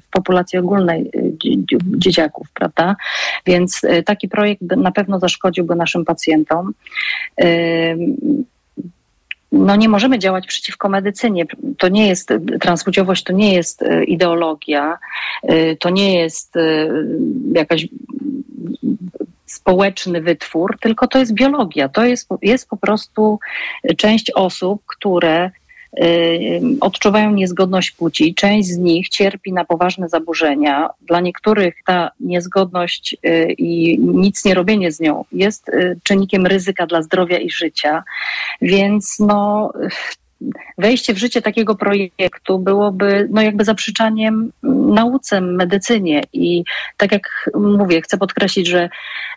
w 0.08 0.10
populacji 0.12 0.60
ogólnej 0.60 1.12
y, 1.16 1.32
dzie- 1.44 1.58
dzie- 1.58 1.98
dzieciaków, 1.98 2.48
prawda? 2.54 2.96
Więc 3.46 3.84
y, 3.84 4.04
taki 4.04 4.30
projekt 4.30 4.62
na 4.62 4.92
pewno 4.92 5.20
zaszkodziłby 5.20 5.76
naszym 5.76 6.06
pacjentom. 6.06 6.74
Ym, 7.44 8.46
no 9.52 9.76
nie 9.76 9.90
możemy 9.90 10.20
działać 10.20 10.48
przeciwko 10.48 10.90
medycynie. 10.90 11.46
To 11.78 11.90
nie 11.90 12.08
jest, 12.08 12.34
transpłciowość 12.62 13.24
to 13.24 13.34
nie 13.34 13.54
jest 13.54 13.82
e, 13.82 14.04
ideologia, 14.04 14.98
e, 15.44 15.76
to 15.76 15.90
nie 15.90 16.20
jest 16.20 16.58
e, 16.58 16.90
jakaś 17.56 17.88
społeczny 19.46 20.22
wytwór, 20.22 20.78
tylko 20.82 21.08
to 21.08 21.20
jest 21.20 21.34
biologia. 21.34 21.90
To 21.90 22.06
jest, 22.06 22.30
jest 22.42 22.70
po 22.70 22.78
prostu 22.78 23.40
część 23.98 24.32
osób, 24.32 24.82
które 24.86 25.52
odczuwają 26.82 27.32
niezgodność 27.32 27.92
płci. 27.92 28.36
Część 28.36 28.68
z 28.68 28.78
nich 28.78 29.10
cierpi 29.10 29.54
na 29.54 29.66
poważne 29.66 30.10
zaburzenia. 30.10 30.90
Dla 31.02 31.20
niektórych 31.20 31.76
ta 31.86 32.12
niezgodność 32.20 33.18
y, 33.26 33.54
i 33.58 34.00
nic 34.00 34.46
nie 34.46 34.54
robienie 34.54 34.92
z 34.92 35.00
nią 35.00 35.26
jest 35.32 35.70
y, 35.70 36.00
czynnikiem 36.04 36.46
ryzyka 36.46 36.88
dla 36.88 37.02
zdrowia 37.02 37.38
i 37.38 37.50
życia. 37.50 38.04
Więc 38.62 39.20
no, 39.20 39.72
wejście 40.78 41.14
w 41.14 41.18
życie 41.18 41.42
takiego 41.42 41.76
projektu 41.76 42.60
byłoby 42.60 43.28
no 43.32 43.42
jakby 43.42 43.64
zaprzeczaniem 43.64 44.52
nauce, 44.94 45.42
medycynie 45.42 46.24
i 46.34 46.64
tak 46.98 47.12
jak 47.12 47.50
mówię, 47.56 48.02
chcę 48.02 48.18
podkreślić, 48.18 48.68
że 48.68 48.90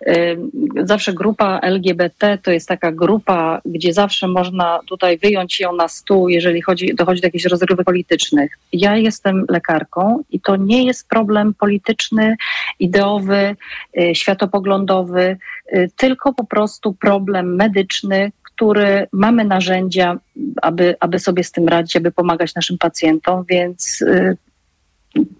y, 0.06 0.38
zawsze 0.76 1.12
grupa 1.12 1.58
LGBT 1.62 2.38
to 2.42 2.50
jest 2.50 2.68
taka 2.68 2.92
grupa, 2.92 3.60
gdzie 3.64 3.92
zawsze 3.92 4.28
można 4.28 4.80
tutaj 4.86 5.18
wyjąć 5.18 5.60
ją 5.60 5.76
na 5.76 5.88
stół, 5.88 6.28
jeżeli 6.28 6.62
chodzi, 6.62 6.94
dochodzi 6.94 7.20
do 7.20 7.26
jakichś 7.26 7.44
rozgrywek 7.44 7.86
politycznych. 7.86 8.58
Ja 8.72 8.96
jestem 8.96 9.44
lekarką 9.48 10.22
i 10.30 10.40
to 10.40 10.56
nie 10.56 10.84
jest 10.84 11.08
problem 11.08 11.54
polityczny, 11.54 12.36
ideowy, 12.78 13.56
y, 14.00 14.14
światopoglądowy, 14.14 15.36
y, 15.72 15.90
tylko 15.96 16.32
po 16.32 16.44
prostu 16.44 16.92
problem 16.92 17.54
medyczny, 17.56 18.32
który 18.62 19.06
mamy 19.12 19.44
narzędzia, 19.44 20.18
aby, 20.62 20.96
aby 21.00 21.18
sobie 21.18 21.44
z 21.44 21.52
tym 21.52 21.68
radzić, 21.68 21.96
aby 21.96 22.12
pomagać 22.12 22.54
naszym 22.54 22.78
pacjentom, 22.78 23.44
więc 23.48 24.02
y, 24.02 24.36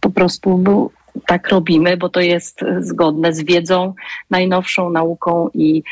po 0.01 0.11
prostu 0.11 0.91
tak 1.27 1.49
robimy, 1.49 1.97
bo 1.97 2.09
to 2.09 2.21
jest 2.21 2.61
zgodne 2.81 3.33
z 3.33 3.45
wiedzą, 3.45 3.95
najnowszą 4.31 4.91
nauką 4.91 5.49
i, 5.55 5.83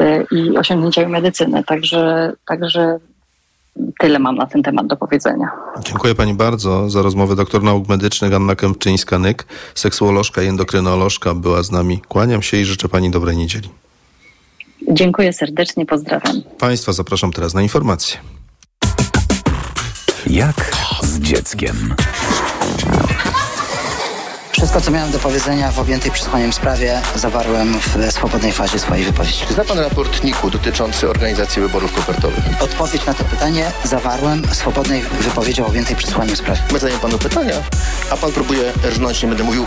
y, 0.00 0.26
i 0.30 0.56
osiągnięciami 0.56 1.12
medycyny. 1.12 1.64
Także, 1.64 2.32
także 2.46 2.98
tyle 3.98 4.18
mam 4.18 4.36
na 4.36 4.46
ten 4.46 4.62
temat 4.62 4.86
do 4.86 4.96
powiedzenia. 4.96 5.50
Dziękuję 5.84 6.14
pani 6.14 6.34
bardzo 6.34 6.90
za 6.90 7.02
rozmowę. 7.02 7.36
Doktor 7.36 7.62
nauk 7.62 7.88
medycznych 7.88 8.34
Anna 8.34 8.54
Kępczyńska-Nyk, 8.54 9.44
seksuolożka 9.74 10.42
i 10.42 10.46
endokrynolożka 10.46 11.34
była 11.34 11.62
z 11.62 11.70
nami. 11.70 12.00
Kłaniam 12.08 12.42
się 12.42 12.56
i 12.56 12.64
życzę 12.64 12.88
pani 12.88 13.10
dobrej 13.10 13.36
niedzieli. 13.36 13.68
Dziękuję 14.92 15.32
serdecznie, 15.32 15.86
pozdrawiam. 15.86 16.42
Państwa 16.58 16.92
zapraszam 16.92 17.32
teraz 17.32 17.54
na 17.54 17.62
informacje. 17.62 18.18
Jak 20.26 20.76
z 21.02 21.20
dzieckiem? 21.20 21.94
Wszystko, 24.60 24.80
co 24.80 24.90
miałem 24.90 25.10
do 25.10 25.18
powiedzenia 25.18 25.72
w 25.72 25.78
objętej 25.78 26.12
przesłaniem 26.12 26.52
sprawie, 26.52 27.00
zawarłem 27.14 27.80
w 27.80 28.12
swobodnej 28.12 28.52
fazie 28.52 28.78
swojej 28.78 29.04
wypowiedzi. 29.04 29.44
Czy 29.48 29.54
zna 29.54 29.64
pan 29.64 29.78
raport 29.78 30.24
NIK-u 30.24 30.50
dotyczący 30.50 31.10
organizacji 31.10 31.62
wyborów 31.62 31.92
kopertowych? 31.92 32.44
Odpowiedź 32.60 33.06
na 33.06 33.14
to 33.14 33.24
pytanie 33.24 33.72
zawarłem 33.84 34.42
w 34.42 34.54
swobodnej 34.54 35.02
wypowiedzi 35.02 35.62
o 35.62 35.66
objętej 35.66 35.96
przesłaniem 35.96 36.36
sprawie. 36.36 36.60
My 36.72 36.78
zadaję 36.78 36.98
panu 36.98 37.18
pytania, 37.18 37.54
a 38.10 38.16
pan 38.16 38.32
próbuje 38.32 38.72
rżnąć, 38.84 39.22
nie 39.22 39.28
będę 39.28 39.44
mówił 39.44 39.66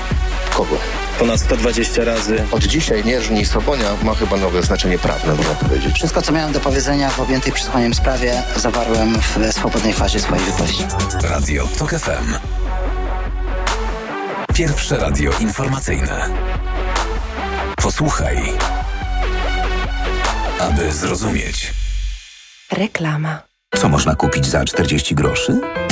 kogo. 0.54 0.78
Ponad 1.20 1.40
120 1.40 2.04
razy. 2.04 2.46
Od 2.52 2.64
dzisiaj 2.64 3.06
nie 3.06 3.20
rżnij 3.20 3.46
Sobonia 3.46 3.90
ma 4.04 4.16
chyba 4.16 4.38
nowe 4.38 4.64
znaczenie 4.64 5.00
prawne, 5.00 5.36
można 5.36 5.56
powiedzieć. 5.56 5.96
Wszystko, 5.96 6.22
co 6.22 6.32
miałem 6.32 6.54
do 6.54 6.60
powiedzenia 6.60 7.10
w 7.10 7.20
objętej 7.20 7.54
przesłaniem 7.54 7.94
sprawie, 7.94 8.44
zawarłem 8.56 9.20
w 9.22 9.54
swobodnej 9.54 9.94
fazie 9.94 10.20
swojej 10.20 10.46
wypowiedzi. 10.46 10.86
Radio 11.24 11.68
TOK 11.78 11.92
FM. 11.92 12.63
Pierwsze 14.54 14.98
radio 14.98 15.32
informacyjne. 15.40 16.30
Posłuchaj, 17.76 18.38
aby 20.60 20.92
zrozumieć. 20.92 21.74
Reklama. 22.72 23.42
Co 23.76 23.90
można 23.90 24.16
kupić 24.16 24.46
za 24.46 24.66
40 24.66 25.16
groszy? 25.16 25.62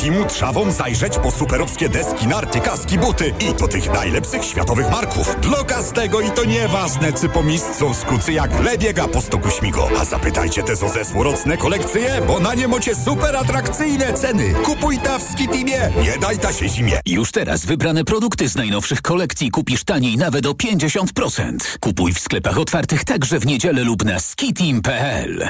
Skitimu 0.00 0.24
trzawą 0.24 0.72
zajrzeć 0.72 1.18
po 1.18 1.30
superowskie 1.30 1.88
deski, 1.88 2.26
narty, 2.26 2.60
kaski, 2.60 2.98
buty 2.98 3.34
i 3.40 3.54
to 3.54 3.68
tych 3.68 3.92
najlepszych 3.92 4.44
światowych 4.44 4.90
marków. 4.90 5.36
Dla 5.40 5.64
każdego 5.64 6.20
i 6.20 6.30
to 6.30 6.44
nieważne, 6.44 7.12
czy 7.12 7.28
po 7.28 7.42
miejscu 7.42 7.94
skucy 7.94 8.32
jak 8.32 8.64
lebiega 8.64 9.08
po 9.08 9.20
stoku 9.20 9.50
śmigo. 9.50 9.88
A 10.00 10.04
zapytajcie 10.04 10.62
te 10.62 10.76
zo 10.76 10.88
zesłorocne 10.88 11.56
kolekcje, 11.56 12.20
bo 12.26 12.40
na 12.40 12.54
nie 12.54 12.68
mocie 12.68 12.94
super 12.94 13.36
atrakcyjne 13.36 14.12
ceny. 14.12 14.54
Kupuj 14.64 14.98
ta 14.98 15.18
w 15.18 15.22
Skitimie, 15.22 15.92
nie 16.02 16.18
daj 16.18 16.38
ta 16.38 16.52
się 16.52 16.68
zimie. 16.68 17.00
Już 17.06 17.32
teraz 17.32 17.66
wybrane 17.66 18.04
produkty 18.04 18.48
z 18.48 18.56
najnowszych 18.56 19.02
kolekcji 19.02 19.50
kupisz 19.50 19.84
taniej 19.84 20.16
nawet 20.16 20.46
o 20.46 20.52
50%. 20.52 21.78
Kupuj 21.80 22.12
w 22.12 22.18
sklepach 22.18 22.58
otwartych 22.58 23.04
także 23.04 23.38
w 23.38 23.46
niedzielę 23.46 23.84
lub 23.84 24.04
na 24.04 24.20
skitim.pl. 24.20 25.48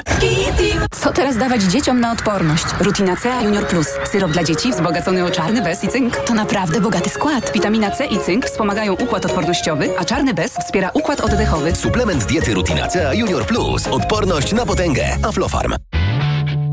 Co 0.91 1.13
teraz 1.13 1.37
dawać 1.37 1.63
dzieciom 1.63 1.99
na 1.99 2.11
odporność? 2.11 2.65
Rutina 2.79 3.15
C 3.15 3.29
Junior 3.43 3.67
Plus. 3.67 3.87
Syrop 4.11 4.30
dla 4.31 4.43
dzieci 4.43 4.71
wzbogacony 4.71 5.25
o 5.25 5.31
czarny 5.31 5.61
bez 5.61 5.83
i 5.83 5.87
cynk. 5.87 6.17
To 6.17 6.33
naprawdę 6.33 6.81
bogaty 6.81 7.09
skład. 7.09 7.51
Witamina 7.53 7.91
C 7.91 8.05
i 8.05 8.19
cynk 8.19 8.45
wspomagają 8.45 8.93
układ 8.93 9.25
odpornościowy, 9.25 9.89
a 9.99 10.05
czarny 10.05 10.33
bez 10.33 10.51
wspiera 10.57 10.89
układ 10.93 11.21
oddechowy. 11.21 11.75
Suplement 11.75 12.25
diety 12.25 12.53
Rutina 12.53 12.87
C 12.87 13.15
Junior 13.15 13.45
Plus. 13.45 13.87
Odporność 13.87 14.53
na 14.53 14.65
potęgę. 14.65 15.17
Aflofarm. 15.23 15.75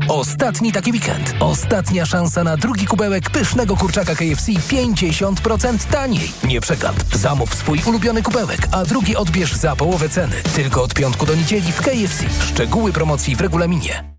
Ostatni 0.09 0.71
taki 0.71 0.91
weekend. 0.91 1.33
Ostatnia 1.39 2.05
szansa 2.05 2.43
na 2.43 2.57
drugi 2.57 2.85
kubełek 2.85 3.29
pysznego 3.29 3.77
kurczaka 3.77 4.15
KFC 4.15 4.51
50% 4.51 5.91
taniej. 5.91 6.31
Nie 6.43 6.61
przegap. 6.61 6.95
Zamów 7.13 7.55
swój 7.55 7.81
ulubiony 7.85 8.21
kubełek, 8.21 8.67
a 8.71 8.85
drugi 8.85 9.15
odbierz 9.15 9.53
za 9.53 9.75
połowę 9.75 10.09
ceny. 10.09 10.35
Tylko 10.55 10.83
od 10.83 10.93
piątku 10.93 11.25
do 11.25 11.35
niedzieli 11.35 11.71
w 11.71 11.81
KFC. 11.81 12.23
Szczegóły 12.45 12.93
promocji 12.93 13.35
w 13.35 13.41
regulaminie. 13.41 14.18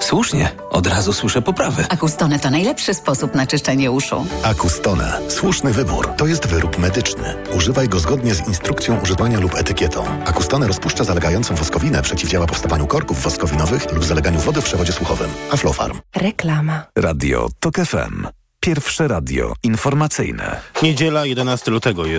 Słusznie, 0.00 0.50
od 0.70 0.86
razu 0.86 1.12
słyszę 1.12 1.42
poprawę. 1.42 1.86
Acustone 1.88 2.38
to 2.38 2.50
najlepszy 2.50 2.94
sposób 2.94 3.34
na 3.34 3.46
czyszczenie 3.46 3.90
uszu. 3.90 4.26
Acustone. 4.42 5.20
Słuszny 5.28 5.72
wybór. 5.72 6.08
To 6.16 6.26
jest 6.26 6.46
wyrób 6.46 6.78
medyczny. 6.78 7.34
Używaj 7.56 7.88
go 7.88 7.98
zgodnie 7.98 8.34
z 8.34 8.48
instrukcją 8.48 9.00
używania 9.00 9.40
lub 9.40 9.54
etykietą. 9.54 10.04
Acustone 10.26 10.66
rozpuszcza 10.66 11.04
zalegającą 11.04 11.54
woskowinę, 11.54 12.02
przeciwdziała 12.02 12.46
powstawaniu 12.46 12.86
korków 12.86 13.22
woskowinowych 13.22 13.92
lub 13.92 14.04
zaleganiu 14.04 14.40
wody 14.40 14.60
w 14.60 14.64
przewodzie 14.64 14.92
słuchowym. 14.92 15.30
Aflofarm. 15.52 16.00
Reklama. 16.16 16.82
Radio 16.96 17.48
TOK 17.60 17.76
FM. 17.76 18.26
Pierwsze 18.60 19.08
radio 19.08 19.52
informacyjne. 19.62 20.60
Niedziela 20.82 21.26
11 21.26 21.70
lutego. 21.70 22.06